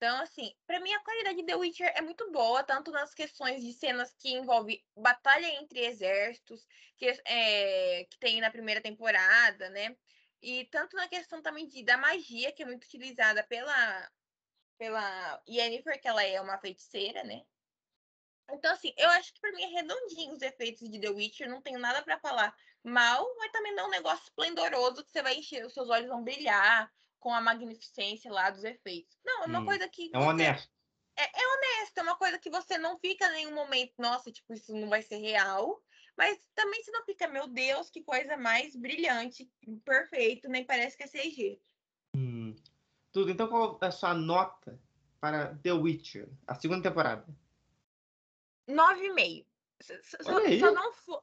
Então, 0.00 0.18
assim, 0.22 0.56
para 0.66 0.80
mim 0.80 0.90
a 0.94 1.04
qualidade 1.04 1.36
de 1.36 1.44
The 1.44 1.56
Witcher 1.56 1.92
é 1.94 2.00
muito 2.00 2.32
boa, 2.32 2.64
tanto 2.64 2.90
nas 2.90 3.12
questões 3.12 3.62
de 3.62 3.70
cenas 3.74 4.14
que 4.18 4.30
envolve 4.30 4.82
batalha 4.96 5.46
entre 5.60 5.80
exércitos, 5.84 6.66
que, 6.96 7.04
é, 7.26 8.06
que 8.06 8.18
tem 8.18 8.40
na 8.40 8.50
primeira 8.50 8.80
temporada, 8.80 9.68
né? 9.68 9.94
E 10.40 10.64
tanto 10.70 10.96
na 10.96 11.06
questão 11.06 11.42
também 11.42 11.68
de, 11.68 11.82
da 11.84 11.98
magia, 11.98 12.50
que 12.50 12.62
é 12.62 12.66
muito 12.66 12.84
utilizada 12.84 13.44
pela, 13.44 14.10
pela 14.78 15.42
Yennefer, 15.46 16.00
que 16.00 16.08
ela 16.08 16.24
é 16.24 16.40
uma 16.40 16.58
feiticeira, 16.58 17.22
né? 17.22 17.42
Então, 18.52 18.72
assim, 18.72 18.94
eu 18.96 19.10
acho 19.10 19.34
que 19.34 19.40
para 19.40 19.52
mim 19.52 19.64
é 19.64 19.66
redondinho 19.66 20.32
os 20.32 20.40
efeitos 20.40 20.88
de 20.88 20.98
The 20.98 21.10
Witcher, 21.10 21.50
não 21.50 21.60
tenho 21.60 21.78
nada 21.78 22.02
para 22.02 22.18
falar 22.18 22.56
mal, 22.82 23.30
mas 23.36 23.52
também 23.52 23.74
não 23.74 23.84
é 23.84 23.86
um 23.88 23.90
negócio 23.90 24.24
esplendoroso 24.24 25.04
que 25.04 25.10
você 25.10 25.20
vai 25.22 25.34
encher, 25.34 25.66
os 25.66 25.74
seus 25.74 25.90
olhos 25.90 26.08
vão 26.08 26.24
brilhar, 26.24 26.90
com 27.20 27.32
a 27.32 27.40
magnificência 27.40 28.32
lá 28.32 28.50
dos 28.50 28.64
efeitos. 28.64 29.16
Não, 29.24 29.44
é 29.44 29.46
uma 29.46 29.60
hum, 29.60 29.66
coisa 29.66 29.88
que. 29.88 30.10
É 30.12 30.18
você... 30.18 30.26
honesto. 30.26 30.70
É, 31.16 31.22
é 31.22 31.48
honesto, 31.48 31.98
é 31.98 32.02
uma 32.02 32.16
coisa 32.16 32.38
que 32.38 32.50
você 32.50 32.78
não 32.78 32.98
fica 32.98 33.26
em 33.26 33.32
nenhum 33.32 33.54
momento, 33.54 33.92
nossa, 33.98 34.32
tipo, 34.32 34.54
isso 34.54 34.74
não 34.74 34.88
vai 34.88 35.02
ser 35.02 35.18
real. 35.18 35.82
Mas 36.16 36.38
também 36.54 36.82
você 36.82 36.90
não 36.90 37.04
fica, 37.04 37.28
meu 37.28 37.46
Deus, 37.46 37.90
que 37.90 38.02
coisa 38.02 38.36
mais 38.36 38.74
brilhante, 38.74 39.50
perfeito, 39.84 40.48
nem 40.48 40.64
parece 40.64 40.96
que 40.96 41.04
é 41.04 41.08
CG. 41.08 41.60
Hum. 42.16 42.54
Tudo. 43.12 43.30
Então, 43.30 43.48
qual 43.48 43.78
é 43.82 43.86
a 43.86 43.90
sua 43.90 44.14
nota 44.14 44.80
para 45.20 45.54
The 45.56 45.72
Witcher, 45.72 46.28
a 46.46 46.54
segunda 46.54 46.88
temporada? 46.88 47.26
9,5. 48.68 49.46
Só, 49.82 50.22
só, 50.22 50.72
não 50.72 50.92
foi, 50.92 51.20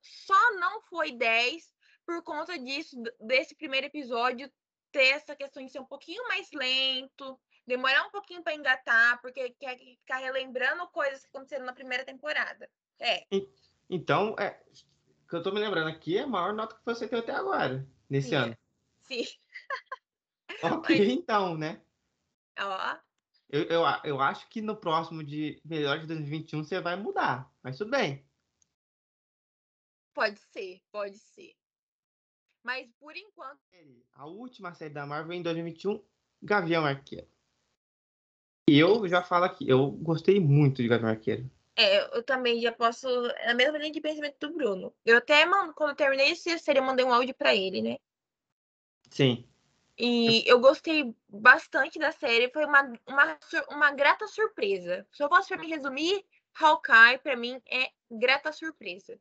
só 0.00 0.54
não 0.54 0.80
foi 0.82 1.12
10 1.12 1.74
por 2.06 2.22
conta 2.22 2.56
disso, 2.56 2.96
desse 3.20 3.54
primeiro 3.54 3.88
episódio 3.88 4.50
ter 4.96 5.08
essa 5.08 5.36
questão 5.36 5.62
de 5.62 5.70
ser 5.70 5.78
um 5.78 5.84
pouquinho 5.84 6.26
mais 6.26 6.50
lento, 6.52 7.38
demorar 7.66 8.06
um 8.06 8.10
pouquinho 8.10 8.42
para 8.42 8.54
engatar, 8.54 9.20
porque 9.20 9.50
quer 9.50 9.76
ficar 9.76 10.16
relembrando 10.16 10.88
coisas 10.88 11.20
que 11.20 11.28
aconteceram 11.28 11.66
na 11.66 11.74
primeira 11.74 12.02
temporada. 12.02 12.66
É. 12.98 13.26
Então, 13.90 14.34
é, 14.38 14.58
o 15.22 15.28
que 15.28 15.36
eu 15.36 15.42
tô 15.42 15.52
me 15.52 15.60
lembrando 15.60 15.88
aqui 15.88 16.16
é 16.16 16.22
a 16.22 16.26
maior 16.26 16.54
nota 16.54 16.74
que 16.74 16.84
você 16.86 17.06
teve 17.06 17.20
até 17.20 17.32
agora, 17.32 17.86
nesse 18.08 18.30
Sim, 18.30 18.36
ano. 18.36 18.58
Sim. 19.02 19.24
ok, 20.64 20.98
Mas... 20.98 21.08
então, 21.10 21.58
né? 21.58 21.82
Ó. 22.58 22.96
Eu, 23.50 23.64
eu, 23.64 23.82
eu 24.02 24.20
acho 24.20 24.48
que 24.48 24.62
no 24.62 24.76
próximo 24.76 25.22
de 25.22 25.60
melhor 25.62 26.00
de 26.00 26.06
2021 26.06 26.64
você 26.64 26.80
vai 26.80 26.96
mudar, 26.96 27.52
mas 27.62 27.76
tudo 27.76 27.90
bem. 27.90 28.26
Pode 30.14 30.40
ser, 30.40 30.80
pode 30.90 31.18
ser. 31.18 31.54
Mas 32.66 32.88
por 32.98 33.16
enquanto. 33.16 33.60
A 34.12 34.26
última 34.26 34.74
série 34.74 34.92
da 34.92 35.06
Marvel 35.06 35.34
em 35.34 35.40
2021, 35.40 36.02
Gavião 36.42 36.84
Arqueiro. 36.84 37.28
E 38.68 38.76
eu 38.76 39.06
já 39.06 39.22
falo 39.22 39.44
aqui, 39.44 39.68
eu 39.68 39.88
gostei 39.92 40.40
muito 40.40 40.82
de 40.82 40.88
Gavião 40.88 41.10
Arqueiro. 41.10 41.48
É, 41.76 42.16
eu 42.16 42.24
também 42.24 42.60
já 42.60 42.72
posso. 42.72 43.06
É 43.36 43.52
a 43.52 43.54
mesma 43.54 43.78
linha 43.78 43.92
de 43.92 44.00
pensamento 44.00 44.36
do 44.40 44.52
Bruno. 44.52 44.92
Eu 45.04 45.18
até, 45.18 45.46
mano, 45.46 45.72
quando 45.74 45.90
eu 45.90 45.96
terminei 45.96 46.32
esse 46.32 46.58
série, 46.58 46.80
eu 46.80 46.82
mandei 46.82 47.04
um 47.04 47.14
áudio 47.14 47.36
pra 47.36 47.54
ele, 47.54 47.80
né? 47.80 47.98
Sim. 49.10 49.48
E 49.96 50.42
eu 50.44 50.58
gostei 50.58 51.14
bastante 51.28 52.00
da 52.00 52.10
série, 52.10 52.50
foi 52.50 52.64
uma, 52.64 52.82
uma, 53.06 53.38
uma 53.70 53.92
grata 53.92 54.26
surpresa. 54.26 55.06
Se 55.12 55.22
eu 55.22 55.28
posso 55.28 55.46
pra 55.46 55.58
me 55.58 55.68
resumir, 55.68 56.26
Hawkeye, 56.60 57.18
pra 57.22 57.36
mim, 57.36 57.62
é 57.70 57.92
grata 58.10 58.50
surpresa. 58.50 59.16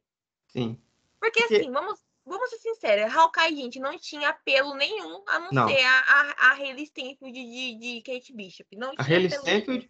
Sim. 0.47 0.81
Porque, 1.19 1.41
Porque... 1.41 1.55
assim, 1.57 1.71
vamos, 1.71 2.04
vamos 2.25 2.49
ser 2.49 2.57
sinceros, 2.57 3.13
Hawkeye, 3.13 3.55
gente, 3.55 3.79
não 3.79 3.97
tinha 3.97 4.29
apelo 4.29 4.73
nenhum, 4.73 5.23
a 5.27 5.39
não, 5.39 5.49
não. 5.51 5.67
ser 5.67 5.83
a, 5.83 5.99
a, 5.99 6.51
a 6.51 6.85
Stenfield 6.85 7.33
de, 7.33 7.75
de 7.75 8.01
Kate 8.01 8.33
Bishop. 8.33 8.75
Não 8.75 8.93
a 8.97 9.03
Hayley 9.03 9.29
Stenfield 9.29 9.89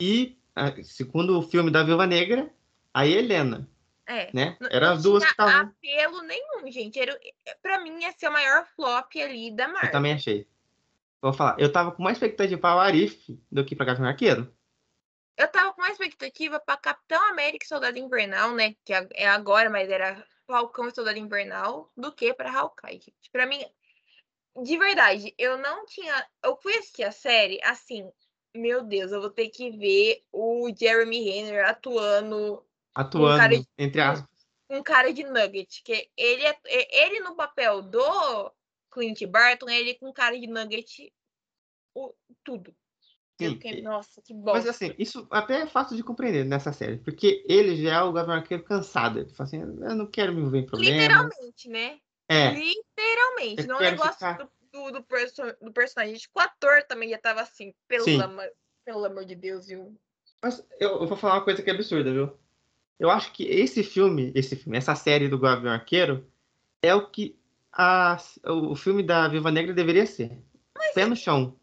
e, 0.00 0.38
segundo 0.82 1.38
o 1.38 1.42
filme 1.42 1.70
da 1.70 1.82
Viúva 1.82 2.06
Negra, 2.06 2.50
a 2.92 3.06
Helena. 3.06 3.68
É. 4.06 4.30
Né? 4.34 4.56
Era 4.70 4.92
as 4.92 5.02
duas 5.02 5.24
que 5.24 5.30
estavam. 5.30 5.68
apelo 5.68 6.22
nenhum, 6.22 6.70
gente. 6.70 6.98
Era, 6.98 7.18
pra 7.62 7.80
mim, 7.80 8.02
ia 8.02 8.12
ser 8.12 8.28
o 8.28 8.32
maior 8.32 8.66
flop 8.76 9.16
ali 9.16 9.50
da 9.50 9.66
Marvel. 9.66 9.88
Eu 9.88 9.92
também 9.92 10.12
achei. 10.12 10.46
Vou 11.22 11.32
falar, 11.32 11.58
eu 11.58 11.72
tava 11.72 11.90
com 11.90 12.02
mais 12.02 12.18
expectativa 12.18 12.60
para 12.60 12.76
o 12.76 12.80
Arif 12.80 13.38
do 13.50 13.64
que 13.64 13.74
pra 13.74 13.86
Gavião 13.86 14.06
Arqueiro. 14.06 14.52
Eu 15.36 15.48
tava 15.48 15.72
com 15.72 15.80
mais 15.80 15.94
expectativa 15.94 16.60
pra 16.60 16.76
Capitão 16.76 17.30
América 17.30 17.64
e 17.64 17.68
Soldado 17.68 17.98
Invernal, 17.98 18.54
né? 18.54 18.74
Que 18.84 18.92
é 18.92 19.26
agora, 19.26 19.70
mas 19.70 19.88
era 19.88 20.22
Falcão 20.46 20.88
e 20.88 20.94
Soldado 20.94 21.18
Invernal, 21.18 21.90
do 21.96 22.12
que 22.12 22.32
pra 22.34 22.52
Hawkeye, 22.52 23.00
gente. 23.00 23.30
Pra 23.32 23.46
mim, 23.46 23.64
de 24.62 24.78
verdade, 24.78 25.34
eu 25.38 25.58
não 25.58 25.84
tinha. 25.86 26.26
Eu 26.42 26.56
fui 26.56 26.74
assistir 26.76 27.04
a 27.04 27.12
série 27.12 27.60
assim. 27.62 28.10
Meu 28.54 28.84
Deus, 28.84 29.10
eu 29.10 29.20
vou 29.20 29.30
ter 29.30 29.48
que 29.48 29.70
ver 29.70 30.24
o 30.30 30.70
Jeremy 30.76 31.22
Renner 31.24 31.68
atuando 31.68 32.64
atuando, 32.94 33.56
um 33.56 33.60
de, 33.60 33.68
entre 33.76 34.00
aspas. 34.00 34.28
Um 34.70 34.82
cara 34.82 35.12
de 35.12 35.24
Nugget, 35.24 35.82
que 35.82 36.08
ele 36.16 36.44
é, 36.44 36.56
é 36.66 37.06
ele 37.06 37.20
no 37.20 37.34
papel 37.34 37.82
do 37.82 38.52
Clint 38.92 39.26
Barton, 39.26 39.68
ele 39.68 39.94
com 39.94 40.12
cara 40.12 40.38
de 40.38 40.46
Nugget, 40.46 41.12
o, 41.94 42.14
tudo. 42.44 42.74
Sim, 43.40 43.50
fiquei, 43.50 43.82
nossa, 43.82 44.22
que 44.22 44.32
bom. 44.32 44.52
Mas 44.52 44.66
assim, 44.66 44.94
isso 44.96 45.26
até 45.30 45.62
é 45.62 45.66
fácil 45.66 45.96
de 45.96 46.04
compreender 46.04 46.44
nessa 46.44 46.72
série, 46.72 46.98
porque 46.98 47.44
ele 47.48 47.76
já 47.76 47.96
é 47.96 48.02
o 48.02 48.12
Gavião 48.12 48.36
Arqueiro 48.36 48.62
cansado. 48.62 49.18
Ele 49.18 49.28
fala 49.30 49.48
assim, 49.48 49.60
eu 49.60 49.94
não 49.96 50.06
quero 50.06 50.32
me 50.32 50.40
envolver 50.40 50.58
em 50.58 50.66
problemas. 50.66 51.02
Literalmente, 51.02 51.68
né? 51.68 51.98
É. 52.28 52.50
Literalmente. 52.52 53.62
Eu 53.62 53.68
não 53.68 53.80
é 53.80 53.88
um 53.88 53.90
negócio 53.90 54.14
ficar... 54.14 54.38
do, 54.38 54.50
do, 54.72 54.92
do, 54.92 55.02
perso 55.02 55.42
do 55.60 55.72
personagem. 55.72 56.16
O 56.32 56.40
ator 56.40 56.84
também 56.84 57.08
já 57.08 57.18
tava 57.18 57.40
assim, 57.40 57.74
pelo, 57.88 58.22
amor, 58.22 58.48
pelo 58.84 59.04
amor 59.04 59.24
de 59.24 59.34
Deus, 59.34 59.66
viu? 59.66 59.98
Mas 60.40 60.64
eu, 60.78 61.00
eu, 61.00 61.06
vou 61.06 61.16
falar 61.16 61.34
uma 61.34 61.44
coisa 61.44 61.60
que 61.60 61.70
é 61.70 61.74
absurda, 61.74 62.12
viu? 62.12 62.32
Eu 63.00 63.10
acho 63.10 63.32
que 63.32 63.42
esse 63.44 63.82
filme, 63.82 64.30
esse 64.36 64.54
filme, 64.54 64.78
essa 64.78 64.94
série 64.94 65.28
do 65.28 65.38
Gavião 65.38 65.72
Arqueiro 65.72 66.24
é 66.80 66.94
o 66.94 67.10
que 67.10 67.36
a, 67.72 68.16
o 68.44 68.76
filme 68.76 69.02
da 69.02 69.26
Viva 69.26 69.50
Negra 69.50 69.74
deveria 69.74 70.06
ser. 70.06 70.38
Mas 70.76 70.92
Pé 70.92 71.02
é, 71.02 71.06
no 71.06 71.16
chão. 71.16 71.56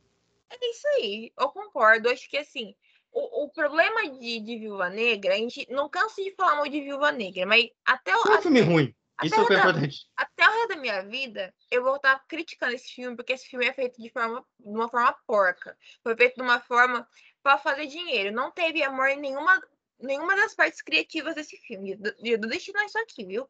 É 0.51 0.69
isso 0.69 0.87
aí, 0.97 1.31
eu 1.39 1.49
concordo. 1.49 2.09
Acho 2.09 2.29
que 2.29 2.37
assim, 2.37 2.75
o, 3.11 3.45
o 3.45 3.49
problema 3.49 4.09
de, 4.19 4.39
de 4.39 4.57
Viúva 4.57 4.89
Negra, 4.89 5.33
a 5.33 5.37
gente 5.37 5.65
não 5.69 5.89
cansa 5.89 6.21
de 6.21 6.33
falar 6.35 6.55
mal 6.55 6.67
de 6.67 6.81
Viúva 6.81 7.11
Negra, 7.11 7.45
mas 7.45 7.69
até 7.85 8.15
o. 8.15 8.21
Foi 8.21 8.37
um 8.37 8.41
filme 8.41 8.61
ruim. 8.61 8.95
Isso 9.23 9.35
da, 9.35 9.43
importante. 9.43 10.07
Até 10.15 10.47
o 10.47 10.51
resto 10.51 10.67
da 10.69 10.75
minha 10.77 11.01
vida, 11.03 11.53
eu 11.69 11.83
vou 11.83 11.95
estar 11.95 12.19
criticando 12.27 12.73
esse 12.73 12.91
filme, 12.91 13.15
porque 13.15 13.33
esse 13.33 13.47
filme 13.47 13.67
é 13.67 13.73
feito 13.73 14.01
de, 14.01 14.09
forma, 14.09 14.43
de 14.59 14.69
uma 14.69 14.89
forma 14.89 15.15
porca. 15.27 15.77
Foi 16.01 16.15
feito 16.15 16.35
de 16.35 16.41
uma 16.41 16.59
forma 16.59 17.07
para 17.43 17.57
fazer 17.59 17.85
dinheiro. 17.85 18.33
Não 18.33 18.51
teve 18.51 18.83
amor 18.83 19.09
em 19.09 19.19
nenhuma 19.19 19.61
nenhuma 19.99 20.35
das 20.35 20.55
partes 20.55 20.81
criativas 20.81 21.35
desse 21.35 21.55
filme. 21.57 21.97
Eu 22.23 22.37
destinar 22.39 22.85
isso 22.85 22.97
aqui, 22.97 23.23
viu? 23.23 23.47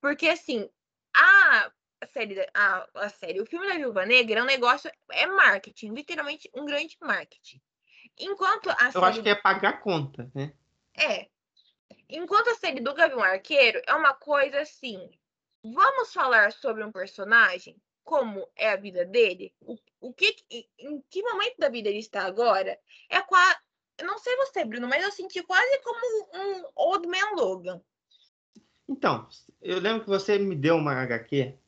Porque, 0.00 0.28
assim, 0.28 0.68
a 2.00 2.06
série, 2.06 2.46
a, 2.54 2.88
a 2.94 3.08
série, 3.08 3.40
o 3.40 3.46
filme 3.46 3.66
da 3.66 3.74
Viúva 3.74 4.06
Negra 4.06 4.40
é 4.40 4.42
um 4.42 4.46
negócio, 4.46 4.90
é 5.10 5.26
marketing, 5.26 5.92
literalmente 5.92 6.50
um 6.54 6.64
grande 6.64 6.96
marketing. 7.00 7.60
Enquanto 8.18 8.70
a 8.70 8.86
Eu 8.86 8.92
série... 8.92 9.04
acho 9.04 9.22
que 9.22 9.28
é 9.28 9.34
pagar 9.34 9.70
a 9.70 9.76
conta, 9.76 10.30
né? 10.34 10.52
É. 10.94 11.28
Enquanto 12.08 12.48
a 12.48 12.54
série 12.54 12.80
do 12.80 12.94
Gavião 12.94 13.22
Arqueiro 13.22 13.80
é 13.86 13.94
uma 13.94 14.14
coisa 14.14 14.60
assim, 14.60 15.10
vamos 15.62 16.12
falar 16.12 16.52
sobre 16.52 16.84
um 16.84 16.92
personagem, 16.92 17.76
como 18.02 18.48
é 18.56 18.70
a 18.70 18.76
vida 18.76 19.04
dele, 19.04 19.54
o, 19.60 19.76
o 20.00 20.12
que, 20.14 20.34
em 20.78 21.04
que 21.10 21.22
momento 21.22 21.58
da 21.58 21.68
vida 21.68 21.88
ele 21.88 21.98
está 21.98 22.22
agora, 22.22 22.78
é, 23.10 23.20
qua, 23.20 23.56
eu 23.98 24.06
não 24.06 24.18
sei 24.18 24.34
você, 24.36 24.64
Bruno, 24.64 24.88
mas 24.88 25.04
eu 25.04 25.12
senti 25.12 25.42
quase 25.42 25.80
como 25.82 26.28
um 26.34 26.70
Old 26.74 27.06
Man 27.06 27.34
Logan. 27.36 27.82
Então, 28.88 29.28
eu 29.60 29.78
lembro 29.78 30.04
que 30.04 30.08
você 30.08 30.38
me 30.38 30.56
deu 30.56 30.76
uma 30.76 30.94
HQ 31.02 31.58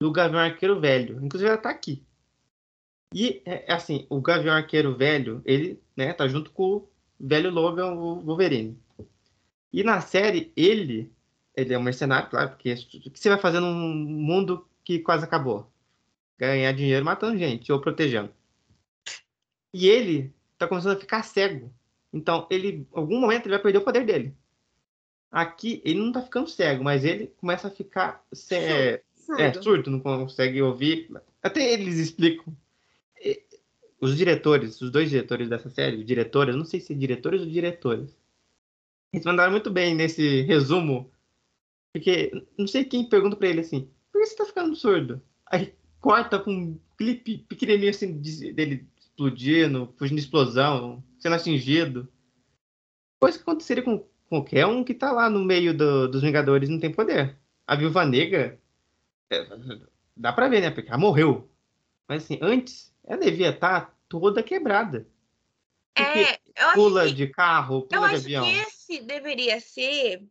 do 0.00 0.10
Gavião 0.10 0.40
Arqueiro 0.40 0.80
Velho. 0.80 1.22
Inclusive, 1.22 1.50
ela 1.50 1.58
tá 1.58 1.70
aqui. 1.70 2.02
E, 3.14 3.42
é, 3.44 3.70
é, 3.70 3.72
assim, 3.72 4.06
o 4.08 4.20
Gavião 4.20 4.54
Arqueiro 4.54 4.96
Velho, 4.96 5.42
ele, 5.44 5.80
né, 5.96 6.12
tá 6.12 6.26
junto 6.26 6.50
com 6.50 6.76
o 6.76 6.88
velho 7.18 7.50
Logan, 7.50 7.94
Wolverine. 7.94 8.78
E 9.72 9.84
na 9.84 10.00
série, 10.00 10.52
ele, 10.56 11.12
ele 11.54 11.74
é 11.74 11.78
um 11.78 11.82
mercenário, 11.82 12.30
claro, 12.30 12.50
porque 12.50 12.72
o 12.72 13.10
que 13.10 13.20
você 13.20 13.28
vai 13.28 13.38
fazer 13.38 13.60
num 13.60 13.72
mundo 13.72 14.66
que 14.82 15.00
quase 15.00 15.24
acabou? 15.24 15.70
Ganhar 16.38 16.72
dinheiro 16.72 17.04
matando 17.04 17.38
gente 17.38 17.70
ou 17.70 17.80
protegendo. 17.80 18.32
E 19.72 19.88
ele 19.88 20.32
tá 20.56 20.66
começando 20.66 20.96
a 20.96 21.00
ficar 21.00 21.22
cego. 21.22 21.72
Então, 22.12 22.46
ele, 22.50 22.86
algum 22.92 23.20
momento, 23.20 23.46
ele 23.46 23.54
vai 23.54 23.62
perder 23.62 23.78
o 23.78 23.84
poder 23.84 24.04
dele. 24.04 24.34
Aqui, 25.30 25.80
ele 25.84 26.00
não 26.00 26.10
tá 26.10 26.22
ficando 26.22 26.48
cego, 26.48 26.82
mas 26.82 27.04
ele 27.04 27.28
começa 27.38 27.68
a 27.68 27.70
ficar 27.70 28.24
é, 28.50 29.02
surdo. 29.20 29.42
É, 29.42 29.52
surdo, 29.54 29.90
não 29.90 30.00
consegue 30.00 30.60
ouvir. 30.62 31.10
Até 31.42 31.72
eles 31.72 31.98
explicam. 31.98 32.54
Os 34.00 34.16
diretores, 34.16 34.80
os 34.80 34.90
dois 34.90 35.10
diretores 35.10 35.48
dessa 35.48 35.68
série, 35.68 36.02
diretores, 36.02 36.56
não 36.56 36.64
sei 36.64 36.80
se 36.80 36.92
é 36.92 36.96
diretores 36.96 37.42
ou 37.42 37.46
diretores, 37.46 38.16
eles 39.12 39.26
mandaram 39.26 39.50
muito 39.50 39.70
bem 39.70 39.94
nesse 39.94 40.42
resumo, 40.42 41.10
porque 41.92 42.32
não 42.56 42.66
sei 42.66 42.84
quem 42.84 43.08
pergunta 43.08 43.36
para 43.36 43.48
ele 43.48 43.60
assim, 43.60 43.90
por 44.10 44.20
que 44.20 44.26
você 44.26 44.36
tá 44.36 44.44
ficando 44.44 44.74
surdo? 44.74 45.20
Aí 45.46 45.74
corta 46.00 46.38
com 46.38 46.50
um 46.50 46.80
clipe 46.96 47.38
pequenininho 47.48 47.90
assim 47.90 48.12
dele 48.52 48.86
explodindo, 48.98 49.92
fugindo 49.98 50.16
de 50.16 50.22
explosão, 50.22 51.02
sendo 51.18 51.34
atingido. 51.34 52.08
Coisa 53.20 53.36
que 53.36 53.42
aconteceria 53.42 53.82
com 53.82 54.06
qualquer 54.28 54.66
um 54.66 54.84
que 54.84 54.94
tá 54.94 55.10
lá 55.10 55.28
no 55.28 55.44
meio 55.44 55.76
do, 55.76 56.08
dos 56.08 56.22
Vingadores 56.22 56.68
não 56.68 56.78
tem 56.78 56.92
poder. 56.92 57.36
A 57.66 57.74
Viúva 57.74 58.04
Negra, 58.06 58.59
é, 59.30 59.46
dá 60.16 60.32
pra 60.32 60.48
ver, 60.48 60.60
né? 60.60 60.70
Porque 60.70 60.88
ela 60.88 60.98
morreu. 60.98 61.50
Mas 62.08 62.24
assim, 62.24 62.38
antes, 62.42 62.92
ela 63.04 63.20
devia 63.20 63.50
estar 63.50 63.86
tá 63.86 63.94
toda 64.08 64.42
quebrada. 64.42 65.06
é, 65.94 66.38
pula 66.74 67.06
que, 67.06 67.12
de 67.12 67.28
carro, 67.28 67.82
pula 67.82 68.08
de 68.08 68.14
avião. 68.16 68.44
Eu 68.44 68.50
acho 68.50 68.64
que 68.64 68.68
esse 68.68 69.02
deveria 69.02 69.60
ser... 69.60 70.26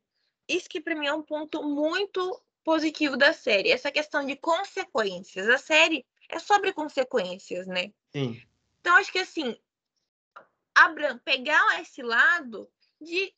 Isso 0.48 0.68
que 0.68 0.82
pra 0.82 0.96
mim 0.96 1.08
é 1.08 1.14
um 1.14 1.22
ponto 1.22 1.64
muito 1.64 2.42
positivo 2.64 3.16
da 3.16 3.34
série. 3.34 3.72
Essa 3.72 3.92
questão 3.92 4.26
de 4.26 4.36
consequências. 4.36 5.48
A 5.48 5.58
série 5.58 6.06
é 6.28 6.40
sobre 6.40 6.74
consequências, 6.74 7.68
né? 7.68 7.94
Sim. 8.12 8.42
Então, 8.82 8.96
acho 8.96 9.12
que 9.12 9.20
assim, 9.20 9.56
Abraham, 10.74 11.18
pegar 11.20 11.82
esse 11.82 12.02
lado 12.02 12.70
de 13.00 13.34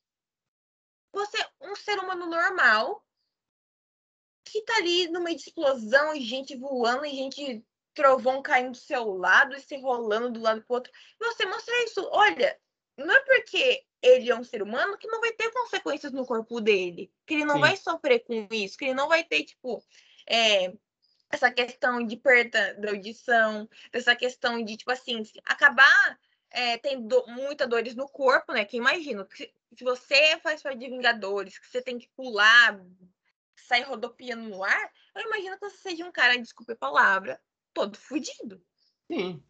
você, 1.11 1.37
um 1.61 1.75
ser 1.75 1.99
humano 1.99 2.25
normal, 2.25 3.05
que 4.43 4.61
tá 4.63 4.75
ali 4.77 5.07
no 5.07 5.21
meio 5.21 5.37
de 5.37 5.43
explosão 5.43 6.13
e 6.13 6.21
gente 6.21 6.55
voando 6.55 7.05
e 7.05 7.09
gente 7.09 7.63
trovão 7.93 8.41
caindo 8.41 8.71
do 8.71 8.77
seu 8.77 9.13
lado 9.13 9.55
e 9.55 9.59
se 9.59 9.77
rolando 9.77 10.31
do 10.31 10.41
lado 10.41 10.61
pro 10.63 10.75
outro. 10.75 10.91
Você 11.19 11.45
mostra 11.45 11.83
isso. 11.83 12.07
Olha, 12.11 12.57
não 12.97 13.13
é 13.13 13.19
porque 13.21 13.83
ele 14.01 14.29
é 14.29 14.35
um 14.35 14.43
ser 14.43 14.63
humano 14.63 14.97
que 14.97 15.07
não 15.07 15.21
vai 15.21 15.31
ter 15.33 15.51
consequências 15.51 16.11
no 16.11 16.25
corpo 16.25 16.59
dele, 16.59 17.11
que 17.25 17.35
ele 17.35 17.45
não 17.45 17.55
Sim. 17.55 17.61
vai 17.61 17.77
sofrer 17.77 18.19
com 18.19 18.47
isso, 18.51 18.77
que 18.77 18.85
ele 18.85 18.93
não 18.93 19.07
vai 19.07 19.23
ter, 19.23 19.43
tipo, 19.43 19.83
é, 20.27 20.73
essa 21.29 21.51
questão 21.51 22.05
de 22.05 22.17
perda 22.17 22.73
da 22.75 22.89
audição, 22.89 23.69
dessa 23.91 24.15
questão 24.15 24.63
de, 24.63 24.77
tipo 24.77 24.91
assim, 24.91 25.23
acabar 25.45 26.19
é, 26.49 26.77
tendo 26.77 27.23
muitas 27.27 27.67
dores 27.67 27.95
no 27.95 28.07
corpo, 28.09 28.53
né? 28.53 28.65
Que 28.65 28.77
imagino, 28.77 29.27
se, 29.31 29.53
se 29.75 29.83
você 29.83 30.39
faz 30.39 30.61
parte 30.61 30.79
de 30.79 30.89
Vingadores, 30.89 31.57
que 31.57 31.67
você 31.67 31.81
tem 31.81 31.97
que 31.97 32.09
pular, 32.15 32.79
sair 33.71 33.83
rodopiando 33.83 34.49
no 34.49 34.63
ar, 34.63 34.91
eu 35.15 35.21
imagino 35.21 35.57
que 35.57 35.69
você 35.69 35.77
seja 35.77 36.05
um 36.05 36.11
cara, 36.11 36.37
desculpe 36.37 36.73
a 36.73 36.75
palavra, 36.75 37.39
todo 37.73 37.97
fudido. 37.97 38.61
Sim. 39.09 39.41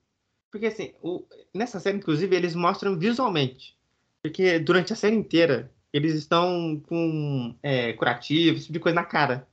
Porque 0.51 0.67
assim, 0.67 0.93
o, 1.01 1.26
nessa 1.51 1.80
série, 1.80 1.97
inclusive, 1.97 2.36
eles 2.36 2.53
mostram 2.53 2.99
visualmente. 2.99 3.76
Porque 4.22 4.59
durante 4.59 4.93
a 4.93 4.95
série 4.95 5.15
inteira, 5.15 5.74
eles 5.91 6.13
estão 6.13 6.80
com 6.88 7.57
é, 7.63 7.93
curativos, 7.93 8.57
esse 8.57 8.65
tipo 8.67 8.74
de 8.74 8.80
coisa 8.80 8.95
na 8.95 9.05
cara. 9.05 9.47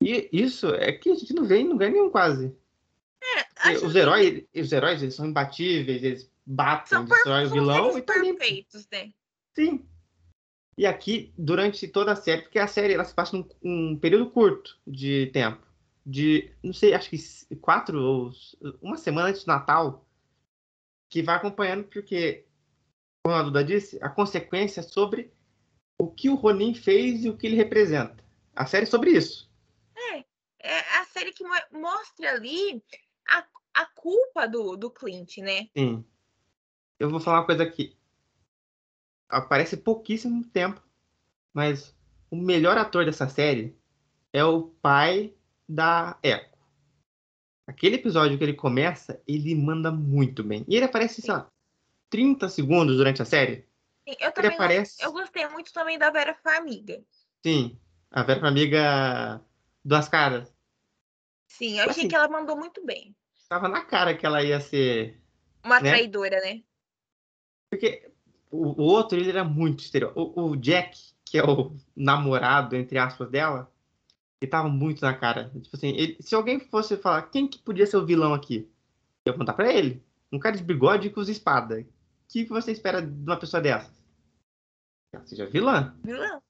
E 0.00 0.28
isso 0.30 0.68
é 0.68 0.92
que 0.92 1.10
a 1.10 1.14
gente 1.14 1.34
não 1.34 1.44
vê 1.44 1.58
em 1.58 1.68
lugar 1.68 1.90
nenhum 1.90 2.10
quase. 2.10 2.54
É, 3.64 3.72
os 3.84 3.96
heróis, 3.96 4.44
que... 4.52 4.60
os 4.60 4.70
heróis 4.70 5.02
eles 5.02 5.14
são 5.14 5.26
imbatíveis, 5.26 6.04
eles 6.04 6.30
batem, 6.44 6.86
são 6.86 7.04
destroem 7.04 7.46
o 7.46 7.50
vilão 7.50 7.98
e 7.98 8.02
tá 8.02 8.14
perfeitos, 8.14 8.86
né? 8.92 9.10
Sim. 9.54 9.84
E 10.78 10.84
aqui, 10.84 11.32
durante 11.38 11.88
toda 11.88 12.12
a 12.12 12.16
série, 12.16 12.42
porque 12.42 12.58
a 12.58 12.66
série 12.66 12.94
ela 12.94 13.04
se 13.04 13.14
passa 13.14 13.36
num 13.36 13.48
um 13.62 13.98
período 13.98 14.30
curto 14.30 14.78
de 14.86 15.26
tempo. 15.32 15.66
de, 16.04 16.52
não 16.62 16.72
sei, 16.72 16.94
acho 16.94 17.10
que 17.10 17.18
quatro 17.56 18.00
ou 18.00 18.32
uma 18.80 18.96
semana 18.96 19.30
antes 19.30 19.42
do 19.42 19.48
Natal, 19.48 20.06
que 21.08 21.22
vai 21.22 21.34
acompanhando, 21.34 21.84
porque, 21.84 22.44
como 23.24 23.34
a 23.34 23.42
Duda 23.42 23.64
disse, 23.64 23.98
a 24.00 24.08
consequência 24.08 24.82
sobre 24.82 25.32
o 25.98 26.08
que 26.08 26.28
o 26.28 26.36
Ronin 26.36 26.74
fez 26.74 27.24
e 27.24 27.28
o 27.28 27.36
que 27.36 27.46
ele 27.46 27.56
representa. 27.56 28.24
A 28.54 28.66
série 28.66 28.84
é 28.84 28.86
sobre 28.86 29.10
isso. 29.10 29.50
É, 29.96 30.24
é 30.60 30.98
a 30.98 31.04
série 31.06 31.32
que 31.32 31.44
mostra 31.72 32.30
ali 32.30 32.82
a, 33.28 33.44
a 33.74 33.86
culpa 33.86 34.46
do, 34.46 34.76
do 34.76 34.90
Clint, 34.90 35.38
né? 35.38 35.68
Sim. 35.76 36.04
Eu 36.98 37.10
vou 37.10 37.18
falar 37.18 37.40
uma 37.40 37.46
coisa 37.46 37.62
aqui. 37.62 37.96
Aparece 39.28 39.76
pouquíssimo 39.76 40.44
tempo, 40.44 40.80
mas 41.52 41.94
o 42.30 42.36
melhor 42.36 42.78
ator 42.78 43.04
dessa 43.04 43.28
série 43.28 43.76
é 44.32 44.44
o 44.44 44.62
pai 44.64 45.34
da 45.68 46.18
Echo. 46.22 46.56
Aquele 47.66 47.96
episódio 47.96 48.38
que 48.38 48.44
ele 48.44 48.54
começa, 48.54 49.20
ele 49.26 49.54
manda 49.54 49.90
muito 49.90 50.44
bem. 50.44 50.64
E 50.68 50.76
ele 50.76 50.84
aparece, 50.84 51.20
sei 51.20 51.34
lá, 51.34 51.50
30 52.10 52.48
segundos 52.48 52.96
durante 52.96 53.20
a 53.20 53.24
série. 53.24 53.66
Sim, 54.08 54.14
eu 54.20 54.32
também 54.32 54.52
aparece... 54.52 55.02
eu 55.02 55.12
gostei 55.12 55.48
muito 55.48 55.72
também 55.72 55.98
da 55.98 56.10
Vera 56.10 56.34
Farmiga. 56.34 57.02
Sim, 57.44 57.76
a 58.10 58.22
Vera 58.22 58.40
Farmiga 58.40 59.44
duas 59.84 60.08
caras. 60.08 60.54
Sim, 61.48 61.78
eu 61.78 61.84
achei 61.84 62.02
assim, 62.02 62.08
que 62.08 62.14
ela 62.14 62.28
mandou 62.28 62.56
muito 62.56 62.84
bem. 62.84 63.16
Tava 63.48 63.68
na 63.68 63.84
cara 63.84 64.16
que 64.16 64.26
ela 64.26 64.42
ia 64.42 64.60
ser. 64.60 65.20
Uma 65.64 65.80
né? 65.80 65.90
traidora, 65.90 66.40
né? 66.40 66.62
Porque 67.70 68.10
o, 68.50 68.82
o, 68.82 68.84
outro, 68.84 69.18
ele 69.18 69.30
era 69.30 69.44
muito 69.44 69.80
exterior. 69.84 70.12
O, 70.14 70.50
o 70.50 70.56
Jack, 70.56 70.98
que 71.24 71.38
é 71.38 71.44
o 71.44 71.74
namorado, 71.94 72.76
entre 72.76 72.98
aspas, 72.98 73.28
dela, 73.28 73.70
ele 74.40 74.50
tava 74.50 74.68
muito 74.68 75.02
na 75.02 75.14
cara. 75.14 75.50
Tipo 75.60 75.76
assim, 75.76 75.88
ele, 75.88 76.16
se 76.20 76.34
alguém 76.34 76.60
fosse 76.60 76.96
falar 76.96 77.22
quem 77.22 77.48
que 77.48 77.58
podia 77.58 77.86
ser 77.86 77.96
o 77.96 78.06
vilão 78.06 78.34
aqui, 78.34 78.68
eu 79.24 79.32
ia 79.32 79.38
contar 79.38 79.54
pra 79.54 79.72
ele. 79.72 80.02
Um 80.32 80.38
cara 80.38 80.56
de 80.56 80.62
bigode 80.62 81.10
com 81.10 81.20
os 81.20 81.28
espadas. 81.28 81.82
O 81.82 81.88
que 82.28 82.44
você 82.46 82.72
espera 82.72 83.00
de 83.00 83.22
uma 83.22 83.38
pessoa 83.38 83.60
dessa? 83.60 83.90
Ela 85.12 85.24
seja 85.24 85.46
vilã. 85.46 85.96
Vilã. 86.04 86.40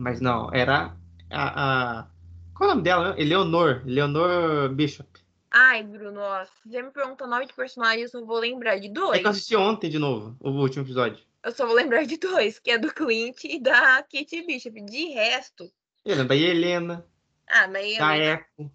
Mas 0.00 0.20
não, 0.20 0.52
era 0.52 0.96
a. 1.30 2.00
a... 2.00 2.10
Qual 2.54 2.68
é 2.68 2.72
o 2.72 2.74
nome 2.74 2.84
dela? 2.84 3.20
Eleonor. 3.20 3.82
Eleonor 3.86 4.72
Bishop. 4.74 5.08
Ai, 5.50 5.82
Bruno, 5.82 6.12
nossa, 6.12 6.52
você 6.64 6.80
me 6.80 6.90
pergunta 6.90 7.26
nome 7.26 7.46
de 7.46 7.52
personagens, 7.52 8.14
eu 8.14 8.24
vou 8.24 8.38
lembrar 8.38 8.78
de 8.78 8.88
dois. 8.88 9.18
É 9.18 9.20
que 9.20 9.26
eu 9.26 9.30
assisti 9.30 9.56
ontem 9.56 9.90
de 9.90 9.98
novo, 9.98 10.36
o 10.40 10.50
último 10.50 10.84
episódio. 10.84 11.24
Eu 11.42 11.52
só 11.52 11.66
vou 11.66 11.74
lembrar 11.74 12.04
de 12.04 12.16
dois, 12.16 12.58
que 12.58 12.70
é 12.70 12.78
do 12.78 12.92
Clint 12.92 13.44
e 13.44 13.58
da 13.58 14.02
Kate 14.02 14.42
Bishop. 14.46 14.80
De 14.82 15.06
resto, 15.06 15.72
eu 16.04 16.14
lembro 16.14 16.28
da 16.28 16.36
Helena. 16.36 17.06
Ah, 17.46 17.66
mas 17.66 17.98
da 17.98 18.16
Eco. 18.16 18.72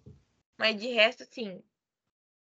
Mas 0.58 0.80
de 0.80 0.88
resto, 0.88 1.24
sim. 1.30 1.62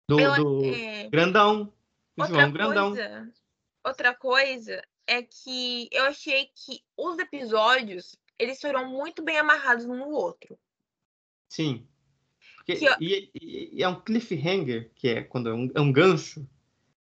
Do, 0.07 0.17
do 0.17 0.65
é... 0.65 1.09
Grandão. 1.09 1.73
Outra 2.17 2.33
João 2.33 2.51
Grandão. 2.51 2.89
Coisa, 2.89 3.33
outra 3.83 4.13
coisa 4.13 4.83
é 5.07 5.21
que 5.21 5.88
eu 5.91 6.05
achei 6.05 6.49
que 6.55 6.83
os 6.97 7.17
episódios 7.19 8.15
eles 8.38 8.59
foram 8.59 8.89
muito 8.89 9.23
bem 9.23 9.38
amarrados 9.38 9.86
um 9.86 9.95
no 9.95 10.09
outro. 10.09 10.57
Sim. 11.49 11.88
Porque, 12.66 12.84
eu... 12.84 12.95
e, 12.99 13.30
e, 13.36 13.70
e, 13.78 13.84
é 13.84 13.88
um 13.88 13.99
cliffhanger, 13.99 14.91
que 14.95 15.07
é 15.07 15.24
quando 15.24 15.49
é 15.49 15.53
um, 15.53 15.72
é 15.76 15.80
um 15.82 15.91
gancho. 15.91 16.47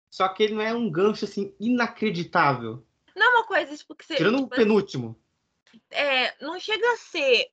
Só 0.10 0.28
que 0.30 0.43
ele 0.43 0.56
não 0.56 0.62
é 0.62 0.74
um 0.74 0.89
gancho 0.89 1.26
assim 1.26 1.56
inacreditável. 1.60 2.86
Não 3.16 3.26
é 3.28 3.30
uma 3.36 3.46
coisa 3.46 3.76
tipo 3.78 3.96
que 3.96 4.06
você. 4.06 4.16
Tirando 4.16 4.38
tipo, 4.38 4.48
o 4.48 4.58
penúltimo. 4.58 5.22
É, 5.91 6.36
não 6.43 6.60
chega 6.60 6.91
a 6.93 6.98
ser 6.98 7.52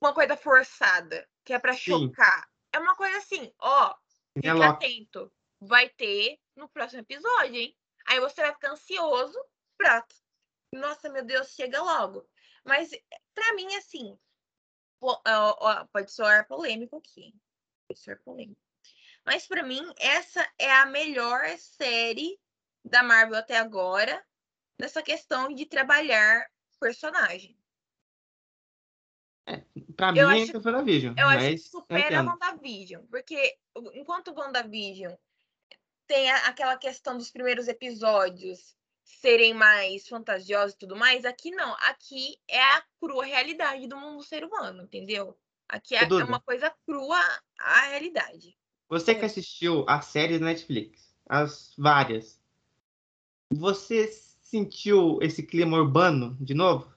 uma 0.00 0.12
coisa 0.12 0.36
forçada, 0.36 1.26
que 1.44 1.52
é 1.52 1.58
para 1.58 1.72
chocar. 1.72 2.48
É 2.72 2.78
uma 2.78 2.94
coisa 2.96 3.16
assim, 3.18 3.52
ó, 3.58 3.94
fique 4.34 4.48
é 4.48 4.50
atento. 4.50 5.32
Vai 5.60 5.88
ter 5.88 6.38
no 6.56 6.68
próximo 6.68 7.00
episódio, 7.00 7.56
hein? 7.56 7.76
Aí 8.06 8.20
você 8.20 8.42
vai 8.42 8.52
ficar 8.52 8.72
ansioso 8.72 9.38
pra. 9.78 10.04
Nossa, 10.74 11.08
meu 11.08 11.24
Deus, 11.24 11.54
chega 11.54 11.80
logo. 11.82 12.26
Mas 12.64 12.90
para 13.34 13.54
mim, 13.54 13.74
assim, 13.76 14.18
pode 15.92 16.12
soar 16.12 16.46
polêmico 16.46 16.96
aqui. 16.96 17.34
Pode 17.88 18.00
soar 18.00 18.20
polêmico. 18.22 18.60
Mas 19.24 19.46
para 19.46 19.62
mim, 19.62 19.82
essa 19.98 20.46
é 20.58 20.70
a 20.70 20.86
melhor 20.86 21.46
série 21.58 22.38
da 22.84 23.02
Marvel 23.02 23.38
até 23.38 23.58
agora 23.58 24.24
nessa 24.78 25.02
questão 25.02 25.52
de 25.54 25.66
trabalhar 25.66 26.44
personagem. 26.82 27.56
É, 29.46 29.64
pra 29.96 30.08
eu 30.08 30.28
mim 30.28 30.42
acho, 30.42 30.56
é 30.56 30.60
WandaVision. 30.60 31.14
Eu 31.16 31.28
acho 31.28 31.48
que 31.50 31.58
supera 31.58 32.20
a 32.20 32.24
WandaVision. 32.24 33.06
Porque 33.06 33.56
enquanto 33.94 34.34
WandaVision 34.36 35.14
tem 36.08 36.30
a, 36.30 36.48
aquela 36.48 36.76
questão 36.76 37.16
dos 37.16 37.30
primeiros 37.30 37.68
episódios 37.68 38.76
serem 39.04 39.54
mais 39.54 40.06
fantasiosos 40.08 40.74
e 40.74 40.78
tudo 40.78 40.96
mais, 40.96 41.24
aqui 41.24 41.50
não. 41.50 41.74
Aqui 41.80 42.38
é 42.48 42.60
a 42.60 42.84
crua 43.00 43.24
realidade 43.24 43.86
do 43.86 43.96
mundo 43.96 44.22
ser 44.22 44.44
humano, 44.44 44.82
entendeu? 44.82 45.36
Aqui 45.68 45.94
é, 45.94 46.02
é 46.02 46.24
uma 46.24 46.40
coisa 46.40 46.74
crua 46.86 47.18
a 47.58 47.80
realidade. 47.88 48.56
Você 48.88 49.14
que 49.14 49.24
assistiu 49.24 49.84
a 49.88 50.02
série 50.02 50.38
da 50.38 50.44
Netflix, 50.44 51.14
as 51.26 51.74
várias, 51.78 52.38
você 53.50 54.08
sentiu 54.08 55.18
esse 55.22 55.42
clima 55.42 55.78
urbano 55.78 56.36
de 56.40 56.52
novo? 56.52 56.92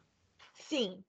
Sim. 0.59 1.03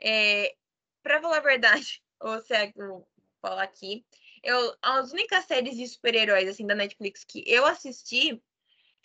É, 0.00 0.54
para 1.02 1.20
falar 1.20 1.38
a 1.38 1.40
verdade, 1.40 2.02
ou 2.20 2.40
se 2.40 2.54
é 2.54 2.72
vou 2.72 3.08
falar 3.40 3.64
aqui, 3.64 4.04
eu, 4.42 4.76
as 4.80 5.12
únicas 5.12 5.44
séries 5.44 5.76
de 5.76 5.86
super-heróis 5.86 6.48
assim 6.48 6.66
da 6.66 6.74
Netflix 6.74 7.24
que 7.24 7.42
eu 7.46 7.66
assisti 7.66 8.40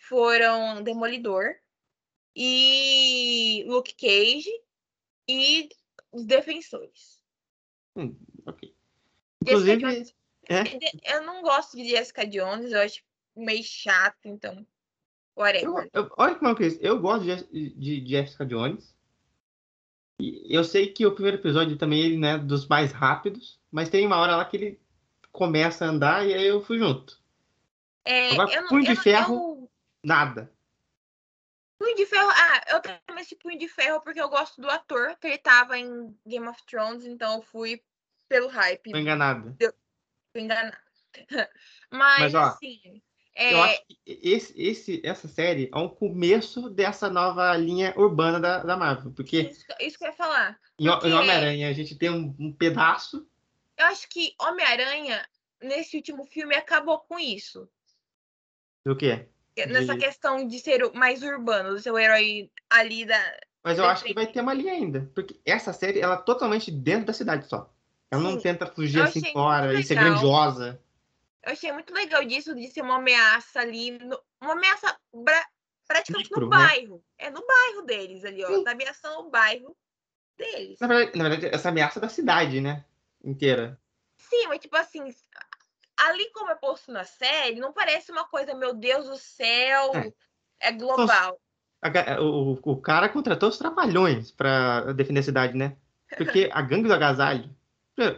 foram 0.02 0.82
Demolidor 0.82 1.54
e 2.34 3.64
Luke 3.66 3.94
Cage 3.94 4.50
e 5.28 5.68
Os 6.10 6.24
Defensores. 6.24 7.22
Hum, 7.96 8.16
ok. 8.46 8.74
Inclusive, 9.42 10.14
é? 10.48 11.14
eu 11.14 11.22
não 11.22 11.42
gosto 11.42 11.76
de 11.76 11.88
Jessica 11.88 12.26
Jones, 12.26 12.72
eu 12.72 12.80
acho 12.80 13.02
meio 13.36 13.62
chato, 13.62 14.18
então. 14.24 14.66
Whatever. 15.36 15.88
Eu, 15.92 16.02
eu, 16.02 16.10
olha 16.16 16.34
como 16.34 16.50
é 16.50 16.54
que 16.54 16.64
é 16.64 16.66
isso. 16.66 16.78
Eu 16.80 17.00
gosto 17.00 17.24
de, 17.24 17.70
de, 17.70 18.00
de 18.00 18.10
Jessica 18.10 18.44
Jones. 18.44 18.94
Eu 20.20 20.62
sei 20.62 20.92
que 20.92 21.06
o 21.06 21.12
primeiro 21.12 21.38
episódio 21.38 21.76
também 21.76 22.00
ele 22.00 22.16
né 22.16 22.38
dos 22.38 22.66
mais 22.66 22.92
rápidos, 22.92 23.58
mas 23.70 23.88
tem 23.88 24.06
uma 24.06 24.18
hora 24.18 24.36
lá 24.36 24.44
que 24.44 24.56
ele 24.56 24.80
começa 25.32 25.84
a 25.84 25.88
andar 25.88 26.26
e 26.26 26.34
aí 26.34 26.46
eu 26.46 26.60
fui 26.60 26.78
junto. 26.78 27.20
É, 28.04 28.32
Agora, 28.32 28.52
eu 28.52 28.68
Punho 28.68 28.84
de 28.84 28.96
Ferro, 28.96 29.34
eu... 29.34 29.51
nada. 30.02 30.52
Punho 31.78 31.96
de 31.96 32.06
Ferro, 32.06 32.30
ah, 32.30 32.64
eu 32.68 32.80
também 32.80 33.00
assisti 33.16 33.36
Punho 33.36 33.58
de 33.58 33.68
Ferro 33.68 34.00
porque 34.00 34.20
eu 34.20 34.28
gosto 34.28 34.60
do 34.60 34.70
ator, 34.70 35.16
que 35.18 35.26
ele 35.26 35.38
tava 35.38 35.78
em 35.78 36.16
Game 36.26 36.46
of 36.46 36.64
Thrones, 36.66 37.04
então 37.04 37.36
eu 37.36 37.42
fui 37.42 37.82
pelo 38.28 38.48
hype. 38.48 38.90
Fui 38.90 39.00
enganada. 39.00 39.56
Fui 40.32 40.42
enganada. 40.42 40.78
Mas, 41.90 42.20
mas 42.20 42.34
ó, 42.34 42.42
assim, 42.44 43.02
é... 43.34 43.52
Eu 43.52 43.62
acho 43.62 43.82
que 43.86 43.98
esse, 44.06 44.60
esse, 44.60 45.02
essa 45.04 45.26
série 45.28 45.70
é 45.72 45.78
um 45.78 45.88
começo 45.88 46.68
dessa 46.68 47.08
nova 47.08 47.56
linha 47.56 47.94
urbana 47.96 48.38
da, 48.38 48.62
da 48.62 48.76
Marvel. 48.76 49.12
Porque. 49.12 49.42
Isso, 49.42 49.64
isso 49.80 49.98
que 49.98 50.04
eu 50.04 50.08
ia 50.08 50.14
falar. 50.14 50.58
Em, 50.78 50.86
em 50.86 51.12
Homem-Aranha 51.12 51.68
a 51.68 51.72
gente 51.72 51.96
tem 51.96 52.10
um, 52.10 52.34
um, 52.38 52.52
pedaço. 52.52 53.26
Eu 53.76 53.86
acho 53.86 54.08
que 54.08 54.34
Homem-Aranha, 54.40 55.26
nesse 55.62 55.96
último 55.96 56.24
filme, 56.24 56.54
acabou 56.54 56.98
com 57.00 57.18
isso. 57.18 57.68
Do 58.84 58.96
quê? 58.96 59.28
Nessa 59.56 59.94
de... 59.94 59.98
questão 59.98 60.46
de 60.46 60.58
ser 60.58 60.92
mais 60.94 61.22
urbano, 61.22 61.70
do 61.70 61.80
seu 61.80 61.98
herói 61.98 62.50
ali 62.70 63.04
da. 63.04 63.18
Mas 63.62 63.78
eu 63.78 63.84
acho 63.84 64.04
que 64.04 64.14
vai 64.14 64.26
ter 64.26 64.40
uma 64.40 64.54
linha 64.54 64.72
ainda. 64.72 65.10
Porque 65.14 65.40
essa 65.44 65.72
série, 65.72 66.00
ela 66.00 66.14
é 66.14 66.22
totalmente 66.22 66.70
dentro 66.70 67.06
da 67.06 67.12
cidade 67.12 67.46
só. 67.46 67.70
Ela 68.10 68.22
Sim. 68.22 68.28
não 68.28 68.40
tenta 68.40 68.66
fugir 68.66 68.98
eu 68.98 69.04
assim 69.04 69.32
fora 69.32 69.78
e 69.78 69.82
ser 69.82 69.94
grandiosa. 69.94 70.82
Eu 71.44 71.52
achei 71.52 71.72
muito 71.72 71.92
legal 71.92 72.24
disso, 72.24 72.54
de 72.54 72.68
ser 72.68 72.82
uma 72.82 72.96
ameaça 72.96 73.60
ali, 73.60 73.92
no, 73.98 74.20
uma 74.40 74.52
ameaça 74.52 74.96
pra, 75.24 75.46
praticamente 75.88 76.28
Micro, 76.28 76.46
no 76.46 76.50
né? 76.50 76.56
bairro. 76.56 76.94
Né? 76.96 77.26
É 77.26 77.30
no 77.30 77.44
bairro 77.44 77.82
deles 77.82 78.24
ali, 78.24 78.44
ó. 78.44 78.48
Sim. 78.48 78.64
Tá 78.64 78.72
ameaçando 78.72 79.20
o 79.20 79.30
bairro 79.30 79.76
deles. 80.36 80.78
Na 80.80 80.86
verdade, 80.86 81.18
na 81.18 81.28
verdade, 81.28 81.54
essa 81.54 81.68
ameaça 81.68 82.00
da 82.00 82.08
cidade, 82.08 82.60
né? 82.60 82.84
Inteira. 83.24 83.80
Sim, 84.18 84.46
mas 84.48 84.60
tipo 84.60 84.76
assim, 84.76 85.02
ali 86.08 86.30
como 86.32 86.50
é 86.50 86.54
posto 86.54 86.92
na 86.92 87.04
série, 87.04 87.60
não 87.60 87.72
parece 87.72 88.12
uma 88.12 88.24
coisa, 88.24 88.54
meu 88.54 88.74
Deus 88.74 89.06
do 89.06 89.16
céu, 89.16 89.92
é, 89.94 90.12
é 90.68 90.72
global. 90.72 91.38
O, 92.20 92.58
o 92.62 92.76
cara 92.80 93.08
contratou 93.08 93.48
os 93.48 93.58
trapalhões 93.58 94.30
para 94.30 94.92
defender 94.92 95.20
a 95.20 95.24
cidade, 95.24 95.56
né? 95.56 95.76
Porque 96.16 96.48
a 96.52 96.62
gangue 96.62 96.86
do 96.86 96.94
agasalho 96.94 97.50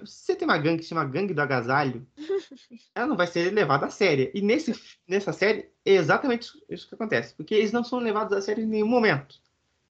se 0.04 0.06
você 0.06 0.36
tem 0.36 0.46
uma 0.46 0.58
gangue 0.58 0.78
que 0.78 0.82
se 0.84 0.90
chama 0.90 1.04
Gangue 1.04 1.34
do 1.34 1.40
Agasalho, 1.40 2.06
ela 2.94 3.06
não 3.06 3.16
vai 3.16 3.26
ser 3.26 3.52
levada 3.52 3.86
a 3.86 3.90
sério. 3.90 4.30
E 4.32 4.40
nesse, 4.40 4.72
nessa 5.06 5.32
série 5.32 5.70
é 5.84 5.94
exatamente 5.94 6.48
isso 6.68 6.88
que 6.88 6.94
acontece. 6.94 7.34
Porque 7.34 7.54
eles 7.54 7.72
não 7.72 7.82
são 7.82 7.98
levados 7.98 8.36
a 8.36 8.40
sério 8.40 8.62
em 8.62 8.68
nenhum 8.68 8.86
momento. 8.86 9.36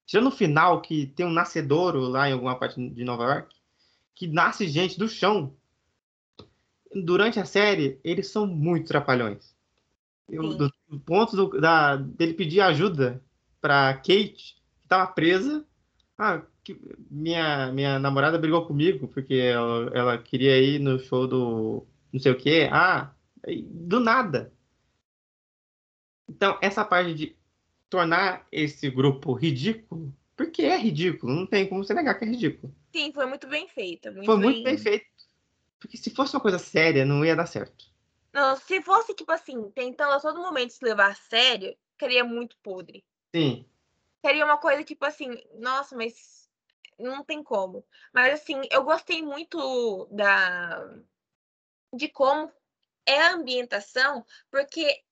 Tirando 0.05 0.25
no 0.25 0.31
final, 0.31 0.81
que 0.81 1.07
tem 1.07 1.25
um 1.25 1.31
nascedouro 1.31 1.99
lá 2.01 2.29
em 2.29 2.33
alguma 2.33 2.57
parte 2.57 2.79
de 2.89 3.03
Nova 3.03 3.23
York, 3.23 3.55
que 4.13 4.27
nasce 4.27 4.67
gente 4.67 4.97
do 4.97 5.07
chão 5.07 5.55
durante 7.01 7.39
a 7.39 7.45
série, 7.45 7.99
eles 8.03 8.27
são 8.27 8.47
muito 8.47 8.87
trapalhões. 8.87 9.55
Eu, 10.29 10.55
do, 10.55 10.71
do, 10.87 10.99
ponto 10.99 11.35
do, 11.35 11.59
da, 11.59 11.97
dele 11.97 12.33
pedir 12.33 12.61
ajuda 12.61 13.21
pra 13.61 13.93
Kate, 13.93 14.55
que 14.81 14.87
tava 14.87 15.07
presa. 15.07 15.65
Ah, 16.17 16.41
que, 16.63 16.79
minha, 17.11 17.71
minha 17.71 17.99
namorada 17.99 18.39
brigou 18.39 18.65
comigo 18.65 19.07
porque 19.07 19.35
ela, 19.35 19.91
ela 19.93 20.17
queria 20.17 20.57
ir 20.59 20.79
no 20.79 20.97
show 20.97 21.27
do 21.27 21.85
não 22.11 22.19
sei 22.19 22.31
o 22.31 22.37
que. 22.37 22.69
Ah, 22.71 23.13
do 23.69 23.99
nada. 23.99 24.51
Então, 26.27 26.57
essa 26.61 26.83
parte 26.83 27.13
de 27.13 27.35
tornar 27.89 28.47
esse 28.51 28.89
grupo 28.89 29.33
ridículo, 29.33 30.11
porque 30.35 30.63
é 30.63 30.77
ridículo, 30.77 31.33
não 31.33 31.45
tem 31.45 31.67
como 31.67 31.83
você 31.83 31.93
negar 31.93 32.15
que 32.17 32.25
é 32.25 32.27
ridículo. 32.27 32.73
Sim, 32.91 33.11
foi 33.13 33.25
muito 33.25 33.47
bem 33.47 33.67
feita. 33.67 34.11
Muito 34.11 34.25
foi 34.25 34.35
bem... 34.37 34.43
muito 34.43 34.63
bem 34.63 34.77
feito. 34.77 35.05
Porque 35.79 35.97
se 35.97 36.09
fosse 36.09 36.35
uma 36.35 36.41
coisa 36.41 36.57
séria, 36.57 37.05
não 37.05 37.23
ia 37.23 37.35
dar 37.35 37.45
certo. 37.45 37.85
Não, 38.33 38.55
se 38.57 38.81
fosse, 38.81 39.13
tipo 39.13 39.31
assim, 39.31 39.69
tentando 39.71 40.13
a 40.13 40.19
todo 40.19 40.41
momento 40.41 40.71
se 40.71 40.83
levar 40.83 41.11
a 41.11 41.15
sério, 41.15 41.75
seria 41.99 42.23
muito 42.23 42.57
podre. 42.61 43.05
Sim. 43.33 43.65
Seria 44.25 44.45
uma 44.45 44.57
coisa, 44.57 44.83
tipo 44.83 45.05
assim, 45.05 45.41
nossa, 45.59 45.95
mas 45.95 46.49
não 46.99 47.23
tem 47.23 47.43
como. 47.43 47.85
Mas, 48.13 48.41
assim, 48.41 48.61
eu 48.71 48.83
gostei 48.83 49.21
muito 49.21 50.07
da... 50.11 50.99
de 51.93 52.09
como 52.09 52.51
é 53.05 53.21
a 53.21 53.33
ambientação, 53.33 54.25
porque 54.49 55.03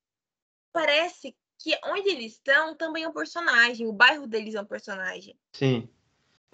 parece 0.72 1.36
que 1.60 1.80
onde 1.86 2.10
eles 2.10 2.34
estão 2.34 2.76
também 2.76 3.04
é 3.04 3.08
um 3.08 3.14
personagem, 3.14 3.88
o 3.88 3.94
bairro 3.94 4.28
deles 4.28 4.56
é 4.56 4.62
um 4.62 4.66
personagem. 4.66 5.40
Sim. 5.54 5.88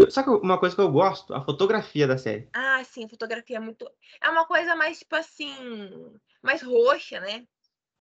Sabe 0.09 0.29
uma 0.29 0.57
coisa 0.57 0.75
que 0.75 0.81
eu 0.81 0.91
gosto? 0.91 1.33
A 1.33 1.43
fotografia 1.43 2.07
da 2.07 2.17
série. 2.17 2.47
Ah, 2.53 2.83
sim, 2.83 3.05
a 3.05 3.09
fotografia 3.09 3.57
é 3.57 3.59
muito. 3.59 3.89
É 4.21 4.29
uma 4.29 4.45
coisa 4.45 4.75
mais, 4.75 4.99
tipo 4.99 5.15
assim. 5.15 5.53
Mais 6.41 6.61
roxa, 6.61 7.19
né? 7.19 7.45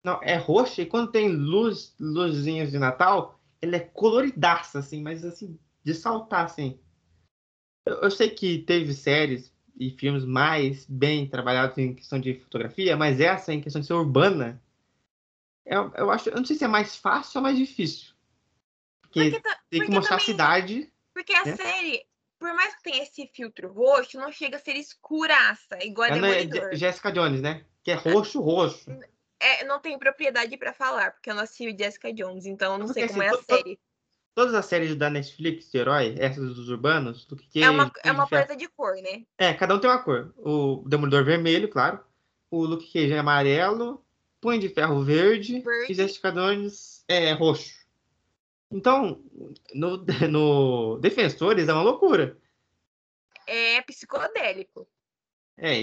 Não, 0.05 0.21
é 0.23 0.37
roxa 0.37 0.83
e 0.83 0.87
quando 0.87 1.11
tem 1.11 1.29
luz, 1.29 1.95
luzinhas 1.99 2.71
de 2.71 2.79
Natal, 2.79 3.41
ele 3.63 3.77
é 3.77 3.81
coloridaça, 3.81 4.81
assim, 4.81 5.03
mas 5.03 5.25
assim, 5.25 5.59
de 5.83 5.95
saltar, 5.95 6.45
assim. 6.45 6.79
Eu, 7.87 8.03
eu 8.03 8.11
sei 8.11 8.29
que 8.29 8.59
teve 8.59 8.93
séries 8.93 9.55
e 9.79 9.91
filmes 9.91 10.25
mais 10.25 10.87
bem 10.87 11.27
trabalhados 11.27 11.79
em 11.79 11.95
questão 11.95 12.21
de 12.21 12.35
fotografia, 12.35 12.97
mas 12.97 13.21
essa, 13.21 13.53
em 13.53 13.61
questão 13.61 13.81
de 13.81 13.87
ser 13.87 13.95
urbana, 13.95 14.63
eu, 15.65 15.91
eu 15.97 16.11
acho. 16.11 16.29
Eu 16.29 16.37
não 16.37 16.45
sei 16.45 16.57
se 16.57 16.65
é 16.65 16.69
mais 16.69 16.97
fácil 16.97 17.39
ou 17.39 17.43
mais 17.43 17.57
difícil. 17.57 18.13
Porque, 19.03 19.31
porque 19.31 19.59
tem 19.71 19.85
que 19.85 19.91
mostrar 19.91 20.19
também... 20.19 20.23
a 20.23 20.27
cidade 20.27 20.93
porque 21.15 21.33
a 21.33 21.45
né? 21.45 21.57
série, 21.57 22.05
por 22.39 22.53
mais 22.55 22.75
que 22.75 22.83
tenha 22.83 23.03
esse 23.03 23.31
filtro 23.33 23.73
roxo, 23.73 24.19
não 24.19 24.33
chega 24.33 24.57
a 24.57 24.61
ser 24.61 24.77
escuraça, 24.77 25.79
igual 25.83 26.09
a 26.09 26.11
é, 26.11 26.15
Demolidor. 26.15 26.73
É 26.73 26.77
Jessica 26.77 27.13
Jones, 27.13 27.41
né? 27.41 27.65
Que 27.83 27.93
é 27.93 27.95
roxo, 27.95 28.41
roxo. 28.41 28.91
É, 29.41 29.65
não 29.65 29.79
tenho 29.79 29.99
propriedade 29.99 30.57
para 30.57 30.73
falar, 30.73 31.13
porque 31.13 31.31
eu 31.31 31.35
não 31.35 31.43
assisti 31.43 31.75
Jessica 31.79 32.13
Jones, 32.13 32.45
então 32.47 32.73
eu 32.73 32.79
não 32.79 32.87
porque, 32.87 33.01
sei 33.01 33.09
como 33.09 33.23
assim, 33.23 33.33
é 33.33 33.39
a 33.39 33.57
série. 33.57 33.79
Todas 34.35 34.55
as 34.55 34.67
séries 34.67 34.97
da 34.97 35.09
Netflix 35.09 35.71
de 35.71 35.79
herói, 35.79 36.17
essas 36.19 36.55
dos 36.57 36.69
urbanos, 36.69 37.25
do 37.25 37.37
que 37.37 37.63
É 37.63 37.71
uma, 37.71 37.93
é 38.03 38.11
uma 38.11 38.27
coisa 38.27 38.57
de 38.57 38.67
cor, 38.69 38.95
né? 38.97 39.25
É, 39.39 39.55
cada 39.55 39.77
um 39.77 39.79
tem 39.79 39.89
uma 39.89 40.03
cor. 40.03 40.35
O 40.39 40.83
Demolidor 40.89 41.25
vermelho, 41.25 41.69
claro. 41.69 42.01
O 42.51 42.65
Luke 42.65 42.93
Cage 42.93 43.13
é 43.13 43.19
amarelo. 43.19 44.05
Punho 44.41 44.59
de 44.59 44.69
Ferro 44.69 45.05
verde. 45.05 45.61
verde. 45.61 45.93
E 45.93 45.95
Jessica 45.95 46.33
Jones 46.33 47.05
é 47.07 47.33
roxo. 47.33 47.84
Então, 48.71 49.23
no, 49.75 50.05
no 50.31 50.99
Defensores 50.99 51.69
é 51.69 51.73
uma 51.73 51.83
loucura. 51.83 52.39
É 53.47 53.83
psicodélico. 53.83 54.89
É, 55.57 55.77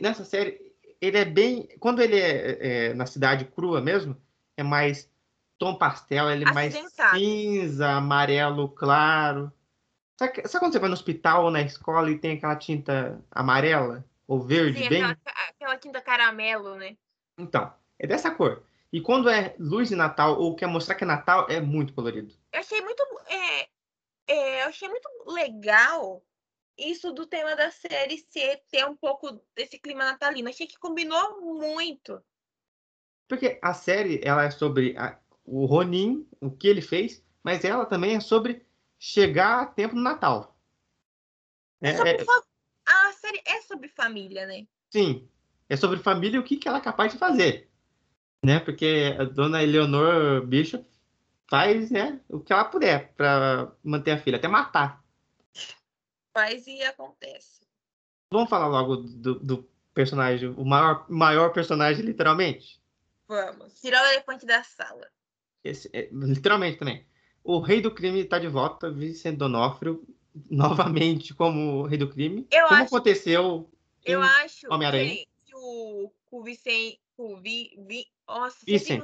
nessa 0.00 0.24
série, 0.24 0.60
ele 1.00 1.18
é 1.18 1.24
bem. 1.24 1.68
Quando 1.80 2.00
ele 2.00 2.18
é, 2.18 2.88
é 2.88 2.94
na 2.94 3.06
cidade 3.06 3.44
crua 3.46 3.80
mesmo, 3.80 4.16
é 4.56 4.62
mais 4.62 5.10
tom 5.58 5.74
pastel, 5.76 6.30
ele 6.30 6.44
é 6.44 6.52
mais 6.52 6.74
cinza, 7.14 7.88
amarelo 7.90 8.68
claro. 8.68 9.52
Sabe, 10.18 10.48
sabe, 10.48 10.64
quando 10.64 10.72
você 10.72 10.78
vai 10.78 10.88
no 10.88 10.94
hospital 10.94 11.44
ou 11.44 11.50
na 11.50 11.62
escola 11.62 12.10
e 12.10 12.18
tem 12.18 12.36
aquela 12.36 12.56
tinta 12.56 13.22
amarela 13.30 14.04
ou 14.26 14.40
verde? 14.40 14.82
Sim, 14.82 14.88
bem... 14.88 15.02
aquela, 15.02 15.48
aquela 15.48 15.78
tinta 15.78 16.00
caramelo, 16.00 16.76
né? 16.76 16.96
Então, 17.38 17.72
é 17.98 18.06
dessa 18.06 18.30
cor. 18.30 18.62
E 18.96 19.00
quando 19.02 19.28
é 19.28 19.54
luz 19.58 19.90
de 19.90 19.94
Natal 19.94 20.40
ou 20.40 20.56
quer 20.56 20.66
mostrar 20.66 20.94
que 20.94 21.04
é 21.04 21.06
Natal, 21.06 21.46
é 21.50 21.60
muito 21.60 21.92
colorido. 21.92 22.34
Eu 22.50 22.60
achei 22.60 22.80
muito, 22.80 23.02
é, 23.26 23.68
é, 24.26 24.62
eu 24.62 24.68
achei 24.68 24.88
muito 24.88 25.06
legal 25.26 26.24
isso 26.78 27.12
do 27.12 27.26
tema 27.26 27.54
da 27.54 27.70
série 27.70 28.24
ser 28.30 28.62
ter 28.70 28.86
um 28.86 28.96
pouco 28.96 29.38
desse 29.54 29.78
clima 29.78 30.02
natalino. 30.02 30.48
Achei 30.48 30.66
que 30.66 30.78
combinou 30.78 31.42
muito. 31.42 32.24
Porque 33.28 33.58
a 33.60 33.74
série 33.74 34.18
ela 34.24 34.44
é 34.44 34.50
sobre 34.50 34.96
a, 34.96 35.18
o 35.44 35.66
Ronin, 35.66 36.26
o 36.40 36.50
que 36.50 36.66
ele 36.66 36.80
fez, 36.80 37.22
mas 37.42 37.66
ela 37.66 37.84
também 37.84 38.16
é 38.16 38.20
sobre 38.20 38.64
chegar 38.98 39.60
a 39.60 39.66
tempo 39.66 39.94
no 39.94 40.00
Natal. 40.00 40.58
É, 41.82 41.90
é 41.90 41.96
sobre, 41.96 42.12
é... 42.12 42.24
A 42.86 43.12
série 43.12 43.42
é 43.44 43.60
sobre 43.60 43.88
família, 43.90 44.46
né? 44.46 44.66
Sim. 44.88 45.28
É 45.68 45.76
sobre 45.76 45.98
família 45.98 46.38
e 46.38 46.40
o 46.40 46.44
que, 46.44 46.56
que 46.56 46.66
ela 46.66 46.78
é 46.78 46.80
capaz 46.80 47.12
de 47.12 47.18
fazer 47.18 47.75
né? 48.46 48.60
Porque 48.60 49.16
a 49.18 49.24
dona 49.24 49.60
Eleonor 49.60 50.46
Bishop 50.46 50.86
faz, 51.48 51.90
né, 51.90 52.20
o 52.28 52.38
que 52.38 52.52
ela 52.52 52.64
puder 52.64 53.12
para 53.16 53.72
manter 53.82 54.12
a 54.12 54.18
filha, 54.18 54.36
até 54.36 54.46
matar. 54.46 55.04
Faz 56.32 56.66
e 56.66 56.80
acontece. 56.82 57.60
Vamos 58.30 58.48
falar 58.48 58.68
logo 58.68 58.96
do, 58.96 59.34
do 59.40 59.68
personagem, 59.92 60.48
o 60.56 60.64
maior, 60.64 61.06
maior 61.08 61.52
personagem, 61.52 62.04
literalmente? 62.04 62.80
Vamos. 63.26 63.80
Tirar 63.80 64.04
o 64.04 64.12
elefante 64.12 64.46
da 64.46 64.62
sala. 64.62 65.08
Esse, 65.64 65.90
é, 65.92 66.08
literalmente 66.12 66.78
também. 66.78 67.04
O 67.42 67.58
rei 67.58 67.80
do 67.80 67.90
crime 67.90 68.20
está 68.20 68.38
de 68.38 68.48
volta, 68.48 68.90
Vicente 68.90 69.38
Donofrio, 69.38 70.06
novamente 70.48 71.34
como 71.34 71.86
rei 71.86 71.98
do 71.98 72.08
crime. 72.08 72.46
Eu 72.52 72.68
como 72.68 72.82
acho, 72.82 72.94
aconteceu 72.94 73.68
eu 74.04 74.22
acho 74.22 74.68
que, 74.68 75.26
que 75.46 75.54
o, 75.56 76.12
o 76.30 76.42
Vicente, 76.44 77.00
o 77.16 77.36
Vi, 77.38 77.74
Vi, 77.88 78.06
nossa, 78.26 78.58
Vincent. 78.66 79.02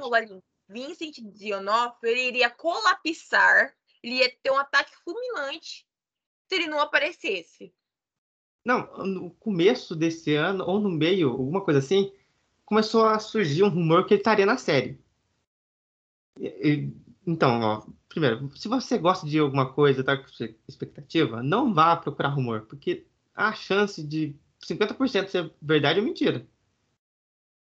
Vincent 0.67 1.19
D'Onofrio, 1.21 2.11
ele 2.11 2.27
iria 2.27 2.49
colapsar, 2.49 3.73
ele 4.01 4.15
ia 4.15 4.33
ter 4.41 4.51
um 4.51 4.57
ataque 4.57 4.91
fulminante 5.03 5.85
se 6.47 6.55
ele 6.55 6.67
não 6.67 6.79
aparecesse. 6.79 7.73
Não, 8.65 9.05
no 9.05 9.31
começo 9.31 9.95
desse 9.95 10.35
ano, 10.35 10.63
ou 10.65 10.79
no 10.79 10.89
meio, 10.89 11.31
alguma 11.31 11.61
coisa 11.61 11.79
assim, 11.79 12.13
começou 12.65 13.05
a 13.05 13.19
surgir 13.19 13.63
um 13.63 13.69
rumor 13.69 14.05
que 14.05 14.13
ele 14.13 14.21
estaria 14.21 14.45
na 14.45 14.57
série. 14.57 14.99
Então, 17.27 17.61
ó, 17.61 17.85
primeiro, 18.07 18.55
se 18.55 18.67
você 18.67 18.97
gosta 18.97 19.27
de 19.27 19.37
alguma 19.37 19.71
coisa, 19.71 20.03
tá 20.03 20.17
com 20.17 20.27
expectativa, 20.67 21.43
não 21.43 21.73
vá 21.73 21.95
procurar 21.97 22.29
rumor, 22.29 22.65
porque 22.65 23.05
a 23.35 23.53
chance 23.53 24.01
de 24.01 24.35
50% 24.61 25.27
ser 25.27 25.53
verdade 25.61 25.99
ou 25.99 26.05
mentira 26.05 26.47